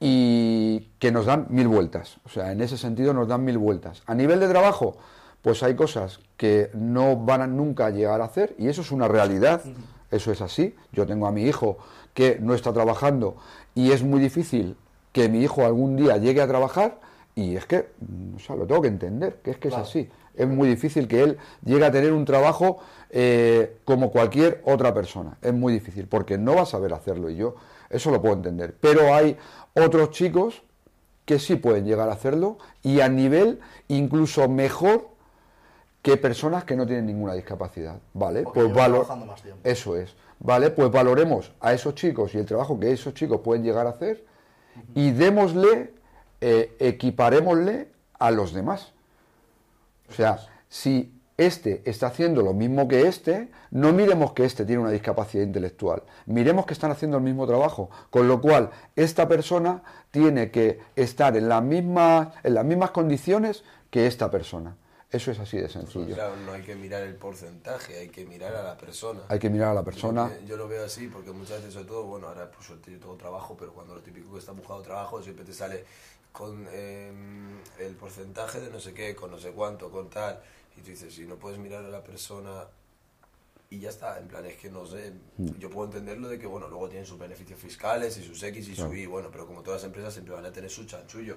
y 0.00 0.92
que 0.98 1.12
nos 1.12 1.26
dan 1.26 1.46
mil 1.50 1.68
vueltas. 1.68 2.18
O 2.24 2.28
sea, 2.28 2.52
en 2.52 2.60
ese 2.60 2.78
sentido 2.78 3.12
nos 3.12 3.28
dan 3.28 3.44
mil 3.44 3.58
vueltas. 3.58 4.02
A 4.06 4.14
nivel 4.14 4.40
de 4.40 4.48
trabajo, 4.48 4.96
pues 5.44 5.62
hay 5.62 5.76
cosas 5.76 6.18
que 6.36 6.70
no 6.74 7.16
van 7.16 7.42
a 7.42 7.46
nunca 7.46 7.90
llegar 7.90 8.20
a 8.20 8.24
hacer, 8.24 8.56
y 8.58 8.66
eso 8.66 8.80
es 8.80 8.90
una 8.90 9.06
realidad, 9.06 9.62
eso 10.10 10.32
es 10.32 10.40
así. 10.40 10.74
Yo 10.92 11.06
tengo 11.06 11.28
a 11.28 11.32
mi 11.32 11.42
hijo 11.42 11.78
que 12.14 12.38
no 12.40 12.54
está 12.54 12.72
trabajando 12.72 13.36
y 13.76 13.92
es 13.92 14.02
muy 14.02 14.20
difícil 14.20 14.76
que 15.12 15.28
mi 15.28 15.42
hijo 15.42 15.64
algún 15.64 15.94
día 15.94 16.16
llegue 16.16 16.40
a 16.40 16.48
trabajar, 16.48 16.98
y 17.36 17.54
es 17.54 17.66
que, 17.66 17.90
o 18.34 18.38
sea, 18.38 18.56
lo 18.56 18.66
tengo 18.66 18.82
que 18.82 18.88
entender, 18.88 19.40
que 19.44 19.52
es 19.52 19.58
que 19.58 19.68
es 19.68 19.74
así 19.74 20.10
es 20.36 20.48
muy 20.48 20.68
difícil 20.68 21.06
que 21.08 21.22
él 21.22 21.38
llegue 21.64 21.84
a 21.84 21.90
tener 21.90 22.12
un 22.12 22.24
trabajo 22.24 22.78
eh, 23.10 23.78
como 23.84 24.10
cualquier 24.10 24.62
otra 24.64 24.92
persona. 24.92 25.38
Es 25.42 25.54
muy 25.54 25.72
difícil, 25.72 26.06
porque 26.08 26.38
no 26.38 26.56
va 26.56 26.62
a 26.62 26.66
saber 26.66 26.92
hacerlo 26.92 27.30
y 27.30 27.36
yo 27.36 27.54
eso 27.90 28.10
lo 28.10 28.20
puedo 28.20 28.34
entender. 28.34 28.74
Pero 28.80 29.14
hay 29.14 29.36
otros 29.74 30.10
chicos 30.10 30.62
que 31.24 31.38
sí 31.38 31.56
pueden 31.56 31.86
llegar 31.86 32.08
a 32.08 32.12
hacerlo 32.12 32.58
y 32.82 33.00
a 33.00 33.08
nivel 33.08 33.60
incluso 33.88 34.48
mejor 34.48 35.13
que 36.04 36.18
personas 36.18 36.64
que 36.64 36.76
no 36.76 36.84
tienen 36.86 37.06
ninguna 37.06 37.32
discapacidad, 37.32 37.96
¿vale? 38.12 38.42
pues 38.42 38.74
valor 38.74 39.06
Eso 39.64 39.96
es. 39.96 40.14
¿Vale? 40.38 40.68
Pues 40.68 40.90
valoremos 40.90 41.50
a 41.60 41.72
esos 41.72 41.94
chicos 41.94 42.34
y 42.34 42.38
el 42.38 42.44
trabajo 42.44 42.78
que 42.78 42.92
esos 42.92 43.14
chicos 43.14 43.40
pueden 43.40 43.64
llegar 43.64 43.86
a 43.86 43.90
hacer 43.90 44.22
y 44.94 45.12
démosle, 45.12 45.94
eh, 46.42 46.76
equiparémosle 46.78 47.88
a 48.18 48.30
los 48.32 48.52
demás. 48.52 48.92
O 50.10 50.12
sea, 50.12 50.40
si 50.68 51.18
este 51.38 51.80
está 51.86 52.08
haciendo 52.08 52.42
lo 52.42 52.52
mismo 52.52 52.86
que 52.86 53.08
este, 53.08 53.48
no 53.70 53.94
miremos 53.94 54.34
que 54.34 54.44
este 54.44 54.66
tiene 54.66 54.82
una 54.82 54.90
discapacidad 54.90 55.42
intelectual, 55.42 56.02
miremos 56.26 56.66
que 56.66 56.74
están 56.74 56.90
haciendo 56.90 57.16
el 57.16 57.22
mismo 57.22 57.46
trabajo, 57.46 57.88
con 58.10 58.28
lo 58.28 58.42
cual 58.42 58.68
esta 58.94 59.26
persona 59.26 59.82
tiene 60.10 60.50
que 60.50 60.80
estar 60.96 61.34
en, 61.34 61.44
en 61.44 61.48
las 61.48 62.64
mismas 62.66 62.90
condiciones 62.90 63.64
que 63.88 64.06
esta 64.06 64.30
persona. 64.30 64.76
Eso 65.14 65.30
es 65.30 65.38
así 65.38 65.58
de 65.58 65.68
sencillo. 65.68 66.12
claro, 66.12 66.34
no 66.44 66.52
hay 66.52 66.62
que 66.62 66.74
mirar 66.74 67.04
el 67.04 67.14
porcentaje, 67.14 68.00
hay 68.00 68.08
que 68.08 68.26
mirar 68.26 68.52
a 68.56 68.64
la 68.64 68.76
persona. 68.76 69.20
Hay 69.28 69.38
que 69.38 69.48
mirar 69.48 69.68
a 69.68 69.74
la 69.74 69.84
persona. 69.84 70.28
Yo, 70.44 70.56
lo 70.56 70.66
veo 70.66 70.84
así 70.84 71.06
porque 71.06 71.30
muchas 71.30 71.58
veces, 71.58 71.74
sobre 71.74 71.86
todo, 71.86 72.02
bueno, 72.02 72.26
ahora 72.26 72.50
por 72.50 72.64
suerte 72.64 72.90
yo 72.90 72.98
tengo 72.98 73.14
trabajo, 73.14 73.56
pero 73.56 73.72
cuando 73.72 73.94
lo 73.94 74.00
típico 74.00 74.32
que 74.32 74.40
está 74.40 74.50
buscando 74.50 74.82
trabajo, 74.82 75.22
siempre 75.22 75.44
te 75.44 75.52
sale 75.52 75.84
con 76.32 76.66
em, 76.72 77.60
el 77.78 77.94
porcentaje 77.94 78.60
de 78.60 78.70
no 78.70 78.80
sé 78.80 78.92
qué, 78.92 79.14
con 79.14 79.30
no 79.30 79.38
sé 79.38 79.52
cuánto, 79.52 79.88
con 79.88 80.10
tal. 80.10 80.40
Y 80.76 80.80
tú 80.80 80.90
dices, 80.90 81.14
si 81.14 81.26
no 81.26 81.36
puedes 81.36 81.60
mirar 81.60 81.84
a 81.84 81.88
la 81.88 82.02
persona 82.02 82.64
y 83.70 83.78
ya 83.78 83.90
está, 83.90 84.18
en 84.18 84.26
plan, 84.26 84.44
es 84.46 84.56
que 84.56 84.68
no 84.68 84.84
sé, 84.84 85.12
mm. 85.38 85.58
yo 85.60 85.70
puedo 85.70 85.86
entenderlo 85.86 86.28
de 86.28 86.40
que, 86.40 86.46
bueno, 86.48 86.66
luego 86.66 86.88
tienen 86.88 87.06
sus 87.06 87.20
beneficios 87.20 87.60
fiscales 87.60 88.16
y 88.18 88.24
sus 88.24 88.42
X 88.42 88.68
y 88.68 88.74
su 88.74 88.92
Y, 88.92 89.06
bueno, 89.06 89.28
pero 89.30 89.46
como 89.46 89.62
todas 89.62 89.82
las 89.82 89.86
empresas 89.86 90.12
siempre 90.12 90.34
van 90.34 90.44
a 90.44 90.50
tener 90.50 90.70
su 90.70 90.84
chanchullo. 90.84 91.36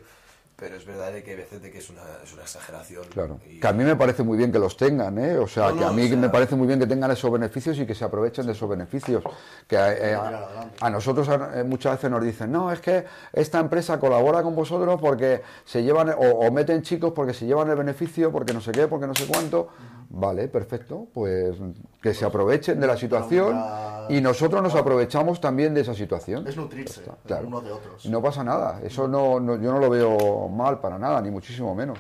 Pero 0.60 0.76
es 0.76 0.88
verdad 0.88 1.12
de 1.14 1.22
que 1.24 1.36
veces 1.36 1.62
de 1.62 1.70
que 1.70 1.78
es 1.78 1.88
una, 1.92 2.02
es 2.24 2.34
una 2.34 2.42
exageración. 2.42 3.04
Claro. 3.14 3.40
Que 3.62 3.68
a 3.68 3.74
mí 3.74 3.84
me 3.84 3.96
parece 3.96 4.24
muy 4.24 4.40
bien 4.40 4.52
que 4.52 4.58
los 4.58 4.76
tengan, 4.76 5.20
¿eh? 5.20 5.38
O 5.38 5.48
sea, 5.48 5.72
que 5.72 5.86
a 5.86 5.92
mí 5.92 6.10
me 6.10 6.30
parece 6.30 6.56
muy 6.56 6.66
bien 6.66 6.80
que 6.80 6.88
tengan 6.88 7.12
esos 7.12 7.32
beneficios 7.32 7.78
y 7.78 7.86
que 7.86 7.94
se 7.94 8.04
aprovechen 8.04 8.48
de 8.48 8.54
esos 8.54 8.68
beneficios. 8.68 9.24
Que 9.68 9.76
eh, 9.76 10.18
a, 10.82 10.90
nosotros 10.90 11.30
eh, 11.30 11.64
muchas 11.64 11.98
veces 11.98 12.10
nos 12.10 12.24
dicen, 12.24 12.52
no, 12.52 12.72
es 12.72 12.80
que 12.80 13.06
esta 13.34 13.60
empresa 13.60 14.00
colabora 14.00 14.42
con 14.42 14.56
vosotros 14.56 15.00
porque 15.00 15.44
se 15.64 15.84
llevan, 15.84 16.16
o, 16.18 16.52
meten 16.52 16.82
chicos 16.82 17.14
porque 17.14 17.36
se 17.36 17.46
llevan 17.46 17.70
el 17.70 17.76
beneficio, 17.76 18.32
porque 18.32 18.52
no 18.52 18.60
sé 18.60 18.72
qué, 18.72 18.88
porque 18.88 19.06
no 19.06 19.14
sé 19.14 19.28
cuánto. 19.28 19.70
Vale, 20.10 20.48
perfecto, 20.48 21.08
pues 21.14 21.56
que 22.02 22.14
se 22.14 22.24
aprovechen 22.26 22.80
de 22.80 22.88
la 22.88 22.96
situación 22.96 23.62
y 24.10 24.22
nosotros 24.22 24.64
nos 24.64 24.74
aprovechamos 24.76 25.42
también 25.42 25.74
de 25.74 25.82
esa 25.82 25.94
situación. 25.94 26.48
Es 26.48 26.56
nutrirse 26.56 27.02
uno 27.46 27.60
de 27.62 27.72
otros. 27.72 28.06
No 28.06 28.22
pasa 28.22 28.44
nada, 28.44 28.80
eso 28.84 29.08
no, 29.08 29.40
yo 29.40 29.72
no 29.72 29.80
lo 29.80 29.90
veo 29.90 30.48
mal 30.48 30.80
para 30.80 30.98
nada, 30.98 31.22
ni 31.22 31.30
muchísimo 31.30 31.76
menos. 31.76 32.00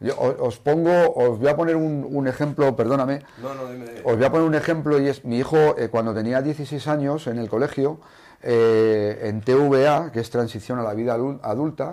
Yo 0.00 0.14
os, 0.16 0.58
pongo, 0.60 1.12
os 1.16 1.40
voy 1.40 1.48
a 1.48 1.56
poner 1.56 1.74
un, 1.74 2.28
ejemplo, 2.28 2.76
perdóname. 2.76 3.22
No, 3.42 3.52
no, 3.52 3.62
Os 4.04 4.14
voy 4.16 4.24
a 4.24 4.30
poner 4.30 4.46
un 4.46 4.54
ejemplo 4.54 5.00
y 5.00 5.08
es 5.08 5.24
mi 5.24 5.38
hijo 5.38 5.76
eh, 5.76 5.88
cuando 5.90 6.14
tenía 6.14 6.40
16 6.40 6.86
años 6.86 7.26
en 7.26 7.38
el 7.38 7.48
colegio 7.48 7.98
eh, 8.40 9.18
en 9.24 9.40
TVA, 9.40 10.12
que 10.12 10.20
es 10.20 10.30
Transición 10.30 10.78
a 10.78 10.84
la 10.84 10.94
Vida 10.94 11.16
Adul- 11.18 11.40
Adulta, 11.42 11.92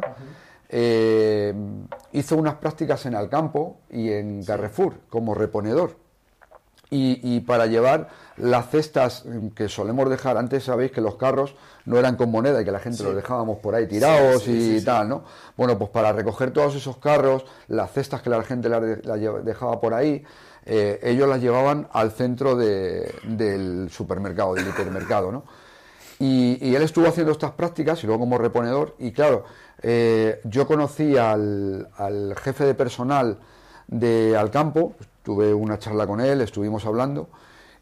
eh, 0.77 1.53
hizo 2.11 2.35
unas 2.35 2.55
prácticas 2.55 3.05
en 3.05 3.15
Alcampo 3.15 3.77
y 3.89 4.11
en 4.11 4.43
Carrefour 4.43 4.95
como 5.09 5.33
reponedor. 5.33 5.95
Y, 6.89 7.19
y 7.23 7.39
para 7.39 7.65
llevar 7.65 8.09
las 8.37 8.69
cestas 8.69 9.23
que 9.55 9.69
solemos 9.69 10.09
dejar, 10.09 10.37
antes 10.37 10.65
sabéis 10.65 10.91
que 10.91 10.99
los 11.01 11.15
carros 11.15 11.55
no 11.85 11.97
eran 11.97 12.15
con 12.17 12.29
moneda 12.29 12.61
y 12.61 12.65
que 12.65 12.71
la 12.71 12.79
gente 12.79 13.03
los 13.03 13.15
dejábamos 13.15 13.57
por 13.59 13.73
ahí 13.73 13.87
tirados 13.87 14.43
Sí, 14.43 14.51
sí, 14.61 14.75
y 14.77 14.81
tal, 14.83 15.07
¿no? 15.09 15.23
Bueno, 15.57 15.77
pues 15.79 15.89
para 15.89 16.11
recoger 16.11 16.51
todos 16.51 16.75
esos 16.75 16.97
carros, 16.97 17.45
las 17.69 17.91
cestas 17.91 18.21
que 18.21 18.29
la 18.29 18.43
gente 18.43 18.67
las 18.69 18.81
de- 18.81 19.01
lleva- 19.17 19.39
dejaba 19.41 19.79
por 19.79 19.93
ahí, 19.93 20.23
eh, 20.65 20.99
ellos 21.03 21.27
las 21.29 21.41
llevaban 21.41 21.87
al 21.91 22.11
centro 22.11 22.55
de- 22.55 23.13
del 23.23 23.89
supermercado, 23.89 24.53
del 24.53 24.67
hipermercado, 24.67 25.31
¿no? 25.31 25.43
Y, 26.19 26.75
él 26.75 26.81
estuvo 26.81 27.07
haciendo 27.07 27.31
estas 27.31 27.51
prácticas 27.51 28.03
y 28.03 28.07
luego 28.07 28.21
como 28.21 28.37
reponedor. 28.37 28.95
Y 28.99 29.11
claro, 29.11 29.45
eh, 29.81 30.39
yo 30.45 30.67
conocí 30.67 31.17
al, 31.17 31.89
al 31.97 32.35
jefe 32.37 32.65
de 32.65 32.73
personal 32.73 33.39
de 33.87 34.35
Alcampo, 34.37 34.93
tuve 35.23 35.53
una 35.53 35.77
charla 35.79 36.07
con 36.07 36.21
él, 36.21 36.41
estuvimos 36.41 36.85
hablando. 36.85 37.29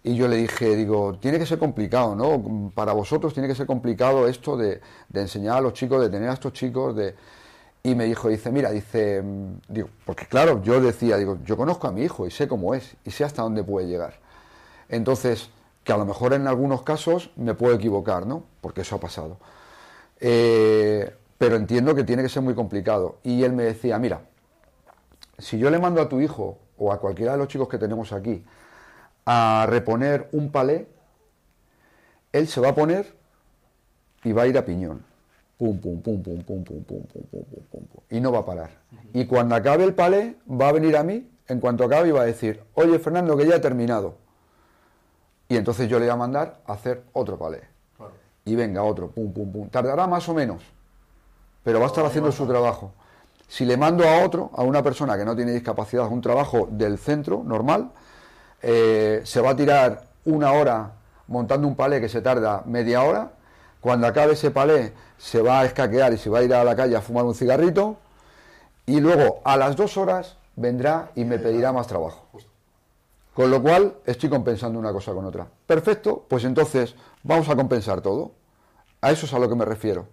Y 0.03 0.15
yo 0.15 0.27
le 0.27 0.35
dije, 0.35 0.75
digo, 0.75 1.17
tiene 1.19 1.39
que 1.39 1.45
ser 1.45 1.59
complicado, 1.59 2.15
¿no? 2.15 2.71
Para 2.75 2.91
vosotros 2.91 3.33
tiene 3.33 3.47
que 3.47 3.55
ser 3.55 3.65
complicado 3.65 4.27
esto 4.27 4.57
de, 4.57 4.81
de 5.07 5.21
enseñar 5.21 5.57
a 5.57 5.61
los 5.61 5.73
chicos, 5.73 6.01
de 6.01 6.09
tener 6.09 6.29
a 6.29 6.33
estos 6.33 6.53
chicos, 6.53 6.95
de... 6.95 7.15
Y 7.83 7.95
me 7.95 8.05
dijo, 8.05 8.29
dice, 8.29 8.51
mira, 8.51 8.71
dice, 8.71 9.21
mm, 9.21 9.61
digo, 9.67 9.89
porque 10.05 10.25
claro, 10.25 10.61
yo 10.61 10.79
decía, 10.81 11.17
digo, 11.17 11.37
yo 11.45 11.55
conozco 11.57 11.87
a 11.87 11.91
mi 11.91 12.03
hijo 12.03 12.27
y 12.27 12.31
sé 12.31 12.47
cómo 12.47 12.73
es 12.73 12.95
y 13.05 13.11
sé 13.11 13.23
hasta 13.23 13.41
dónde 13.43 13.63
puede 13.63 13.87
llegar. 13.87 14.19
Entonces, 14.89 15.49
que 15.83 15.91
a 15.91 15.97
lo 15.97 16.05
mejor 16.05 16.33
en 16.33 16.47
algunos 16.47 16.83
casos 16.83 17.31
me 17.35 17.53
puedo 17.53 17.75
equivocar, 17.75 18.25
¿no? 18.25 18.43
Porque 18.61 18.81
eso 18.81 18.95
ha 18.95 18.99
pasado. 18.99 19.37
Eh, 20.19 21.13
pero 21.37 21.57
entiendo 21.57 21.93
que 21.93 22.03
tiene 22.03 22.23
que 22.23 22.29
ser 22.29 22.41
muy 22.41 22.55
complicado. 22.55 23.17
Y 23.23 23.43
él 23.43 23.53
me 23.53 23.63
decía, 23.63 23.99
mira, 23.99 24.21
si 25.37 25.57
yo 25.57 25.69
le 25.69 25.79
mando 25.79 26.01
a 26.01 26.07
tu 26.07 26.21
hijo 26.21 26.57
o 26.77 26.93
a 26.93 26.99
cualquiera 26.99 27.33
de 27.33 27.37
los 27.37 27.47
chicos 27.47 27.67
que 27.67 27.77
tenemos 27.77 28.13
aquí 28.13 28.43
a 29.25 29.65
reponer 29.69 30.29
un 30.31 30.51
palé, 30.51 30.87
él 32.31 32.47
se 32.47 32.61
va 32.61 32.69
a 32.69 32.75
poner 32.75 33.13
y 34.23 34.31
va 34.31 34.43
a 34.43 34.47
ir 34.47 34.57
a 34.57 34.65
piñón. 34.65 35.03
Pum, 35.57 35.79
pum, 35.79 36.01
pum, 36.01 36.23
pum, 36.23 36.41
pum, 36.43 36.63
pum, 36.63 36.83
pum, 36.83 36.83
pum, 36.83 37.23
pum, 37.29 37.43
pum, 37.43 37.63
pum, 37.71 37.85
pum. 37.85 38.03
Y 38.09 38.19
no 38.19 38.31
va 38.31 38.39
a 38.39 38.45
parar. 38.45 38.71
Y 39.13 39.25
cuando 39.25 39.55
acabe 39.55 39.83
el 39.83 39.93
palé, 39.93 40.37
va 40.49 40.69
a 40.69 40.71
venir 40.71 40.97
a 40.97 41.03
mí, 41.03 41.29
en 41.47 41.59
cuanto 41.59 41.83
acabe, 41.83 42.09
y 42.09 42.11
va 42.11 42.21
a 42.21 42.25
decir, 42.25 42.61
oye 42.73 42.97
Fernando, 42.99 43.37
que 43.37 43.47
ya 43.47 43.57
he 43.57 43.59
terminado. 43.59 44.22
Y 45.47 45.57
entonces 45.57 45.89
yo 45.89 45.99
le 45.99 46.05
voy 46.05 46.13
a 46.13 46.17
mandar 46.17 46.59
a 46.65 46.73
hacer 46.73 47.03
otro 47.13 47.37
palé. 47.37 47.61
Claro. 47.97 48.13
Y 48.45 48.55
venga, 48.55 48.83
otro, 48.83 49.09
pum, 49.09 49.31
pum, 49.33 49.51
pum. 49.51 49.69
Tardará 49.69 50.07
más 50.07 50.27
o 50.29 50.33
menos, 50.33 50.63
pero 51.63 51.79
va 51.79 51.85
a 51.85 51.87
estar 51.87 52.05
haciendo 52.05 52.31
su 52.31 52.47
trabajo. 52.47 52.91
Si 53.47 53.65
le 53.65 53.77
mando 53.77 54.07
a 54.07 54.23
otro, 54.23 54.49
a 54.55 54.63
una 54.63 54.81
persona 54.81 55.17
que 55.17 55.25
no 55.25 55.35
tiene 55.35 55.51
discapacidad, 55.51 56.07
un 56.07 56.21
trabajo 56.21 56.67
del 56.71 56.97
centro 56.97 57.43
normal, 57.43 57.91
eh, 58.61 59.21
se 59.25 59.41
va 59.41 59.51
a 59.51 59.55
tirar 59.55 60.03
una 60.25 60.53
hora 60.53 60.93
montando 61.27 61.67
un 61.67 61.75
palé 61.75 62.01
que 62.01 62.09
se 62.09 62.21
tarda 62.21 62.63
media 62.65 63.03
hora. 63.03 63.31
Cuando 63.79 64.07
acabe 64.07 64.33
ese 64.33 64.49
palé, 64.49 64.93
se 65.17 65.41
va 65.41 65.59
a 65.59 65.65
escaquear 65.65 66.13
y 66.13 66.17
se 66.17 66.29
va 66.29 66.39
a 66.39 66.43
ir 66.43 66.53
a 66.53 66.63
la 66.63 66.75
calle 66.75 66.95
a 66.95 67.01
fumar 67.01 67.25
un 67.25 67.35
cigarrito. 67.35 67.97
Y 68.85 68.99
luego, 68.99 69.41
a 69.43 69.57
las 69.57 69.75
dos 69.75 69.97
horas, 69.97 70.37
vendrá 70.55 71.11
y 71.15 71.25
me 71.25 71.39
pedirá 71.39 71.71
más 71.71 71.87
trabajo. 71.87 72.27
Con 73.33 73.49
lo 73.49 73.61
cual, 73.61 73.95
estoy 74.05 74.29
compensando 74.29 74.77
una 74.77 74.91
cosa 74.91 75.11
con 75.13 75.25
otra. 75.25 75.47
Perfecto, 75.65 76.25
pues 76.27 76.43
entonces 76.43 76.95
vamos 77.23 77.49
a 77.49 77.55
compensar 77.55 78.01
todo. 78.01 78.33
A 79.01 79.11
eso 79.11 79.25
es 79.25 79.33
a 79.33 79.39
lo 79.39 79.49
que 79.49 79.55
me 79.55 79.65
refiero. 79.65 80.07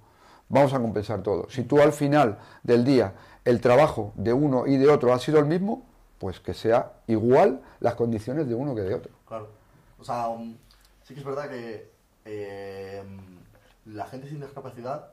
Vamos 0.49 0.73
a 0.73 0.81
compensar 0.81 1.23
todo. 1.23 1.49
Si 1.51 1.65
tú 1.65 1.81
al 1.81 1.93
final 1.93 2.39
del 2.63 2.85
día 2.85 3.15
el 3.45 3.61
trabajo 3.61 4.13
de 4.17 4.33
uno 4.33 4.67
y 4.67 4.77
de 4.77 4.89
otro 4.89 5.13
ha 5.13 5.19
sido 5.19 5.39
el 5.39 5.47
mismo, 5.47 5.87
pues 6.19 6.41
que 6.41 6.55
sea 6.55 6.93
igual 7.07 7.61
las 7.81 7.95
condiciones 7.95 8.49
de 8.49 8.55
uno 8.55 8.75
que 8.75 8.83
de 8.83 8.95
otro. 8.95 9.13
Claro. 9.27 9.49
O 9.99 10.05
sea, 10.05 10.29
um, 10.29 10.57
sí 11.03 11.15
que 11.15 11.21
es 11.21 11.27
verdad 11.27 11.49
que 11.49 11.91
eh, 12.25 13.03
la 13.85 14.07
gente 14.07 14.29
sin 14.29 14.41
discapacidad, 14.41 15.11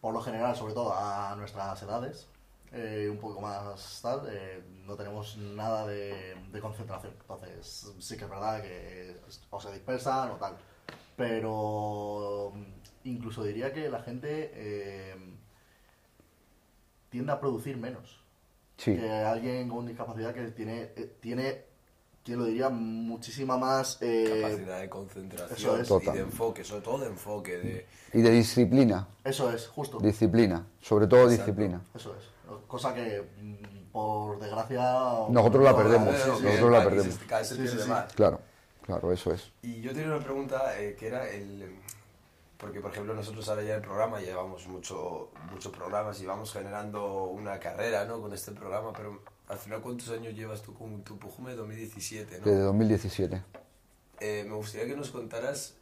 por 0.00 0.14
lo 0.14 0.20
general, 0.20 0.56
sobre 0.56 0.74
todo 0.74 0.94
a 0.94 1.34
nuestras 1.36 1.82
edades, 1.82 2.26
eh, 2.72 3.08
un 3.10 3.18
poco 3.18 3.40
más 3.40 4.00
tal, 4.02 4.28
eh, 4.30 4.62
no 4.84 4.94
tenemos 4.96 5.36
nada 5.36 5.86
de, 5.86 6.36
de 6.52 6.60
concentración. 6.60 7.12
Entonces, 7.20 7.92
sí 7.98 8.16
que 8.16 8.24
es 8.24 8.30
verdad 8.30 8.62
que 8.62 9.16
o 9.50 9.60
se 9.60 9.72
dispersan 9.72 10.30
o 10.32 10.36
tal. 10.36 10.56
Pero 11.16 12.48
um, 12.48 12.64
incluso 13.04 13.42
diría 13.42 13.72
que 13.72 13.88
la 13.88 14.00
gente 14.02 14.50
eh, 14.54 15.16
tiende 17.10 17.32
a 17.32 17.40
producir 17.40 17.76
menos 17.76 18.20
Sí, 18.76 18.94
que 18.94 19.10
alguien 19.10 19.68
con 19.68 19.86
discapacidad 19.86 20.32
que 20.32 20.48
tiene, 20.52 20.92
eh, 20.94 21.16
tiene 21.20 21.66
yo 22.24 22.36
lo 22.36 22.44
diría, 22.44 22.68
muchísima 22.68 23.56
más... 23.56 23.96
eh, 24.02 24.40
Capacidad 24.42 24.80
de 24.80 24.88
concentración 24.90 25.56
eso 25.58 25.78
es. 25.80 25.86
y 25.86 25.88
Total. 25.88 26.14
de 26.14 26.20
enfoque, 26.20 26.62
sobre 26.62 26.82
todo 26.82 26.98
de 26.98 27.06
enfoque. 27.06 27.58
De... 27.58 27.86
y 28.12 28.20
de 28.20 28.30
disciplina, 28.30 29.08
eso 29.24 29.50
es, 29.50 29.66
justo. 29.66 29.98
disciplina, 29.98 30.66
sobre 30.80 31.06
todo 31.06 31.22
Exacto. 31.22 31.42
disciplina. 31.44 31.80
Eso 31.94 32.14
es. 32.16 32.24
Cosa 32.66 32.94
que, 32.94 33.22
mm, 33.40 33.90
por 33.92 34.38
desgracia... 34.38 34.80
Nosotros 35.28 35.64
la 35.64 35.72
no- 35.72 35.76
perdemos, 35.76 36.14
sí, 36.16 36.22
sí, 36.22 36.44
nosotros 36.44 36.72
la 36.72 36.84
perdemos. 36.84 37.18
Cada 37.28 37.40
vez 37.40 37.48
se 37.48 37.54
pierde 37.56 37.70
sí, 37.70 37.82
sí. 37.82 37.88
más. 37.88 38.12
Claro, 38.14 38.40
claro, 38.82 39.12
eso 39.12 39.32
es. 39.32 39.50
Y 39.62 39.80
yo 39.80 39.92
tenía 39.92 40.08
una 40.08 40.24
pregunta 40.24 40.80
eh, 40.80 40.96
que 40.98 41.06
era 41.08 41.28
el... 41.28 41.76
Porque, 42.56 42.80
por 42.80 42.90
ejemplo, 42.90 43.14
nosotros 43.14 43.48
ahora 43.48 43.62
ya 43.62 43.74
en 43.74 43.82
el 43.82 43.82
programa 43.86 44.20
llevamos 44.20 44.66
mucho, 44.66 45.30
muchos 45.52 45.70
programas 45.72 46.20
y 46.20 46.26
vamos 46.26 46.52
generando 46.52 47.24
una 47.24 47.60
carrera 47.60 48.04
¿no? 48.04 48.20
con 48.20 48.32
este 48.32 48.50
programa, 48.50 48.92
pero 48.92 49.20
al 49.48 49.58
final, 49.58 49.80
¿cuántos 49.80 50.08
años 50.10 50.34
llevas 50.34 50.62
tú 50.62 50.74
con 50.74 51.02
tu 51.04 51.18
Pujume 51.18 51.54
2017? 51.54 52.40
¿no? 52.40 52.44
Desde 52.44 52.60
2017. 52.60 53.42
Eh, 54.20 54.44
me 54.48 54.54
gustaría 54.56 54.88
que 54.88 54.96
nos 54.96 55.10
contaras, 55.10 55.76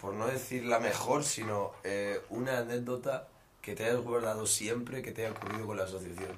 por 0.00 0.12
no 0.12 0.26
decir 0.26 0.66
la 0.66 0.78
mejor, 0.78 1.24
sino 1.24 1.72
eh, 1.84 2.20
una 2.28 2.58
anécdota 2.58 3.28
que 3.68 3.74
te 3.76 3.84
hayas 3.84 4.00
guardado 4.02 4.46
siempre 4.46 5.02
que 5.02 5.12
te 5.12 5.26
haya 5.26 5.34
ocurrido 5.36 5.66
con 5.66 5.76
la 5.76 5.84
asociación. 5.84 6.30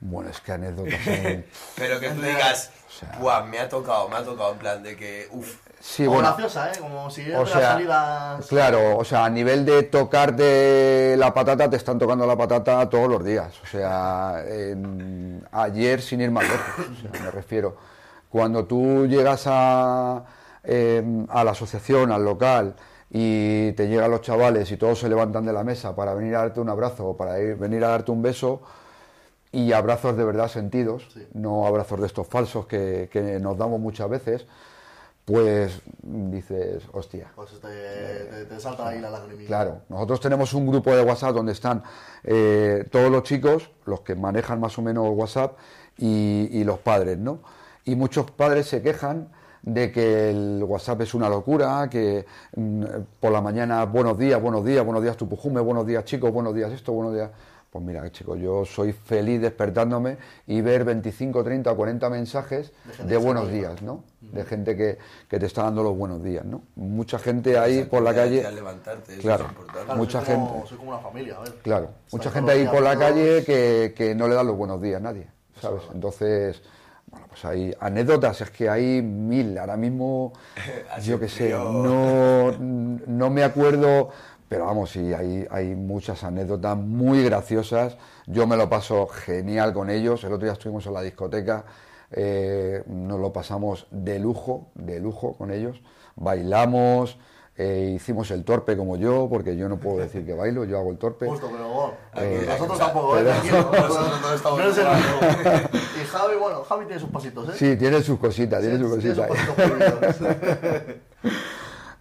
Bueno, 0.00 0.30
es 0.30 0.40
que 0.40 0.52
anécdotas. 0.52 1.00
son- 1.04 1.44
Pero 1.76 2.00
que 2.00 2.08
tú 2.10 2.22
digas, 2.22 2.70
O 2.88 2.92
sea- 2.92 3.18
"Buah, 3.20 3.42
me 3.44 3.58
ha 3.58 3.68
tocado, 3.68 4.08
me 4.08 4.16
ha 4.16 4.22
tocado, 4.24 4.52
en 4.52 4.58
plan 4.58 4.82
de 4.82 4.96
que, 4.96 5.28
uff, 5.32 5.56
Sí, 5.80 6.06
o 6.06 6.10
bueno. 6.12 6.28
graciosa, 6.28 6.70
¿eh? 6.72 6.78
Como 6.80 7.10
si 7.10 7.30
O 7.32 7.44
sea, 7.46 7.72
salidas... 7.72 8.46
claro, 8.46 8.96
o 8.96 9.04
sea, 9.04 9.24
a 9.26 9.30
nivel 9.30 9.64
de 9.66 9.82
tocarte 9.84 11.14
la 11.18 11.32
patata, 11.34 11.68
te 11.68 11.76
están 11.76 11.98
tocando 11.98 12.26
la 12.26 12.36
patata 12.36 12.88
todos 12.88 13.08
los 13.08 13.24
días. 13.24 13.52
O 13.62 13.66
sea, 13.66 14.42
en- 14.46 15.46
ayer 15.52 16.00
sin 16.00 16.20
ir 16.20 16.30
más 16.30 16.44
lejos, 16.48 16.86
o 16.86 17.12
sea, 17.12 17.22
me 17.24 17.30
refiero. 17.30 17.76
Cuando 18.30 18.64
tú 18.66 19.06
llegas 19.06 19.44
a, 19.46 20.24
eh, 20.64 21.02
a 21.28 21.44
la 21.44 21.50
asociación, 21.52 22.12
al 22.12 22.24
local, 22.24 22.74
y 23.10 23.72
te 23.72 23.88
llegan 23.88 24.10
los 24.10 24.20
chavales 24.20 24.70
y 24.70 24.76
todos 24.76 24.98
se 25.00 25.08
levantan 25.08 25.46
de 25.46 25.52
la 25.52 25.64
mesa 25.64 25.96
para 25.96 26.14
venir 26.14 26.34
a 26.36 26.40
darte 26.40 26.60
un 26.60 26.68
abrazo 26.68 27.08
o 27.08 27.16
para 27.16 27.38
ir- 27.40 27.56
venir 27.56 27.84
a 27.84 27.88
darte 27.88 28.10
un 28.12 28.22
beso, 28.22 28.60
y 29.50 29.72
abrazos 29.72 30.16
de 30.16 30.24
verdad 30.24 30.48
sentidos, 30.48 31.08
Sí. 31.14 31.26
no 31.32 31.66
abrazos 31.66 32.00
de 32.00 32.06
estos 32.06 32.26
falsos 32.26 32.66
que, 32.66 33.08
que 33.10 33.40
nos 33.40 33.56
damos 33.56 33.80
muchas 33.80 34.10
veces, 34.10 34.46
pues 35.24 35.80
dices, 36.02 36.82
hostia, 36.92 37.30
Pues 37.34 37.58
te, 37.60 37.68
te, 37.68 38.44
te 38.46 38.60
salta 38.60 38.88
ahí 38.88 39.00
la 39.00 39.10
lagrimilla. 39.10 39.46
Claro, 39.46 39.80
nosotros 39.88 40.20
tenemos 40.20 40.52
un 40.54 40.66
grupo 40.66 40.94
de 40.94 41.02
WhatsApp 41.02 41.34
donde 41.34 41.52
están 41.52 41.82
eh, 42.24 42.86
todos 42.90 43.10
los 43.10 43.22
chicos, 43.24 43.70
los 43.84 44.00
que 44.00 44.14
manejan 44.14 44.58
más 44.60 44.78
o 44.78 44.82
menos 44.82 45.06
WhatsApp, 45.10 45.56
y, 45.98 46.48
y 46.52 46.64
los 46.64 46.78
padres, 46.78 47.18
¿no? 47.18 47.40
Y 47.84 47.94
muchos 47.94 48.30
padres 48.30 48.66
se 48.68 48.80
quejan 48.82 49.28
de 49.68 49.92
que 49.92 50.30
el 50.30 50.64
WhatsApp 50.66 51.02
es 51.02 51.14
una 51.14 51.28
locura, 51.28 51.88
que 51.90 52.24
mm, 52.56 52.84
por 53.20 53.30
la 53.32 53.40
mañana 53.42 53.84
buenos 53.84 54.16
días, 54.18 54.40
buenos 54.40 54.64
días, 54.64 54.84
buenos 54.84 55.02
días 55.02 55.16
tu 55.16 55.28
pujume, 55.28 55.60
buenos 55.60 55.86
días 55.86 56.04
chicos, 56.04 56.32
buenos 56.32 56.54
días 56.54 56.72
esto, 56.72 56.92
buenos 56.92 57.14
días... 57.14 57.30
Pues 57.70 57.84
mira, 57.84 58.10
chicos, 58.10 58.38
yo 58.38 58.64
soy 58.64 58.92
feliz 58.94 59.42
despertándome 59.42 60.16
y 60.46 60.62
ver 60.62 60.84
25, 60.84 61.44
30 61.44 61.70
o 61.70 61.76
40 61.76 62.08
mensajes 62.08 62.72
De 63.04 63.18
buenos 63.18 63.50
días, 63.52 63.82
¿no? 63.82 64.04
De 64.22 64.42
gente 64.46 64.74
que, 64.74 64.96
que 65.28 65.38
te 65.38 65.44
está 65.44 65.64
dando 65.64 65.82
los 65.82 65.94
buenos 65.94 66.22
días, 66.24 66.46
¿no? 66.46 66.62
Mucha 66.76 67.18
gente 67.18 67.58
ahí 67.58 67.84
por 67.84 68.00
la 68.02 68.14
calle... 68.14 68.46
Al 68.46 68.54
levantarte, 68.54 69.12
eso 69.12 69.20
Claro. 69.20 69.44
es 69.44 69.50
importante. 69.50 69.84
Claro, 69.84 69.98
mucha 69.98 70.24
soy 70.24 70.34
como- 70.34 70.52
gente. 70.54 70.66
Soy 70.68 70.78
como 70.78 70.90
una 70.92 70.98
familia, 71.00 71.36
a 71.36 71.40
ver. 71.40 71.54
Claro, 71.62 71.84
Están 72.06 72.18
mucha 72.18 72.30
gente 72.30 72.52
ahí 72.52 72.66
por 72.68 72.82
la 72.82 72.98
calle 72.98 73.44
que, 73.44 73.92
que 73.94 74.14
no 74.14 74.28
le 74.28 74.34
dan 74.34 74.46
los 74.46 74.56
buenos 74.56 74.80
días 74.80 74.96
a 74.96 75.04
nadie, 75.04 75.26
¿sabes? 75.60 75.82
Entonces, 75.92 76.62
bueno, 77.18 77.26
pues 77.28 77.44
hay 77.44 77.74
anécdotas, 77.80 78.40
es 78.40 78.50
que 78.50 78.68
hay 78.68 79.02
mil, 79.02 79.58
ahora 79.58 79.76
mismo, 79.76 80.32
yo 81.02 81.18
qué 81.18 81.28
sé, 81.28 81.50
no, 81.50 82.52
no 82.52 83.30
me 83.30 83.42
acuerdo, 83.42 84.10
pero 84.48 84.66
vamos, 84.66 84.90
sí, 84.90 85.12
hay, 85.12 85.46
hay 85.50 85.74
muchas 85.74 86.22
anécdotas 86.22 86.76
muy 86.76 87.24
graciosas, 87.24 87.96
yo 88.26 88.46
me 88.46 88.56
lo 88.56 88.70
paso 88.70 89.06
genial 89.08 89.72
con 89.72 89.90
ellos, 89.90 90.22
el 90.24 90.32
otro 90.32 90.46
día 90.46 90.52
estuvimos 90.52 90.86
en 90.86 90.94
la 90.94 91.02
discoteca, 91.02 91.64
eh, 92.12 92.84
nos 92.86 93.18
lo 93.18 93.32
pasamos 93.32 93.88
de 93.90 94.18
lujo, 94.20 94.68
de 94.74 95.00
lujo 95.00 95.34
con 95.34 95.50
ellos, 95.50 95.82
bailamos, 96.14 97.18
Eh, 97.60 97.94
hicimos 97.96 98.30
el 98.30 98.44
torpe 98.44 98.76
como 98.76 98.96
yo, 98.96 99.26
porque 99.28 99.56
yo 99.56 99.68
no 99.68 99.78
puedo 99.78 99.98
decir 99.98 100.24
que 100.24 100.32
bailo, 100.32 100.64
yo 100.64 100.78
hago 100.78 100.92
el 100.92 100.96
torpe. 100.98 101.26
Justo, 101.26 101.48
pero 101.50 101.68
bueno, 101.68 101.92
Eh, 102.14 102.44
nosotros 102.46 102.78
tampoco, 102.78 103.18
¿eh? 103.18 103.24
pero- 103.24 103.30
Tranquilo, 103.32 103.70
Nosotros 103.88 104.44
no 104.44 104.80
el. 104.80 105.68
Y 106.00 106.04
Javi, 106.06 106.36
bueno, 106.36 106.62
Javi 106.62 106.84
tiene 106.86 107.00
sus 107.00 107.10
pasitos, 107.10 107.48
¿eh? 107.48 107.52
Sí, 107.56 107.76
tiene 107.76 108.00
sus 108.00 108.18
cositas, 108.20 108.60
tiene 108.60 108.78
sus 108.78 108.98
Tiene 109.00 109.14
sus 109.16 109.24
cositas. 109.26 109.48
pasitos 109.56 110.16
prohibidos. 110.18 110.96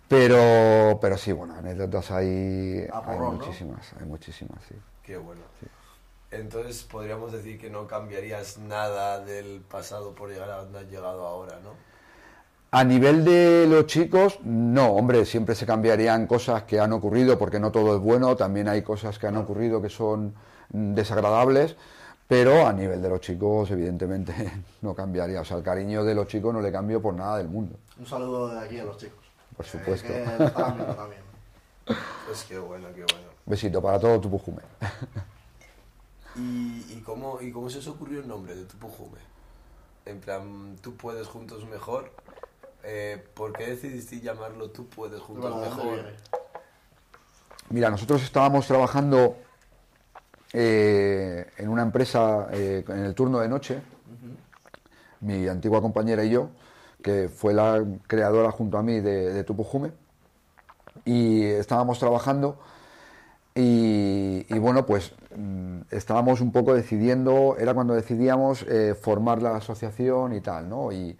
Pero, 0.08 1.00
pero 1.02 1.17
sí, 1.17 1.34
bueno, 1.34 1.54
anécdotas 1.56 2.12
hay, 2.12 2.88
hay 2.93 3.20
muchísimas, 3.20 3.91
hay 4.00 4.06
muchísimas, 4.06 4.58
sí. 4.70 4.76
Qué 5.04 5.17
bueno. 5.17 5.41
Entonces 6.32 6.84
podríamos 6.84 7.34
decir 7.34 7.60
que 7.60 7.70
no 7.70 7.88
cambiarías 7.88 8.58
nada 8.58 9.20
del 9.20 9.60
pasado 9.70 10.15
por 10.15 10.30
llegar 10.30 10.50
a 10.50 10.58
donde 10.63 10.80
has 10.80 10.86
llegado 10.89 11.28
ahora, 11.28 11.60
¿no? 11.62 11.72
A 12.69 12.84
nivel 12.84 13.23
de 13.23 13.65
los 13.67 13.86
chicos, 13.86 14.39
no, 14.43 14.88
hombre, 14.91 15.25
siempre 15.25 15.56
se 15.56 15.65
cambiarían 15.65 16.27
cosas 16.27 16.63
que 16.63 16.80
han 16.80 16.91
ocurrido, 16.91 17.38
porque 17.39 17.60
no 17.60 17.71
todo 17.71 17.95
es 17.95 18.01
bueno, 18.01 18.36
también 18.36 18.67
hay 18.67 18.82
cosas 18.82 19.17
que 19.17 19.27
han 19.27 19.38
ocurrido 19.38 19.82
que 19.82 19.89
son 19.89 20.34
mm, 20.73 20.93
desagradables, 20.93 21.77
pero 22.27 22.67
a 22.67 22.73
nivel 22.73 23.01
de 23.01 23.08
los 23.08 23.21
chicos, 23.21 23.71
evidentemente, 23.71 24.34
no 24.82 24.93
cambiaría. 24.93 25.41
O 25.41 25.45
sea, 25.45 25.58
el 25.58 25.63
cariño 25.63 26.03
de 26.03 26.13
los 26.13 26.27
chicos 26.27 26.53
no 26.53 26.62
le 26.62 26.71
cambio 26.71 27.01
por 27.01 27.13
nada 27.13 27.38
del 27.38 27.47
mundo, 27.47 27.77
Un 27.97 28.06
saludo 28.06 28.49
de 28.49 28.60
aquí 28.60 28.80
a 28.80 28.84
los 28.84 28.97
chicos. 28.97 29.25
por 29.56 29.65
supuesto. 29.65 30.08
Que 30.10 30.23
también. 30.56 31.21
Pues 32.27 32.43
qué 32.43 32.60
bueno, 32.60 32.88
qué 32.93 33.06
bueno. 33.13 33.30
Besito 33.45 33.82
para 33.82 33.97
todo 33.97 34.19
tu 34.19 34.30
pujume. 34.30 34.62
¿Y, 36.36 36.86
y 36.89 37.01
cómo, 37.06 37.39
¿Y 37.41 37.49
cómo 37.49 37.69
se 37.69 37.80
os 37.80 37.88
ocurrió 37.88 38.19
el 38.19 38.27
nombre 38.27 38.53
de 38.53 38.65
tu 38.65 38.75
pujume? 38.77 39.19
En 40.06 40.19
plan, 40.19 40.75
tú 40.82 40.95
puedes 40.95 41.27
juntos 41.27 41.65
mejor. 41.65 42.12
Eh, 42.83 43.23
¿Por 43.33 43.53
qué 43.53 43.67
decidiste 43.67 44.19
llamarlo 44.19 44.69
tú 44.69 44.87
puedes 44.87 45.19
juntos 45.19 45.51
Bueno, 45.51 45.61
¿de 45.61 45.69
dónde 45.69 45.91
mejor? 45.91 46.05
Mira, 47.69 47.89
nosotros 47.89 48.23
estábamos 48.23 48.65
trabajando 48.65 49.37
eh, 50.53 51.45
en 51.57 51.69
una 51.69 51.81
empresa 51.81 52.47
eh, 52.51 52.83
en 52.87 52.99
el 52.99 53.13
turno 53.13 53.39
de 53.39 53.49
noche, 53.49 53.81
mi 55.19 55.47
antigua 55.47 55.81
compañera 55.81 56.23
y 56.23 56.29
yo, 56.29 56.49
que 57.01 57.27
fue 57.27 57.53
la 57.53 57.83
creadora 58.07 58.51
junto 58.51 58.77
a 58.77 58.83
mí 58.83 59.01
de, 59.01 59.33
de 59.33 59.43
Tupujume, 59.43 59.91
y 61.03 61.43
estábamos 61.43 61.99
trabajando 61.99 62.57
y, 63.53 64.45
y 64.53 64.59
bueno, 64.59 64.85
pues 64.85 65.13
mm, 65.35 65.79
estábamos 65.89 66.41
un 66.41 66.51
poco 66.51 66.75
decidiendo, 66.75 67.55
era 67.57 67.73
cuando 67.73 67.95
decidíamos 67.95 68.63
eh, 68.63 68.93
formar 68.93 69.41
la 69.41 69.55
asociación 69.55 70.33
y 70.33 70.41
tal, 70.41 70.69
¿no? 70.69 70.91
Y 70.91 71.17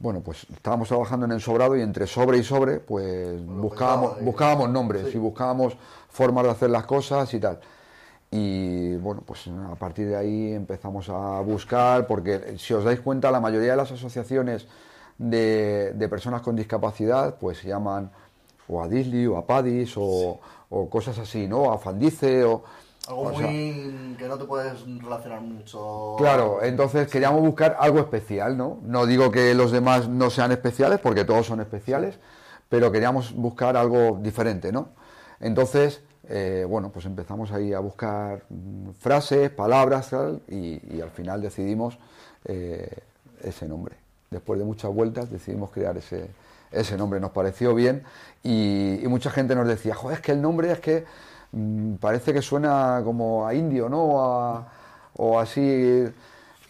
bueno, 0.00 0.20
pues 0.22 0.46
estábamos 0.50 0.88
trabajando 0.88 1.26
en 1.26 1.32
el 1.32 1.40
sobrado 1.40 1.76
y 1.76 1.82
entre 1.82 2.06
sobre 2.06 2.38
y 2.38 2.42
sobre, 2.42 2.80
pues 2.80 3.44
buscábamos, 3.46 4.08
pensaba, 4.08 4.20
eh, 4.20 4.24
buscábamos 4.24 4.70
nombres 4.70 5.06
sí. 5.10 5.16
y 5.16 5.20
buscábamos 5.20 5.76
formas 6.08 6.44
de 6.44 6.50
hacer 6.50 6.70
las 6.70 6.86
cosas 6.86 7.32
y 7.34 7.38
tal. 7.38 7.60
Y 8.30 8.96
bueno, 8.96 9.22
pues 9.26 9.46
a 9.48 9.74
partir 9.74 10.08
de 10.08 10.16
ahí 10.16 10.52
empezamos 10.52 11.08
a 11.10 11.40
buscar, 11.40 12.06
porque 12.06 12.56
si 12.58 12.72
os 12.72 12.82
dais 12.82 13.00
cuenta, 13.00 13.30
la 13.30 13.40
mayoría 13.40 13.72
de 13.72 13.76
las 13.76 13.92
asociaciones 13.92 14.66
de, 15.18 15.92
de 15.94 16.08
personas 16.08 16.40
con 16.40 16.56
discapacidad, 16.56 17.36
pues 17.38 17.58
se 17.58 17.68
llaman 17.68 18.10
o 18.68 18.82
a 18.82 18.88
Disney 18.88 19.26
o 19.26 19.36
a 19.36 19.46
Padis 19.46 19.94
o, 19.96 20.40
o 20.70 20.88
cosas 20.88 21.18
así, 21.18 21.46
¿no? 21.46 21.72
A 21.72 21.78
Fandice 21.78 22.44
o... 22.44 22.64
Algo 23.08 23.22
o 23.22 23.38
sea, 23.38 23.46
muy 23.46 24.16
que 24.18 24.28
no 24.28 24.38
te 24.38 24.44
puedes 24.44 24.84
relacionar 25.02 25.40
mucho. 25.40 26.16
Claro, 26.18 26.62
entonces 26.62 27.08
queríamos 27.08 27.40
buscar 27.40 27.76
algo 27.80 27.98
especial, 27.98 28.56
¿no? 28.56 28.78
No 28.82 29.06
digo 29.06 29.30
que 29.30 29.54
los 29.54 29.72
demás 29.72 30.08
no 30.08 30.30
sean 30.30 30.52
especiales, 30.52 30.98
porque 31.00 31.24
todos 31.24 31.46
son 31.46 31.60
especiales, 31.60 32.18
pero 32.68 32.92
queríamos 32.92 33.34
buscar 33.34 33.76
algo 33.76 34.18
diferente, 34.20 34.70
¿no? 34.70 34.90
Entonces, 35.40 36.02
eh, 36.28 36.66
bueno, 36.68 36.90
pues 36.92 37.06
empezamos 37.06 37.50
ahí 37.50 37.72
a 37.72 37.80
buscar 37.80 38.44
mm, 38.48 38.90
frases, 38.98 39.50
palabras, 39.50 40.10
tal, 40.10 40.42
y, 40.48 40.80
y 40.94 41.00
al 41.00 41.10
final 41.10 41.40
decidimos 41.40 41.98
eh, 42.44 42.88
ese 43.42 43.66
nombre. 43.66 43.96
Después 44.30 44.58
de 44.60 44.64
muchas 44.64 44.92
vueltas 44.92 45.30
decidimos 45.30 45.70
crear 45.70 45.96
ese, 45.96 46.30
ese 46.70 46.96
nombre, 46.96 47.18
nos 47.18 47.32
pareció 47.32 47.74
bien 47.74 48.04
y, 48.42 49.00
y 49.02 49.08
mucha 49.08 49.30
gente 49.30 49.54
nos 49.54 49.66
decía, 49.66 49.94
joder, 49.94 50.18
es 50.18 50.22
que 50.22 50.32
el 50.32 50.40
nombre 50.40 50.70
es 50.70 50.80
que 50.80 51.04
parece 52.00 52.32
que 52.32 52.42
suena 52.42 53.00
como 53.04 53.46
a 53.46 53.54
indio, 53.54 53.88
¿no? 53.88 54.22
A- 54.24 54.68
o 55.16 55.38
así 55.38 56.04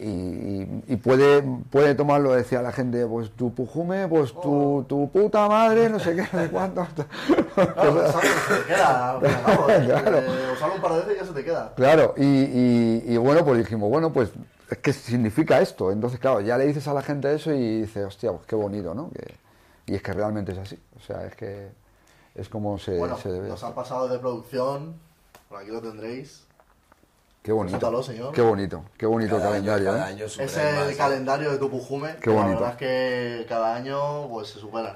y, 0.03 0.95
puede, 0.97 1.43
puede 1.69 1.93
tomarlo, 1.93 2.33
decía 2.33 2.63
la 2.63 2.71
gente, 2.71 3.05
pues 3.05 3.29
tu 3.31 3.53
pujume, 3.53 4.07
pues 4.07 4.33
tu, 4.33 4.83
tu 4.89 5.09
puta 5.11 5.47
madre, 5.47 5.89
no 5.89 5.99
sé 5.99 6.15
qué, 6.15 6.23
no 6.33 6.39
sé 6.39 6.49
cuánto. 6.49 6.87
Claro. 8.67 9.19
Claro. 9.19 10.17
Un 10.75 10.81
par 10.81 10.93
de 10.93 10.99
veces 11.01 11.15
y 11.15 11.19
ya 11.19 11.25
se 11.25 11.33
te 11.33 11.43
queda. 11.43 11.73
Claro, 11.75 12.13
y, 12.17 12.23
y- 12.23 13.03
y 13.09 13.17
bueno, 13.17 13.45
pues 13.45 13.59
dijimos, 13.59 13.89
bueno, 13.89 14.11
pues 14.11 14.31
es 14.69 14.77
que 14.79 14.91
significa 14.93 15.61
esto. 15.61 15.91
Entonces, 15.91 16.19
claro, 16.19 16.41
ya 16.41 16.57
le 16.57 16.65
dices 16.65 16.87
a 16.87 16.93
la 16.93 17.03
gente 17.03 17.33
eso 17.33 17.53
y 17.53 17.81
dices, 17.81 18.05
hostia, 18.05 18.31
pues 18.31 18.45
qué 18.47 18.55
bonito, 18.55 18.95
¿no? 18.95 19.11
Que- 19.11 19.35
y 19.85 19.95
es 19.95 20.01
que 20.01 20.13
realmente 20.13 20.51
es 20.53 20.57
así. 20.57 20.79
O 20.97 20.99
sea, 20.99 21.25
es 21.25 21.35
que 21.35 21.69
es 22.35 22.49
como 22.49 22.77
se, 22.77 22.97
Bueno, 22.97 23.17
se 23.17 23.29
debe. 23.29 23.47
nos 23.49 23.63
han 23.63 23.73
pasado 23.73 24.07
de 24.07 24.19
producción. 24.19 24.95
Por 25.49 25.59
aquí 25.59 25.69
lo 25.71 25.81
tendréis. 25.81 26.45
Qué 27.43 27.51
bonito. 27.51 28.03
Señor. 28.03 28.33
Qué 28.33 28.41
bonito, 28.41 28.83
qué 28.97 29.05
bonito 29.07 29.37
Cada 29.37 29.49
calendario, 29.49 29.89
año, 29.89 29.97
cada 29.97 30.09
¿eh? 30.09 30.13
año 30.13 30.25
Es 30.25 30.37
el 30.57 30.75
más, 30.87 30.95
calendario 30.95 31.51
de 31.51 31.57
tu 31.57 31.69
pujume. 31.71 32.13
Qué 32.15 32.21
que 32.21 32.29
La 32.29 32.35
bonito. 32.35 32.59
verdad 32.59 32.71
es 32.73 32.77
que 32.77 33.45
cada 33.49 33.75
año 33.75 34.27
pues 34.29 34.49
se 34.49 34.59
superan. 34.59 34.95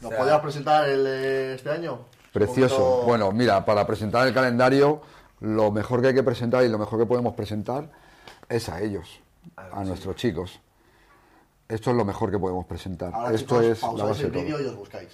¿Nos 0.00 0.06
O 0.06 0.08
sea- 0.08 0.18
podías 0.18 0.40
presentar 0.40 0.88
el 0.88 1.04
de 1.04 1.54
este 1.56 1.70
año? 1.70 2.06
Precioso. 2.32 2.76
Poquito- 2.76 3.02
Bueno, 3.06 3.32
mira, 3.32 3.62
para 3.64 3.86
presentar 3.86 4.26
el 4.26 4.32
calendario, 4.32 5.02
lo 5.40 5.70
mejor 5.70 6.00
que 6.00 6.08
hay 6.08 6.14
que 6.14 6.22
presentar 6.22 6.64
y 6.64 6.68
lo 6.68 6.78
mejor 6.78 6.98
que 6.98 7.06
podemos 7.06 7.34
presentar 7.34 7.90
es 8.48 8.68
a 8.70 8.80
ellos, 8.80 9.20
A 9.56 9.64
los 9.68 9.74
a 9.78 9.84
nuestros 9.84 10.16
chicos. 10.16 10.60
Esto 11.68 11.90
es 11.90 11.96
lo 11.96 12.04
mejor 12.06 12.30
que 12.30 12.38
podemos 12.38 12.64
presentar. 12.64 13.12
Ahora, 13.14 13.34
Esto 13.34 13.60
chicos, 13.60 13.64
es 13.78 13.82
la 13.82 14.04
base 14.04 14.22
el 14.22 14.32
de 14.32 14.38
todo. 14.38 14.42
vídeo 14.44 14.60
y 14.62 14.66
os 14.66 14.76
buscáis. 14.76 15.10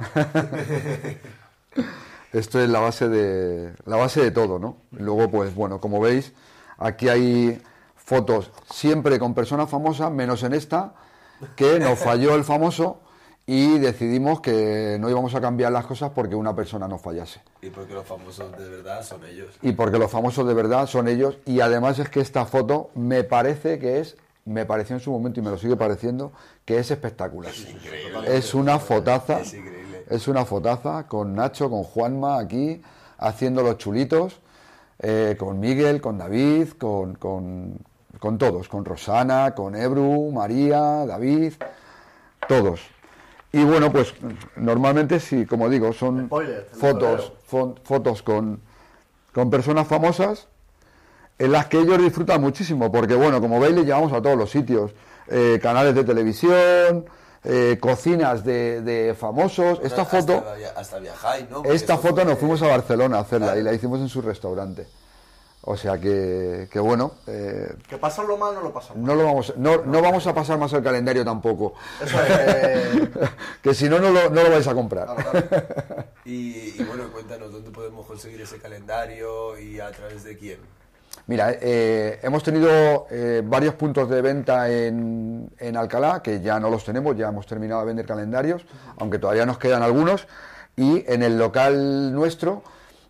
Esto 2.32 2.60
es 2.60 2.68
la 2.68 2.80
base 2.80 3.08
de 3.08 3.72
la 3.86 3.96
base 3.96 4.22
de 4.22 4.30
todo, 4.30 4.58
¿no? 4.58 4.76
Luego, 4.92 5.30
pues 5.30 5.54
bueno, 5.54 5.80
como 5.80 6.00
veis, 6.00 6.32
aquí 6.78 7.08
hay 7.08 7.60
fotos 7.96 8.52
siempre 8.72 9.18
con 9.18 9.34
personas 9.34 9.68
famosas, 9.68 10.12
menos 10.12 10.42
en 10.42 10.52
esta, 10.52 10.94
que 11.56 11.78
nos 11.78 11.98
falló 11.98 12.34
el 12.34 12.44
famoso 12.44 13.00
y 13.46 13.78
decidimos 13.78 14.40
que 14.40 14.96
no 15.00 15.10
íbamos 15.10 15.34
a 15.34 15.40
cambiar 15.40 15.72
las 15.72 15.86
cosas 15.86 16.12
porque 16.14 16.36
una 16.36 16.54
persona 16.54 16.86
nos 16.86 17.00
fallase. 17.00 17.40
Y 17.62 17.70
porque 17.70 17.94
los 17.94 18.06
famosos 18.06 18.56
de 18.56 18.68
verdad 18.68 19.02
son 19.02 19.24
ellos. 19.24 19.48
Y 19.60 19.72
porque 19.72 19.98
los 19.98 20.10
famosos 20.10 20.46
de 20.46 20.54
verdad 20.54 20.86
son 20.86 21.08
ellos. 21.08 21.38
Y 21.46 21.60
además 21.60 21.98
es 21.98 22.08
que 22.08 22.20
esta 22.20 22.46
foto 22.46 22.90
me 22.94 23.24
parece 23.24 23.80
que 23.80 23.98
es, 23.98 24.16
me 24.44 24.66
pareció 24.66 24.94
en 24.94 25.00
su 25.00 25.10
momento 25.10 25.40
y 25.40 25.42
me 25.42 25.50
lo 25.50 25.58
sigue 25.58 25.76
pareciendo, 25.76 26.32
que 26.64 26.78
es 26.78 26.92
espectacular. 26.92 27.52
increíble. 27.52 28.36
Es 28.36 28.54
una 28.54 28.78
fotaza. 28.78 29.40
Es 29.40 29.54
increíble. 29.54 29.79
Es 30.10 30.28
una 30.28 30.44
fotaza 30.44 31.06
con 31.06 31.34
Nacho, 31.34 31.70
con 31.70 31.84
Juanma 31.84 32.38
aquí, 32.38 32.82
haciendo 33.18 33.62
los 33.62 33.78
chulitos, 33.78 34.40
eh, 34.98 35.36
con 35.38 35.60
Miguel, 35.60 36.00
con 36.00 36.18
David, 36.18 36.70
con, 36.78 37.14
con, 37.14 37.78
con 38.18 38.36
todos, 38.36 38.68
con 38.68 38.84
Rosana, 38.84 39.54
con 39.54 39.74
Ebru, 39.76 40.30
María, 40.32 41.06
David, 41.06 41.52
todos. 42.48 42.80
Y 43.52 43.64
bueno, 43.64 43.90
pues 43.92 44.14
normalmente 44.56 45.20
sí, 45.20 45.46
como 45.46 45.68
digo, 45.68 45.92
son 45.92 46.26
Spoiler, 46.26 46.68
fotos, 46.72 47.32
fo- 47.50 47.76
fotos 47.82 48.22
con, 48.22 48.60
con 49.32 49.48
personas 49.48 49.86
famosas 49.86 50.48
en 51.38 51.52
las 51.52 51.66
que 51.66 51.78
ellos 51.80 51.98
disfrutan 51.98 52.40
muchísimo, 52.40 52.92
porque 52.92 53.14
bueno, 53.14 53.40
como 53.40 53.58
veis, 53.60 53.74
le 53.74 53.84
llevamos 53.84 54.12
a 54.12 54.20
todos 54.20 54.36
los 54.36 54.50
sitios, 54.50 54.92
eh, 55.28 55.58
canales 55.62 55.94
de 55.94 56.04
televisión, 56.04 57.06
eh, 57.44 57.78
cocinas 57.80 58.44
de, 58.44 58.82
de 58.82 59.14
famosos. 59.14 59.80
Esta 59.82 60.02
Hasta 60.02 60.20
foto, 60.20 60.44
via- 60.56 60.72
Hasta 60.76 60.98
viajáis, 60.98 61.48
¿no? 61.50 61.62
Porque 61.62 61.74
esta 61.76 61.96
foto 61.98 62.24
nos 62.24 62.38
fuimos 62.38 62.60
a 62.62 62.66
Barcelona 62.68 63.18
a 63.18 63.20
hacerla 63.20 63.46
Claro. 63.48 63.60
y 63.60 63.64
la 63.64 63.72
hicimos 63.72 64.00
en 64.00 64.08
su 64.08 64.20
restaurante. 64.22 64.86
O 65.62 65.76
sea 65.76 65.98
que, 66.00 66.68
que 66.72 66.80
bueno, 66.80 67.12
eh, 67.26 67.74
Que 67.86 67.98
pasarlo 67.98 68.38
mal 68.38 68.54
no 68.54 68.62
lo 68.62 68.72
pasamos. 68.72 69.02
no, 69.04 69.14
lo 69.14 69.24
vamos, 69.24 69.52
no, 69.58 69.82
no 69.84 70.00
vamos 70.00 70.26
a 70.26 70.34
pasar 70.34 70.58
más 70.58 70.72
el 70.72 70.82
calendario 70.82 71.22
tampoco, 71.22 71.74
Eso 72.02 72.18
es. 72.22 72.30
eh, 72.30 73.10
que 73.62 73.74
si 73.74 73.86
no, 73.86 73.98
no 73.98 74.08
lo, 74.08 74.30
no 74.30 74.42
lo 74.42 74.50
vais 74.50 74.66
a 74.66 74.72
comprar. 74.74 75.06
claro, 75.14 75.48
claro. 75.48 76.04
Y, 76.24 76.80
y 76.80 76.84
bueno, 76.86 77.10
cuéntanos 77.12 77.50
dónde 77.52 77.70
podemos 77.70 78.06
conseguir 78.06 78.40
ese 78.40 78.58
calendario 78.58 79.58
y 79.58 79.80
a 79.80 79.90
través 79.90 80.22
de 80.24 80.36
quién. 80.38 80.58
Mira, 81.26 81.52
eh, 81.60 82.18
hemos 82.22 82.42
tenido 82.42 83.06
eh, 83.10 83.42
varios 83.44 83.74
puntos 83.74 84.08
de 84.10 84.20
venta 84.20 84.68
en, 84.70 85.48
en 85.58 85.76
Alcalá, 85.76 86.22
que 86.22 86.40
ya 86.40 86.58
no 86.58 86.70
los 86.70 86.84
tenemos, 86.84 87.16
ya 87.16 87.28
hemos 87.28 87.46
terminado 87.46 87.80
de 87.82 87.86
vender 87.86 88.06
calendarios, 88.06 88.64
aunque 88.98 89.18
todavía 89.18 89.46
nos 89.46 89.58
quedan 89.58 89.82
algunos, 89.82 90.26
y 90.76 91.04
en 91.06 91.22
el 91.22 91.38
local 91.38 92.12
nuestro, 92.12 92.62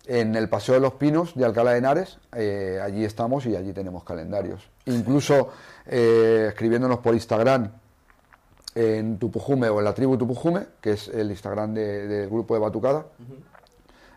en 0.05 0.35
el 0.35 0.49
Paseo 0.49 0.75
de 0.75 0.81
los 0.81 0.93
Pinos 0.93 1.33
de 1.35 1.45
Alcalá 1.45 1.71
de 1.71 1.77
Henares, 1.79 2.19
eh, 2.35 2.79
allí 2.83 3.05
estamos 3.05 3.45
y 3.45 3.55
allí 3.55 3.73
tenemos 3.73 4.03
calendarios. 4.03 4.69
Incluso 4.85 5.49
eh, 5.87 6.47
escribiéndonos 6.49 6.99
por 6.99 7.13
Instagram 7.15 7.71
en 8.75 9.17
Tupujume 9.17 9.69
o 9.69 9.79
en 9.79 9.85
la 9.85 9.93
tribu 9.93 10.17
Tupujume, 10.17 10.65
que 10.79 10.91
es 10.93 11.07
el 11.07 11.29
Instagram 11.31 11.73
de- 11.73 12.07
del 12.07 12.29
grupo 12.29 12.53
de 12.53 12.59
Batucada, 12.59 13.05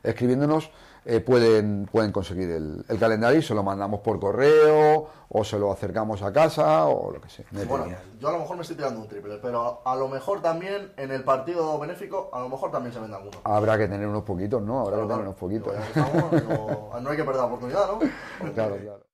escribiéndonos 0.02 0.70
eh, 1.06 1.20
pueden, 1.20 1.88
pueden 1.90 2.12
conseguir 2.12 2.50
el, 2.50 2.84
el 2.88 2.98
calendario 2.98 3.38
y 3.38 3.42
se 3.42 3.54
lo 3.54 3.62
mandamos 3.62 4.00
por 4.00 4.18
correo 4.18 5.08
o 5.28 5.44
se 5.44 5.58
lo 5.58 5.70
acercamos 5.72 6.22
a 6.22 6.32
casa 6.32 6.86
o 6.86 7.10
lo 7.10 7.20
que 7.20 7.28
sea. 7.28 7.44
Bueno, 7.66 7.86
yo 8.18 8.28
a 8.28 8.32
lo 8.32 8.38
mejor 8.38 8.56
me 8.56 8.62
estoy 8.62 8.76
tirando 8.76 9.00
un 9.00 9.08
triple, 9.08 9.38
pero 9.42 9.82
a 9.84 9.96
lo 9.96 10.08
mejor 10.08 10.40
también 10.40 10.92
en 10.96 11.10
el 11.10 11.24
partido 11.24 11.78
benéfico, 11.78 12.30
a 12.32 12.40
lo 12.40 12.48
mejor 12.48 12.70
también 12.70 12.92
se 12.92 13.00
vende 13.00 13.16
alguno. 13.16 13.38
Habrá 13.44 13.76
que 13.76 13.88
tener 13.88 14.06
unos 14.06 14.22
poquitos, 14.22 14.62
¿no? 14.62 14.80
Habrá 14.80 14.96
que 14.98 15.02
tener 15.02 15.22
unos 15.22 15.34
poquitos. 15.34 15.74
Estamos, 15.74 16.32
no, 16.48 17.00
no 17.00 17.10
hay 17.10 17.16
que 17.16 17.24
perder 17.24 17.40
la 17.40 17.46
oportunidad, 17.46 17.86
¿no? 17.86 18.52
Claro, 18.52 18.76
claro. 18.76 19.04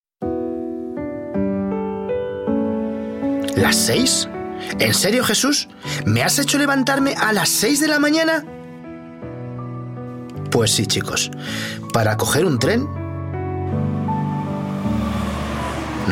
¿Las 3.57 3.77
seis? 3.77 4.29
¿En 4.79 4.95
serio, 4.95 5.25
Jesús? 5.25 5.69
¿Me 6.07 6.23
has 6.23 6.39
hecho 6.39 6.59
levantarme 6.59 7.15
a 7.21 7.33
las 7.33 7.49
seis 7.49 7.81
de 7.81 7.89
la 7.89 7.99
mañana? 7.99 8.45
Pues 10.51 10.73
sí, 10.73 10.87
chicos. 10.87 11.31
¿Para 11.93 12.17
coger 12.17 12.45
un 12.45 12.59
tren? 12.59 12.89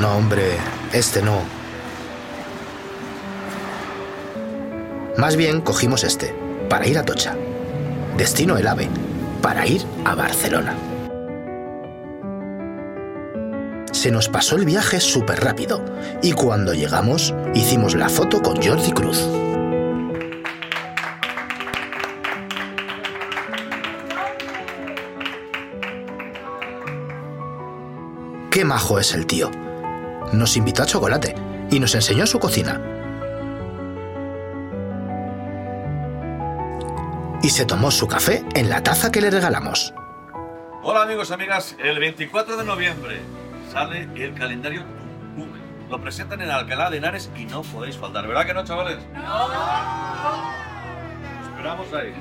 No, 0.00 0.16
hombre, 0.16 0.56
este 0.92 1.22
no. 1.22 1.40
Más 5.16 5.34
bien 5.34 5.60
cogimos 5.60 6.04
este, 6.04 6.32
para 6.68 6.86
ir 6.86 6.98
a 6.98 7.04
Tocha. 7.04 7.34
Destino 8.16 8.56
el 8.56 8.68
AVE, 8.68 8.88
para 9.42 9.66
ir 9.66 9.82
a 10.04 10.14
Barcelona. 10.14 10.76
Se 13.90 14.12
nos 14.12 14.28
pasó 14.28 14.54
el 14.54 14.64
viaje 14.64 15.00
súper 15.00 15.42
rápido 15.42 15.84
y 16.22 16.30
cuando 16.30 16.72
llegamos 16.74 17.34
hicimos 17.54 17.96
la 17.96 18.08
foto 18.08 18.40
con 18.40 18.62
Jordi 18.62 18.92
Cruz. 18.92 19.26
Qué 28.58 28.64
majo 28.64 28.98
es 28.98 29.14
el 29.14 29.24
tío. 29.24 29.52
Nos 30.32 30.56
invitó 30.56 30.82
a 30.82 30.86
chocolate 30.86 31.32
y 31.70 31.78
nos 31.78 31.94
enseñó 31.94 32.26
su 32.26 32.40
cocina. 32.40 32.80
Y 37.40 37.50
se 37.50 37.64
tomó 37.66 37.92
su 37.92 38.08
café 38.08 38.44
en 38.56 38.68
la 38.68 38.82
taza 38.82 39.12
que 39.12 39.20
le 39.20 39.30
regalamos. 39.30 39.94
Hola 40.82 41.02
amigos, 41.02 41.30
amigas. 41.30 41.76
El 41.78 42.00
24 42.00 42.56
de 42.56 42.64
noviembre 42.64 43.20
sale 43.72 44.08
el 44.16 44.34
calendario. 44.34 44.82
Lo 45.88 46.00
presentan 46.00 46.40
en 46.40 46.50
Alcalá 46.50 46.90
de 46.90 46.96
Henares 46.96 47.30
y 47.36 47.44
no 47.44 47.62
podéis 47.62 47.96
faltar. 47.96 48.26
¿Verdad 48.26 48.44
que 48.44 48.54
no, 48.54 48.64
chavales? 48.64 48.98
¡No! 49.14 49.48
Esperamos 51.52 51.94
ahí. 51.94 52.12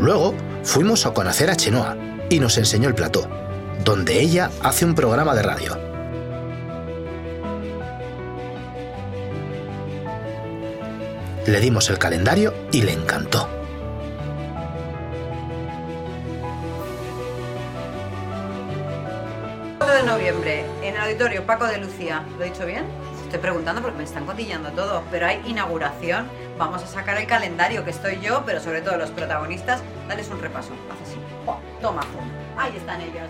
Luego 0.00 0.34
fuimos 0.64 1.04
a 1.04 1.12
conocer 1.12 1.50
a 1.50 1.56
Chenoa 1.56 1.94
y 2.30 2.40
nos 2.40 2.56
enseñó 2.56 2.88
el 2.88 2.94
plató, 2.94 3.28
donde 3.84 4.18
ella 4.18 4.50
hace 4.62 4.86
un 4.86 4.94
programa 4.94 5.34
de 5.34 5.42
radio. 5.42 5.78
Le 11.46 11.60
dimos 11.60 11.90
el 11.90 11.98
calendario 11.98 12.54
y 12.72 12.82
le 12.82 12.92
encantó. 12.92 13.48
de 19.86 20.06
noviembre, 20.06 20.64
en 20.82 20.94
el 20.94 21.00
auditorio 21.00 21.44
Paco 21.44 21.66
de 21.66 21.76
Lucía. 21.76 22.24
¿Lo 22.38 22.44
he 22.44 22.50
dicho 22.50 22.64
bien? 22.64 22.84
Estoy 23.24 23.38
preguntando 23.38 23.82
porque 23.82 23.98
me 23.98 24.04
están 24.04 24.24
cotillando 24.24 24.70
todo, 24.70 25.02
pero 25.10 25.26
hay 25.26 25.42
inauguración. 25.46 26.26
Vamos 26.60 26.82
a 26.82 26.86
sacar 26.86 27.16
el 27.16 27.26
calendario, 27.26 27.84
que 27.86 27.90
estoy 27.90 28.20
yo, 28.20 28.42
pero 28.44 28.60
sobre 28.60 28.82
todo 28.82 28.98
los 28.98 29.10
protagonistas. 29.10 29.80
Dales 30.06 30.28
un 30.28 30.40
repaso. 30.42 30.72
Haz 30.92 31.08
así. 31.08 31.16
¡Oh! 31.46 31.58
Toma, 31.80 32.02
zoom. 32.02 32.28
Ahí 32.58 32.76
están 32.76 33.00
ellos. 33.00 33.26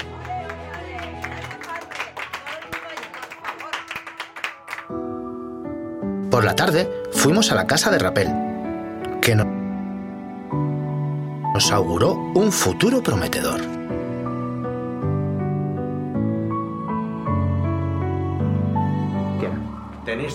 Por 6.31 6.45
la 6.45 6.55
tarde 6.55 6.89
fuimos 7.13 7.51
a 7.51 7.55
la 7.57 7.67
casa 7.67 7.91
de 7.91 7.99
Rapel, 7.99 8.29
que 9.21 9.35
no- 9.35 9.45
nos 11.53 11.71
auguró 11.73 12.15
un 12.35 12.53
futuro 12.53 13.03
prometedor. 13.03 13.80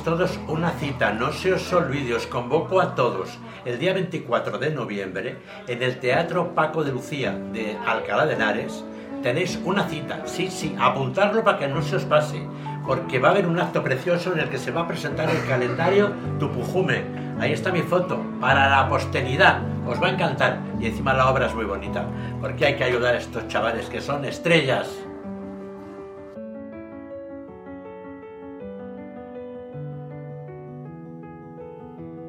Todos 0.06 0.40
una 0.48 0.70
cita, 0.70 1.12
no 1.14 1.32
se 1.32 1.52
os 1.52 1.74
olvide, 1.74 2.14
os 2.14 2.28
convoco 2.28 2.80
a 2.80 2.94
todos 2.94 3.40
el 3.66 3.80
día 3.80 3.92
24 3.92 4.60
de 4.60 4.70
noviembre 4.70 5.38
en 5.68 5.82
el 5.82 6.00
Teatro 6.00 6.54
Paco 6.54 6.84
de 6.84 6.92
Lucía 6.92 7.32
de 7.32 7.76
Alcalá 7.88 8.28
de 8.28 8.36
Henares. 8.36 8.86
Tenéis 9.24 9.60
una 9.66 9.86
cita, 9.86 10.22
sí, 10.26 10.52
sí, 10.52 10.76
apuntarlo 10.80 11.44
para 11.44 11.58
que 11.58 11.68
no 11.68 11.82
se 11.82 11.96
os 11.96 12.04
pase, 12.04 12.40
porque 12.86 13.18
va 13.18 13.30
a 13.30 13.32
haber 13.32 13.48
un 13.48 13.60
acto 13.60 13.84
precioso 13.84 14.32
en 14.32 14.42
el 14.42 14.50
que 14.50 14.60
se 14.60 14.70
va 14.70 14.82
a 14.82 14.88
presentar 14.88 15.28
el 15.28 15.44
calendario 15.48 16.14
Tupujume. 16.38 17.04
Ahí 17.40 17.54
está 17.54 17.72
mi 17.72 17.82
foto, 17.82 18.22
para 18.40 18.70
la 18.70 18.88
posteridad, 18.88 19.62
os 19.88 20.00
va 20.00 20.10
a 20.10 20.12
encantar. 20.12 20.60
Y 20.80 20.86
encima 20.86 21.16
la 21.16 21.32
obra 21.32 21.48
es 21.48 21.56
muy 21.56 21.66
bonita, 21.66 22.06
porque 22.40 22.68
hay 22.68 22.76
que 22.76 22.84
ayudar 22.84 23.16
a 23.16 23.18
estos 23.18 23.48
chavales 23.48 23.90
que 23.90 24.02
son 24.02 24.24
estrellas. 24.24 24.88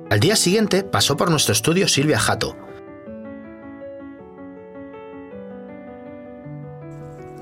Al 0.09 0.21
día 0.21 0.37
siguiente 0.37 0.85
pasó 0.85 1.17
por 1.17 1.31
nuestro 1.31 1.53
estudio 1.53 1.89
Silvia 1.89 2.21
Jato. 2.21 2.57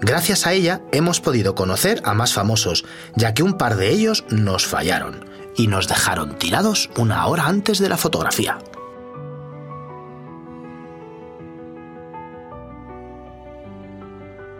Gracias 0.00 0.46
a 0.46 0.52
ella 0.54 0.80
hemos 0.90 1.20
podido 1.20 1.54
conocer 1.54 2.00
a 2.04 2.14
más 2.14 2.32
famosos, 2.32 2.86
ya 3.16 3.34
que 3.34 3.42
un 3.42 3.58
par 3.58 3.76
de 3.76 3.90
ellos 3.90 4.24
nos 4.30 4.66
fallaron 4.66 5.28
y 5.56 5.66
nos 5.66 5.88
dejaron 5.88 6.38
tirados 6.38 6.88
una 6.96 7.26
hora 7.26 7.46
antes 7.46 7.78
de 7.78 7.88
la 7.90 7.98
fotografía. 7.98 8.58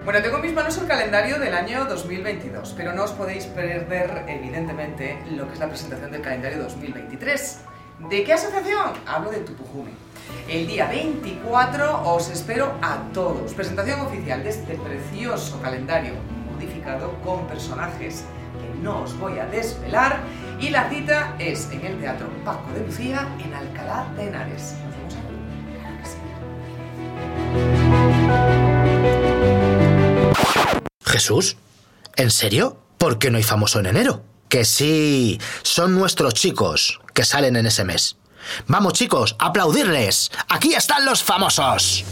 Bueno, 0.05 0.21
tengo 0.21 0.37
en 0.37 0.43
mis 0.43 0.53
manos 0.53 0.77
el 0.77 0.87
calendario 0.87 1.39
del 1.39 1.55
año 1.55 1.87
2022, 1.87 2.75
pero 2.77 2.93
no 2.93 3.05
os 3.05 3.13
podéis 3.13 3.47
perder, 3.47 4.25
evidentemente, 4.29 5.19
lo 5.31 5.47
que 5.47 5.55
es 5.55 5.59
la 5.59 5.69
presentación 5.69 6.11
del 6.11 6.21
calendario 6.21 6.63
2023. 6.63 7.61
¿De 8.09 8.23
qué 8.23 8.35
asociación? 8.35 8.93
Hablo 9.07 9.31
de 9.31 9.39
Tupujume. 9.39 9.91
El 10.47 10.67
día 10.67 10.89
24 10.89 12.03
os 12.05 12.29
espero 12.29 12.75
a 12.83 12.99
todos. 13.15 13.55
Presentación 13.55 14.01
oficial 14.01 14.43
de 14.43 14.51
este 14.51 14.75
precioso 14.75 15.59
calendario 15.63 16.13
modificado 16.53 17.15
con 17.25 17.47
personajes 17.47 18.25
que 18.61 18.83
no 18.83 19.03
os 19.03 19.19
voy 19.19 19.39
a 19.39 19.47
desvelar. 19.47 20.21
Y 20.61 20.69
la 20.69 20.91
cita 20.91 21.35
es 21.39 21.71
en 21.71 21.87
el 21.87 21.99
Teatro 21.99 22.29
Paco 22.45 22.71
de 22.73 22.87
Lucía 22.87 23.27
en 23.43 23.55
Alcalá 23.55 24.07
de 24.17 24.29
Henares. 24.29 24.75
Jesús, 31.07 31.57
¿en 32.17 32.31
serio? 32.31 32.77
¿Por 32.99 33.19
qué 33.19 33.31
no 33.31 33.39
hay 33.39 33.45
famoso 33.45 33.81
en 33.81 33.87
enero? 33.87 34.23
Que 34.51 34.67
sí, 34.67 35.41
son 35.63 35.95
nuestros 35.95 36.35
chicos 36.35 37.01
que 37.15 37.25
salen 37.25 37.57
en 37.57 37.67
ese 37.67 37.85
mes. 37.85 38.17
Vamos 38.67 38.93
chicos, 38.93 39.37
aplaudirles. 39.39 40.31
Aquí 40.49 40.75
están 40.75 41.07
los 41.07 41.23
famosos. 41.23 42.05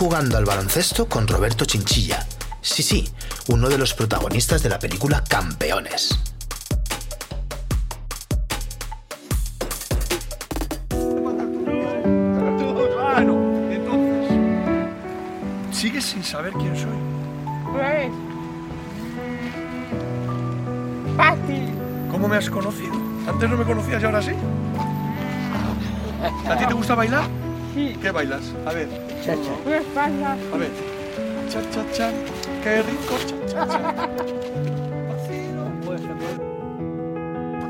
Jugando 0.00 0.38
al 0.38 0.46
baloncesto 0.46 1.10
con 1.10 1.28
Roberto 1.28 1.66
Chinchilla. 1.66 2.26
Sí, 2.62 2.82
sí, 2.82 3.06
uno 3.48 3.68
de 3.68 3.76
los 3.76 3.92
protagonistas 3.92 4.62
de 4.62 4.70
la 4.70 4.78
película 4.78 5.22
Campeones. 5.28 6.18
Sigues 15.70 16.06
sin 16.06 16.24
saber 16.24 16.54
quién 16.54 16.74
soy. 16.74 16.96
Pues. 17.70 18.10
Fácil. 21.14 21.74
¿Cómo 22.10 22.26
me 22.26 22.38
has 22.38 22.48
conocido? 22.48 22.94
Antes 23.28 23.50
no 23.50 23.58
me 23.58 23.64
conocías 23.64 24.02
y 24.02 24.06
ahora 24.06 24.22
sí. 24.22 24.32
¿A 26.48 26.56
ti 26.56 26.64
te 26.64 26.72
gusta 26.72 26.94
bailar? 26.94 27.24
Sí. 27.74 27.98
¿Qué 28.00 28.10
bailas? 28.10 28.54
A 28.66 28.72
ver. 28.72 28.88
Una 29.66 29.76
espalda. 29.76 30.36
A 30.52 30.56
ver. 30.56 30.70
Cha, 31.50 31.60
cha, 31.70 31.84
cha. 31.92 32.10
Qué 32.62 32.82
rico. 32.82 33.14
Cha, 33.46 33.66
cha, 33.66 33.94
cha. 33.94 34.08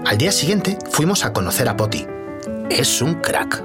Al 0.07 0.18
día 0.18 0.32
siguiente 0.32 0.76
fuimos 0.90 1.24
a 1.24 1.32
conocer 1.32 1.68
a 1.68 1.76
Poti. 1.76 2.07
Es 2.68 3.03
un 3.03 3.14
crack. 3.14 3.62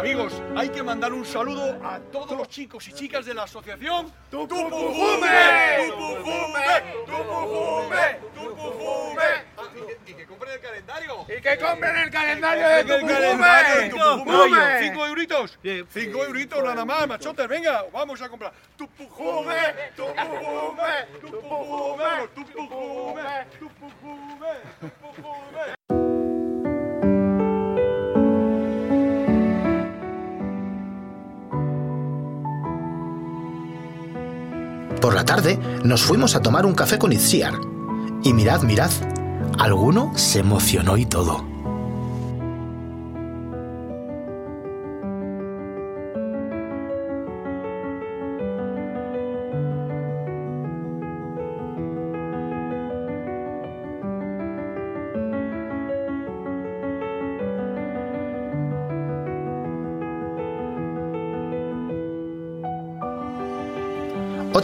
Amigos, 0.00 0.32
hay 0.56 0.70
que 0.70 0.82
mandar 0.82 1.12
un 1.12 1.26
saludo 1.26 1.78
a 1.84 1.98
todos 2.10 2.36
los 2.36 2.48
chicos 2.48 2.88
y 2.88 2.92
chicas 2.94 3.26
de 3.26 3.34
la 3.34 3.42
asociación 3.42 4.10
Tupujume. 4.30 5.88
Tupujume. 5.88 6.82
Tupujume. 7.04 8.18
Tupujume. 8.34 9.22
Y 10.06 10.14
que- 10.14 10.26
compren 10.26 10.52
el 10.54 10.60
calendario. 10.60 11.26
Y 11.28 11.40
que 11.42 11.58
compren 11.58 11.96
el 11.96 12.10
calendario 12.10 12.68
de. 12.68 13.90
Tupujume. 13.90 14.80
Cinco 14.80 15.06
euritos. 15.06 15.58
Cinco 15.90 16.24
euritos 16.24 16.64
nada 16.64 16.84
más, 16.86 17.06
machotes. 17.06 17.46
Venga, 17.46 17.84
vamos 17.92 18.22
a 18.22 18.28
comprar. 18.30 18.52
Tupujume. 18.78 19.54
Tupujume. 19.96 21.06
Tupujume. 21.20 22.28
Tupujume. 22.34 23.46
Tupujume. 23.58 24.54
Tupujume. 24.80 25.79
Por 35.00 35.14
la 35.14 35.24
tarde 35.24 35.58
nos 35.82 36.02
fuimos 36.02 36.36
a 36.36 36.42
tomar 36.42 36.66
un 36.66 36.74
café 36.74 36.98
con 36.98 37.12
Itziar. 37.12 37.54
Y 38.22 38.34
mirad, 38.34 38.62
mirad, 38.62 38.90
alguno 39.58 40.12
se 40.14 40.40
emocionó 40.40 40.98
y 40.98 41.06
todo. 41.06 41.49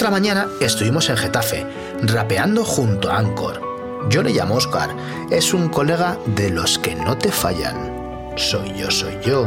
Otra 0.07 0.21
mañana 0.21 0.47
estuvimos 0.61 1.11
en 1.11 1.17
Getafe, 1.17 1.67
rapeando 2.01 2.65
junto 2.65 3.11
a 3.11 3.19
Ancor. 3.19 3.61
Yo 4.09 4.23
le 4.23 4.31
llamo 4.31 4.55
Oscar, 4.55 4.89
es 5.33 5.53
un 5.53 5.69
colega 5.69 6.17
de 6.27 6.51
los 6.51 6.79
que 6.79 6.95
no 6.95 7.19
te 7.19 7.33
fallan. 7.33 8.33
Soy 8.37 8.73
yo, 8.79 8.89
soy 8.89 9.19
yo. 9.21 9.45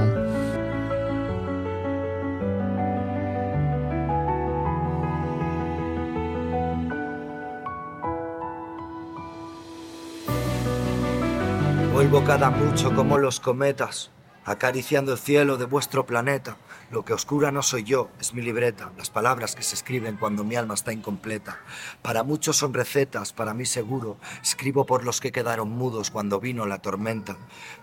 Vuelvo 11.94 12.26
cada 12.26 12.50
mucho 12.50 12.94
como 12.94 13.18
los 13.18 13.40
cometas, 13.40 14.12
acariciando 14.50 15.12
el 15.14 15.20
cielo 15.20 15.58
de 15.58 15.66
vuestro 15.66 16.08
planeta. 16.08 16.58
Lo 16.90 17.06
que 17.06 17.14
oscura 17.14 17.52
no 17.52 17.62
soy 17.62 17.84
yo, 17.84 18.10
es 18.20 18.34
mi 18.34 18.42
libreta, 18.42 18.92
las 18.98 19.12
palabras 19.12 19.56
que 19.56 19.62
se 19.62 19.76
escriben 19.76 20.18
cuando 20.18 20.44
mi 20.44 20.56
alma 20.56 20.74
está 20.74 20.92
incompleta. 20.92 21.60
Para 22.02 22.24
muchos 22.24 22.58
son 22.58 22.74
recetas, 22.74 23.32
para 23.32 23.54
mí 23.54 23.68
seguro, 23.68 24.18
escribo 24.42 24.88
por 24.88 25.06
los 25.06 25.22
que 25.22 25.32
quedaron 25.32 25.70
mudos 25.70 26.10
cuando 26.10 26.40
vino 26.40 26.66
la 26.66 26.80
tormenta, 26.80 27.38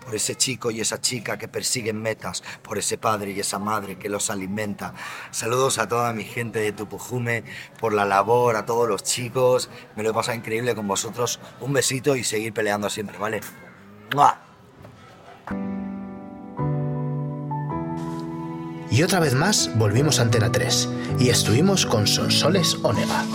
por 0.05 0.17
ese 0.17 0.35
chico 0.35 0.73
y 0.73 0.81
esa 0.81 1.01
chica 1.01 1.39
que 1.39 1.47
persiguen 1.47 2.03
metas, 2.03 2.43
por 2.63 2.79
ese 2.79 2.99
padre 2.99 3.31
y 3.31 3.39
esa 3.39 3.61
madre 3.61 3.97
que 3.97 4.09
los 4.09 4.29
alimenta. 4.29 4.93
Saludos 5.31 5.79
a 5.79 5.87
toda 5.87 6.13
mi 6.13 6.25
gente 6.25 6.59
de 6.59 6.73
Tupujume, 6.73 7.45
por 7.79 7.93
la 7.93 8.05
labor, 8.05 8.57
a 8.57 8.67
todos 8.67 8.89
los 8.89 9.05
chicos, 9.05 9.71
me 9.95 10.03
lo 10.03 10.11
he 10.11 10.15
pasado 10.15 10.37
increíble 10.37 10.75
con 10.75 10.89
vosotros. 10.89 11.39
Un 11.61 11.73
besito 11.73 12.17
y 12.17 12.25
seguir 12.25 12.53
peleando 12.53 12.91
siempre, 12.91 13.19
¿vale? 13.19 13.41
¡Mua! 14.17 14.41
Y 18.97 19.03
otra 19.03 19.21
vez 19.21 19.35
más 19.35 19.71
volvimos 19.77 20.19
a 20.19 20.23
Antena 20.23 20.51
3 20.51 20.89
y 21.19 21.29
estuvimos 21.29 21.85
con 21.85 22.07
Sonsoles 22.07 22.79
Onega. 22.83 23.27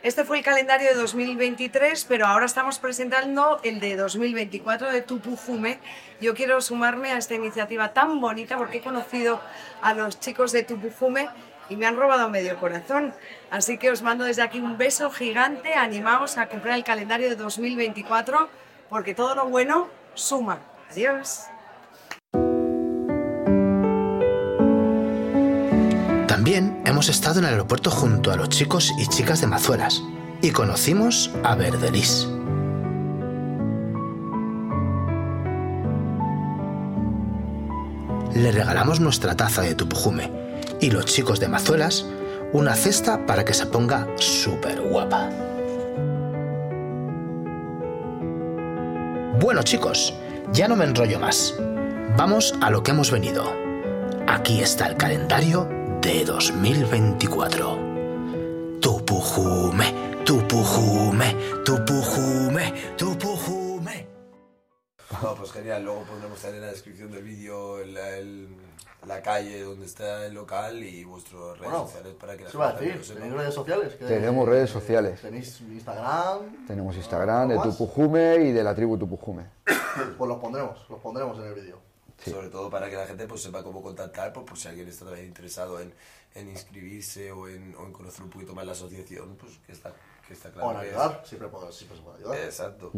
Este 0.00 0.22
fue 0.22 0.38
el 0.38 0.44
calendario 0.44 0.86
de 0.90 0.94
2023, 0.94 2.04
pero 2.04 2.28
ahora 2.28 2.46
estamos 2.46 2.78
presentando 2.78 3.58
el 3.64 3.80
de 3.80 3.96
2024 3.96 4.92
de 4.92 5.02
Tupujume. 5.02 5.80
Yo 6.20 6.32
quiero 6.34 6.60
sumarme 6.60 7.10
a 7.10 7.18
esta 7.18 7.34
iniciativa 7.34 7.92
tan 7.92 8.20
bonita 8.20 8.56
porque 8.56 8.78
he 8.78 8.82
conocido 8.82 9.40
a 9.82 9.92
los 9.92 10.20
chicos 10.20 10.52
de 10.52 10.62
Tupujume 10.62 11.28
y 11.68 11.74
me 11.74 11.86
han 11.86 11.96
robado 11.96 12.30
medio 12.30 12.56
corazón. 12.60 13.12
Así 13.50 13.78
que 13.78 13.90
os 13.90 14.02
mando 14.02 14.22
desde 14.26 14.42
aquí 14.42 14.60
un 14.60 14.78
beso 14.78 15.10
gigante. 15.10 15.74
Animaos 15.74 16.38
a 16.38 16.46
comprar 16.46 16.76
el 16.76 16.84
calendario 16.84 17.28
de 17.28 17.34
2024 17.34 18.48
porque 18.88 19.12
todo 19.12 19.34
lo 19.34 19.46
bueno 19.46 19.88
suma. 20.14 20.60
Adiós. 20.88 21.49
También 26.50 26.82
hemos 26.84 27.08
estado 27.08 27.38
en 27.38 27.44
el 27.44 27.52
aeropuerto 27.52 27.92
junto 27.92 28.32
a 28.32 28.36
los 28.36 28.48
chicos 28.48 28.92
y 28.98 29.06
chicas 29.06 29.40
de 29.40 29.46
Mazuelas 29.46 30.02
y 30.42 30.50
conocimos 30.50 31.30
a 31.44 31.54
Verdelis. 31.54 32.26
Le 38.34 38.50
regalamos 38.50 38.98
nuestra 38.98 39.36
taza 39.36 39.62
de 39.62 39.76
Tupujume 39.76 40.28
y 40.80 40.90
los 40.90 41.04
chicos 41.04 41.38
de 41.38 41.46
Mazuelas 41.46 42.04
una 42.52 42.74
cesta 42.74 43.26
para 43.26 43.44
que 43.44 43.54
se 43.54 43.66
ponga 43.66 44.08
súper 44.16 44.80
guapa. 44.80 45.30
Bueno 49.38 49.62
chicos, 49.62 50.14
ya 50.52 50.66
no 50.66 50.74
me 50.74 50.84
enrollo 50.84 51.20
más. 51.20 51.54
Vamos 52.16 52.56
a 52.60 52.70
lo 52.70 52.82
que 52.82 52.90
hemos 52.90 53.12
venido. 53.12 53.44
Aquí 54.26 54.60
está 54.60 54.88
el 54.88 54.96
calendario 54.96 55.79
de 56.02 56.24
2024. 56.24 57.78
Tupujume, 58.80 59.94
Tupujume, 60.24 61.36
Tupujume, 61.64 62.72
Tupujume. 62.96 64.06
No, 65.22 65.34
pues 65.34 65.50
genial, 65.52 65.84
luego 65.84 66.02
pondremos 66.04 66.38
también 66.40 66.62
en 66.62 66.66
la 66.68 66.72
descripción 66.72 67.10
del 67.10 67.24
vídeo 67.24 67.84
la, 67.84 68.16
el- 68.16 68.48
la 69.08 69.20
calle 69.22 69.62
donde 69.62 69.86
está 69.86 70.26
el 70.26 70.34
local 70.34 70.82
y 70.84 71.04
vuestras 71.04 71.40
redes 71.58 71.60
Bueno, 71.62 71.86
sociales 71.86 72.14
para 72.20 72.36
que 72.36 72.44
la 72.44 72.50
¿qué 72.50 72.56
iba 72.56 72.68
a 72.68 72.72
gente 72.72 72.84
decir? 72.84 72.98
lo 73.00 73.04
sepa. 73.04 73.18
¿Tenéis 73.20 73.34
redes 73.40 73.54
sociales? 73.54 73.92
¿Qué- 73.98 74.04
Tenemos 74.04 74.48
redes 74.48 74.70
sociales. 74.70 75.20
¿Tenéis 75.20 75.60
Instagram? 75.62 76.66
Tenemos 76.66 76.96
Instagram 76.96 77.48
de. 77.48 77.58
Tupujume 77.58 78.36
y 78.44 78.52
de 78.52 78.62
la 78.62 78.74
tribu 78.74 78.96
Tupujume. 78.98 79.44
Pues 80.16 80.28
los 80.28 80.38
pondremos, 80.38 80.78
los 80.88 81.00
pondremos 81.00 81.36
en 81.38 81.44
el 81.46 81.54
vídeo. 81.54 81.78
Sobre 82.24 82.48
todo 82.48 82.68
para 82.70 82.90
que 82.90 82.96
la 82.96 83.06
gente 83.06 83.26
pues, 83.26 83.42
sepa 83.42 83.62
cómo 83.62 83.82
contactar, 83.82 84.32
pues, 84.32 84.46
por 84.46 84.58
si 84.58 84.68
alguien 84.68 84.88
está 84.88 85.04
también 85.06 85.26
interesado 85.26 85.80
en, 85.80 85.92
en 86.34 86.48
inscribirse 86.48 87.32
o 87.32 87.48
en, 87.48 87.74
o 87.76 87.84
en 87.86 87.92
conocer 87.92 88.22
un 88.22 88.30
poquito 88.30 88.54
más 88.54 88.66
la 88.66 88.72
asociación, 88.72 89.36
pues 89.36 89.58
que 89.66 89.72
está, 89.72 89.92
que 90.26 90.34
está 90.34 90.50
claro. 90.50 90.68
O 90.68 90.72
en 90.72 90.80
que 90.80 90.86
es- 90.88 90.92
ayudar, 90.94 91.22
siempre, 91.24 91.48
puedo- 91.48 91.72
siempre 91.72 91.96
se 91.96 92.02
puede 92.04 92.18
ayudar. 92.18 92.38
Exacto. 92.40 92.90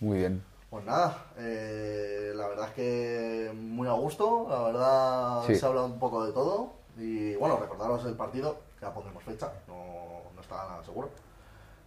Muy 0.00 0.18
bien. 0.18 0.42
Pues 0.68 0.84
nada, 0.84 1.26
eh, 1.38 2.32
la 2.34 2.48
verdad 2.48 2.68
es 2.68 2.74
que 2.74 3.52
muy 3.54 3.86
a 3.88 3.92
gusto, 3.92 4.46
la 4.48 4.62
verdad 4.64 5.42
Sí. 5.46 5.54
se 5.54 5.64
ha 5.64 5.68
hablado 5.68 5.86
un 5.86 5.98
poco 6.00 6.26
de 6.26 6.32
todo 6.32 6.72
y 6.98 7.34
bueno, 7.36 7.56
recordaros 7.58 8.04
el 8.04 8.14
partido, 8.14 8.58
ya 8.82 8.92
pondremos 8.92 9.22
fecha, 9.22 9.52
no, 9.68 10.22
no 10.34 10.40
está 10.40 10.56
nada 10.56 10.84
seguro. 10.84 11.08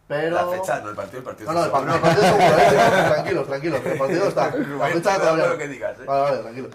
Pero... 0.09 0.35
La 0.35 0.47
fecha, 0.47 0.81
no 0.81 0.89
el 0.89 0.95
partido, 0.95 1.19
el 1.19 1.23
partido. 1.23 1.53
No, 1.53 1.59
no, 1.59 1.65
el 1.65 1.67
está 1.67 1.77
partido, 1.77 1.95
el 1.95 2.01
partido 2.01 2.23
seguro, 2.23 2.57
eh, 2.57 3.11
tranquilos, 3.13 3.47
tranquilos, 3.47 3.79
que 3.81 3.91
el 3.91 3.97
partido 3.99 4.27
está. 4.27 4.55
La 4.55 4.87
fecha 4.87 5.19
todavía. 5.19 5.47
lo 5.47 5.57
que 5.59 5.67
digas, 5.67 5.99
eh. 5.99 6.05
Vale, 6.07 6.21
vale, 6.23 6.37
tranquilo. 6.39 6.69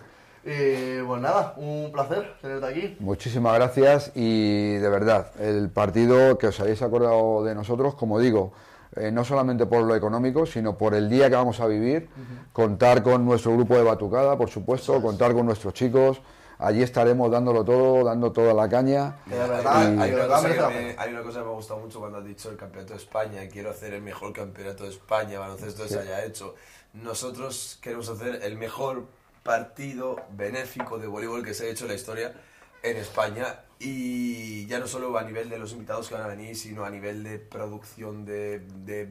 Y 0.45 1.03
pues 1.03 1.21
nada, 1.21 1.55
un 1.57 1.91
placer 1.91 2.37
tenerte 2.41 2.67
aquí. 2.67 2.97
Muchísimas 3.01 3.55
gracias 3.55 4.13
y 4.15 4.75
de 4.77 4.89
verdad, 4.89 5.33
el 5.41 5.69
partido 5.69 6.39
que 6.39 6.47
os 6.47 6.61
hayáis 6.61 6.81
acordado 6.83 7.43
de 7.43 7.57
nosotros, 7.57 7.97
como 7.97 8.21
digo, 8.21 8.53
eh, 8.95 9.11
no 9.11 9.25
solamente 9.25 9.67
por 9.67 9.83
lo 9.83 9.97
económico, 9.97 10.47
sino 10.47 10.79
por 10.79 10.95
el 10.95 11.11
día 11.11 11.29
que 11.29 11.35
vamos 11.35 11.59
a 11.59 11.67
vivir, 11.67 12.09
contar 12.53 13.03
con 13.03 13.25
nuestro 13.25 13.53
grupo 13.55 13.75
de 13.75 13.83
batucada, 13.83 14.39
por 14.39 14.49
supuesto, 14.49 15.03
contar 15.03 15.33
con 15.33 15.45
nuestros 15.45 15.75
chicos, 15.75 16.21
allí 16.59 16.83
estaremos 16.83 17.31
dándolo 17.31 17.65
todo, 17.65 18.05
dando 18.05 18.33
toda 18.33 18.55
la 18.55 18.69
caña. 18.69 19.17
Que 19.29 19.35
de 19.35 19.49
verdad, 19.49 19.95
Y- 19.95 20.01
Hay 20.01 20.13
una, 20.13 20.27
cosa 20.29 20.43
que 20.49 20.61
me, 20.61 20.69
pena. 20.69 21.03
hay 21.03 21.11
una 21.13 21.23
cosa 21.23 21.39
que 21.41 21.45
me 21.45 21.51
ha 21.51 21.55
gustado 21.55 21.81
mucho 21.81 22.01
cuando 22.01 22.19
has 22.19 22.25
dicho 22.25 22.51
el 22.51 22.57
campeonato 22.57 22.93
de 22.95 22.99
España 22.99 23.45
y 23.45 23.49
quiero 23.49 23.71
hacer 23.71 23.95
el 23.95 24.03
mejor 24.03 24.33
campeonato 24.33 24.85
de 24.85 24.91
España, 24.91 25.39
baloncesto 25.39 25.83
que 25.85 25.89
se 25.89 25.99
haya 26.01 26.25
hecho. 26.25 26.55
Nosotros 26.95 27.79
queremos 27.83 28.09
hacer 28.09 28.41
el 28.43 28.57
mejor 28.57 29.07
partido 29.43 30.17
benéfico 30.31 30.99
de 30.99 31.07
voleibol 31.07 31.45
que 31.45 31.53
se 31.55 31.67
ha 31.67 31.71
hecho 31.71 31.85
en 31.85 31.89
la 31.91 31.95
historia 31.97 32.33
en 32.83 32.97
España 32.97 33.61
y 33.79 34.67
ya 34.67 34.79
no 34.79 34.87
solo 34.87 35.17
a 35.19 35.23
nivel 35.23 35.51
de 35.51 35.59
los 35.59 35.73
invitados 35.73 36.09
que 36.09 36.15
van 36.15 36.23
a 36.23 36.27
venir, 36.29 36.57
sino 36.57 36.85
a 36.85 36.91
nivel 36.91 37.23
de 37.25 37.39
producción 37.39 38.25
de, 38.25 38.61
de 38.61 39.09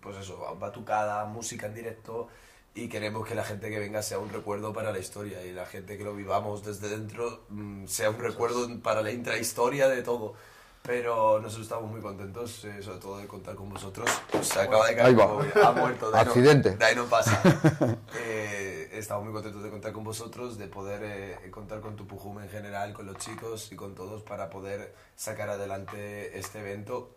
pues 0.00 0.16
eso, 0.16 0.56
batucada, 0.58 1.24
música 1.26 1.66
en 1.66 1.74
directo 1.74 2.28
y 2.74 2.88
queremos 2.88 3.26
que 3.28 3.34
la 3.34 3.44
gente 3.44 3.68
que 3.70 3.78
venga 3.78 4.02
sea 4.02 4.18
un 4.18 4.30
recuerdo 4.30 4.72
para 4.72 4.92
la 4.92 4.98
historia 4.98 5.44
y 5.44 5.52
la 5.52 5.66
gente 5.66 5.98
que 5.98 6.04
lo 6.04 6.14
vivamos 6.14 6.64
desde 6.64 6.88
dentro 6.88 7.44
mm, 7.50 7.86
sea 7.86 8.10
un 8.10 8.18
recuerdo 8.18 8.66
para 8.80 9.02
la 9.02 9.10
intrahistoria 9.12 9.88
de 9.88 10.02
todo. 10.02 10.34
Pero 10.84 11.38
nosotros 11.40 11.62
estamos 11.66 11.88
muy 11.92 12.00
contentos, 12.00 12.64
eh, 12.64 12.82
sobre 12.82 12.98
todo 12.98 13.18
de 13.18 13.28
contar 13.28 13.54
con 13.54 13.68
vosotros. 13.68 14.10
Se 14.40 14.58
acaba 14.60 14.88
de 14.88 14.96
caer, 14.96 15.16
ha 15.62 15.70
muerto. 15.72 16.06
de 16.10 16.12
no- 16.12 16.18
Accidente. 16.18 16.76
de 16.76 16.84
ahí 16.84 16.96
no 16.96 17.04
pasa. 17.06 17.40
Eh, 18.18 18.88
estamos 18.92 19.24
muy 19.24 19.32
contentos 19.32 19.62
de 19.62 19.70
contar 19.70 19.92
con 19.92 20.02
vosotros, 20.04 20.58
de 20.58 20.66
poder 20.66 21.00
eh, 21.04 21.50
contar 21.52 21.80
con 21.80 21.94
tu 21.96 22.06
Pujume 22.06 22.42
en 22.44 22.50
general, 22.50 22.92
con 22.94 23.06
los 23.06 23.16
chicos 23.18 23.70
y 23.70 23.76
con 23.76 23.94
todos 23.94 24.22
para 24.22 24.50
poder 24.50 24.92
sacar 25.14 25.50
adelante 25.50 26.36
este 26.38 26.58
evento. 26.60 27.14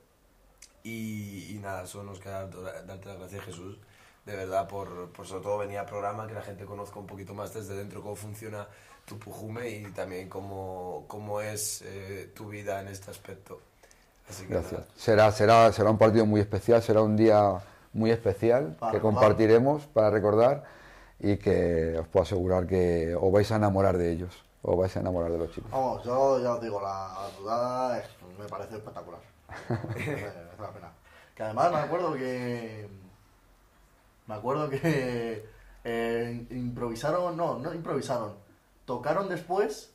Y, 0.83 1.55
y 1.55 1.59
nada, 1.59 1.87
solo 1.87 2.03
nos 2.11 2.19
queda 2.19 2.45
da- 2.47 2.83
darte 2.83 3.07
las 3.09 3.17
gracias, 3.17 3.45
Jesús, 3.45 3.77
de 4.25 4.35
verdad, 4.35 4.67
por, 4.67 5.09
por 5.11 5.27
sobre 5.27 5.43
todo 5.43 5.57
venir 5.59 5.77
al 5.77 5.85
programa, 5.85 6.27
que 6.27 6.33
la 6.33 6.41
gente 6.41 6.65
conozca 6.65 6.99
un 6.99 7.05
poquito 7.07 7.33
más 7.33 7.53
desde 7.53 7.75
dentro 7.75 8.01
cómo 8.01 8.15
funciona 8.15 8.67
tu 9.05 9.19
Pujume 9.19 9.69
y 9.69 9.83
también 9.91 10.27
cómo, 10.29 11.05
cómo 11.07 11.41
es 11.41 11.83
eh, 11.83 12.31
tu 12.35 12.47
vida 12.49 12.81
en 12.81 12.87
este 12.87 13.11
aspecto. 13.11 13.61
Así 14.27 14.47
que 14.47 14.53
Gracias. 14.53 14.81
nada. 14.81 14.85
Será, 14.95 15.31
será, 15.31 15.71
será 15.71 15.91
un 15.91 15.99
partido 15.99 16.25
muy 16.25 16.41
especial, 16.41 16.81
será 16.81 17.01
un 17.03 17.15
día 17.15 17.61
muy 17.93 18.09
especial 18.09 18.75
Para 18.79 18.91
que 18.93 18.99
compartiremos 18.99 19.83
para 19.85 20.09
recordar 20.09 20.63
y 21.19 21.37
que 21.37 21.95
os 21.99 22.07
puedo 22.07 22.23
asegurar 22.23 22.65
que 22.65 23.15
os 23.15 23.31
vais 23.31 23.49
a 23.51 23.55
enamorar 23.57 23.97
de 23.97 24.11
ellos, 24.11 24.43
os 24.63 24.75
vais 24.75 24.95
a 24.97 24.99
enamorar 25.01 25.31
de 25.31 25.37
los 25.37 25.51
chicos. 25.51 25.69
Vamos, 25.71 26.03
yo 26.03 26.41
ya 26.41 26.55
os 26.55 26.61
digo, 26.61 26.81
la 26.81 27.29
dudada 27.37 27.99
es- 27.99 28.09
me 28.39 28.45
parece 28.47 28.75
espectacular. 28.77 29.19
merece 29.95 30.33
la 30.59 30.71
pena. 30.71 30.91
Que 31.35 31.43
además 31.43 31.71
me 31.71 31.77
acuerdo 31.77 32.13
que. 32.15 33.04
Me 34.27 34.35
acuerdo 34.35 34.69
que. 34.69 35.45
eh, 35.83 36.45
improvisaron, 36.49 37.37
no, 37.37 37.59
no 37.59 37.73
improvisaron. 37.73 38.33
Tocaron 38.85 39.29
después 39.29 39.91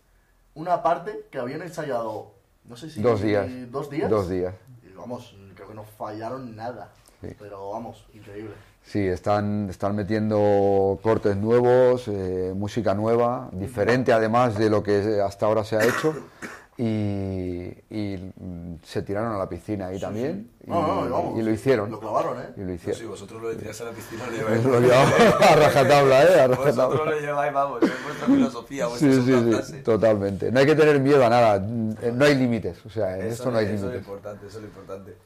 una 0.55 0.83
parte 0.83 1.27
que 1.31 1.39
habían 1.39 1.63
ensayado, 1.63 2.33
no 2.65 2.77
sé 2.77 2.91
si. 2.91 3.03
Dos 3.03 3.23
días. 3.23 3.47
Dos 3.71 3.91
días. 3.91 4.11
Dos 4.11 4.29
días. 4.29 4.55
Y 4.89 4.93
vamos, 4.95 5.37
creo 5.55 5.69
que 5.69 5.75
no 5.75 5.85
fallaron 5.85 6.57
nada. 6.57 6.93
Sí. 7.21 7.29
Pero 7.39 7.71
vamos, 7.71 8.07
increíble. 8.15 8.55
Sí, 8.83 9.07
están, 9.07 9.69
están 9.69 9.95
metiendo 9.95 10.99
cortes 11.03 11.37
nuevos, 11.37 12.09
eh, 12.09 12.53
música 12.57 12.95
nueva, 12.95 13.51
diferente 13.53 14.13
además 14.13 14.57
de 14.59 14.71
lo 14.71 14.83
que 14.83 15.21
hasta 15.21 15.47
ahora 15.47 15.65
se 15.65 15.77
ha 15.77 15.85
hecho. 15.85 16.15
Y, 16.79 17.67
y, 17.91 18.33
se 18.83 19.03
tiraron 19.03 19.33
a 19.35 19.39
la 19.39 19.49
piscina 19.49 19.89
ahí 19.89 20.01
también. 20.01 20.51
Y, 20.67 20.71
No, 20.71 21.05
no, 21.05 21.37
y 21.37 21.41
y 21.41 21.43
lo 21.43 21.51
hicieron. 21.51 21.91
Lo 21.91 22.01
clavaron, 22.01 22.41
¿eh? 22.41 22.51
Y 22.57 22.61
lo 22.61 22.67
No, 22.67 22.73
hicieron. 22.75 23.01
sí, 23.01 23.07
vosotros 23.07 23.43
lo 23.43 23.55
tirarse 23.57 23.83
a 23.83 23.87
la 23.87 23.93
piscina 23.93 24.27
lo 24.27 24.33
lleváis. 24.37 24.65
lo 24.65 24.77
a 24.95 25.57
rajatabla, 25.57 26.23
¿eh? 26.25 26.41
A 26.41 26.47
Vosotros 26.47 26.77
rajatabla. 26.77 27.05
lo 27.11 27.21
lleváis, 27.21 27.53
vamos, 27.53 27.83
es 27.83 28.03
vuestra 28.05 28.27
filosofía, 28.35 28.87
vuestra 28.87 29.13
Sí, 29.13 29.23
sí, 29.23 29.63
sí, 29.73 29.83
totalmente. 29.83 30.51
No 30.51 30.61
hay 30.61 30.67
que 30.67 30.75
tener 30.75 31.01
miedo 31.01 31.25
a 31.25 31.29
nada, 31.29 31.57
eh, 31.57 32.13
no 32.15 32.25
hay 32.25 32.35
límites, 32.37 32.85
o 32.87 32.91
sea, 32.91 33.19
en 33.19 33.27
esto 33.27 33.51
no 33.51 33.59
hay 33.59 33.67
eso 33.67 33.75
es 33.75 33.81
lo 33.83 33.87
límites. 33.89 34.07
importante, 34.09 34.47
eso 34.47 34.57
es 34.59 34.63
lo 34.63 34.69
importante. 34.69 35.17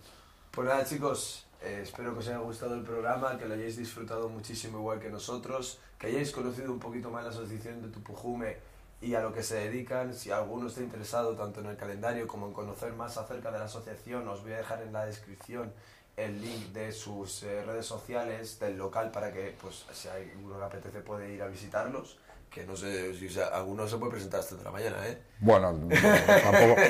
Pues 0.50 0.68
nada, 0.68 0.84
chicos, 0.84 1.46
eh, 1.62 1.80
espero 1.84 2.14
que 2.14 2.18
os 2.20 2.28
haya 2.28 2.38
gustado 2.38 2.74
el 2.74 2.82
programa, 2.82 3.38
que 3.38 3.46
lo 3.46 3.54
hayáis 3.54 3.76
disfrutado 3.76 4.28
muchísimo 4.28 4.78
igual 4.78 4.98
que 4.98 5.10
nosotros, 5.10 5.78
que 5.98 6.08
hayáis 6.08 6.32
conocido 6.32 6.72
un 6.72 6.80
poquito 6.80 7.10
más 7.10 7.22
la 7.24 7.30
asociación 7.30 7.80
de 7.82 7.88
Tupujume 7.88 8.56
y 9.04 9.14
a 9.14 9.20
lo 9.20 9.32
que 9.32 9.42
se 9.42 9.56
dedican. 9.56 10.14
Si 10.14 10.30
alguno 10.30 10.68
está 10.68 10.80
interesado 10.80 11.36
tanto 11.36 11.60
en 11.60 11.66
el 11.66 11.76
calendario 11.76 12.26
como 12.26 12.46
en 12.46 12.52
conocer 12.52 12.92
más 12.94 13.16
acerca 13.18 13.50
de 13.50 13.58
la 13.58 13.66
asociación, 13.66 14.26
os 14.28 14.42
voy 14.42 14.54
a 14.54 14.58
dejar 14.58 14.82
en 14.82 14.92
la 14.92 15.04
descripción 15.04 15.72
el 16.16 16.40
link 16.40 16.72
de 16.72 16.92
sus 16.92 17.42
eh, 17.42 17.62
redes 17.64 17.86
sociales, 17.86 18.58
del 18.60 18.78
local, 18.78 19.10
para 19.10 19.32
que, 19.32 19.54
pues, 19.60 19.84
si 19.92 20.08
hay 20.08 20.30
alguno 20.30 20.58
que 20.58 20.64
apetece 20.64 21.00
puede 21.00 21.34
ir 21.34 21.42
a 21.42 21.48
visitarlos. 21.48 22.18
Que 22.50 22.64
no 22.64 22.76
sé 22.76 23.12
si 23.14 23.26
o 23.26 23.30
sea, 23.30 23.48
alguno 23.48 23.86
se 23.88 23.96
puede 23.96 24.12
presentar 24.12 24.38
hasta 24.38 24.54
la 24.62 24.70
mañana, 24.70 24.96
¿eh? 25.08 25.20
Bueno, 25.40 25.72
no, 25.72 25.88
tampoco. 25.88 26.80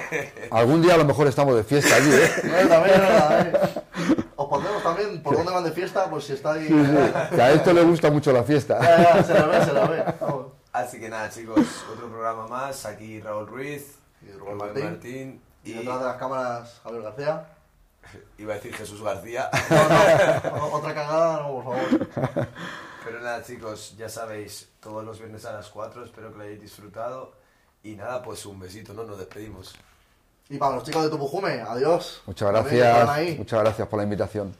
Algún 0.51 0.83
día 0.83 0.95
a 0.95 0.99
lo 0.99 1.07
mejor 1.07 1.27
estamos 1.27 1.57
de 1.57 1.65
fiesta 1.65 1.97
allí, 1.97 2.11
¿eh? 2.13 2.31
No, 2.45 2.69
también, 2.69 3.01
no, 3.01 3.09
también. 3.09 3.57
Os 4.37 4.49
pondremos 4.49 4.83
también 4.83 5.23
por 5.23 5.37
dónde 5.37 5.53
van 5.53 5.65
de 5.65 5.73
fiesta, 5.73 6.11
pues 6.11 6.25
si 6.25 6.35
estáis. 6.35 6.69
Sí, 6.69 6.75
sí, 6.75 7.35
que 7.35 7.43
a 7.43 7.53
esto 7.53 7.73
le 7.73 7.83
gusta 7.83 8.11
mucho 8.11 8.31
la 8.31 8.43
fiesta. 8.43 8.79
Ya, 8.79 9.17
ya, 9.17 9.25
se 9.25 9.33
la 9.33 9.47
ve, 9.47 9.65
se 9.65 9.73
la 9.73 9.87
ve. 9.87 10.05
Vamos. 10.21 10.54
Así 10.75 10.99
que 10.99 11.09
nada, 11.09 11.31
chicos, 11.31 11.85
otro 11.93 12.09
programa 12.09 12.49
más. 12.49 12.85
Aquí 12.85 13.21
Raúl 13.21 13.47
Ruiz, 13.47 13.95
Y 14.21 14.33
Rubén 14.33 14.59
Rubén 14.59 14.85
Martín. 14.85 15.43
Y 15.63 15.71
y 15.71 15.75
detrás 15.75 16.01
de 16.01 16.05
las 16.05 16.17
cámaras, 16.17 16.81
Javier 16.83 17.03
García. 17.03 17.47
iba 18.39 18.55
a 18.55 18.57
decir 18.57 18.75
Jesús 18.75 19.01
García. 19.01 19.49
No, 19.71 20.57
no, 20.57 20.67
otra 20.73 20.93
cagada, 20.93 21.43
no, 21.43 21.53
por 21.53 21.65
favor. 21.65 22.09
Pero 23.05 23.21
nada, 23.21 23.45
chicos, 23.45 23.95
ya 23.97 24.09
sabéis, 24.09 24.69
todos 24.81 25.05
los 25.05 25.21
viernes 25.21 25.45
a 25.45 25.53
las 25.53 25.69
4, 25.69 26.07
espero 26.07 26.33
que 26.33 26.39
lo 26.39 26.43
hayáis 26.43 26.61
disfrutado. 26.61 27.35
Y 27.85 27.95
nada, 27.95 28.21
pues 28.21 28.45
un 28.45 28.59
besito, 28.59 28.95
¿no? 28.95 29.05
Nos 29.05 29.19
despedimos. 29.19 29.77
Y 30.49 30.59
para 30.59 30.75
los 30.75 30.83
chicos 30.83 31.05
de 31.05 31.11
Tupujume, 31.11 31.61
adiós. 31.61 32.21
Muchas 32.27 32.51
gracias, 32.51 33.39
muchas 33.39 33.61
gracias 33.61 33.87
por 33.87 33.99
la 33.99 34.03
invitación. 34.03 34.57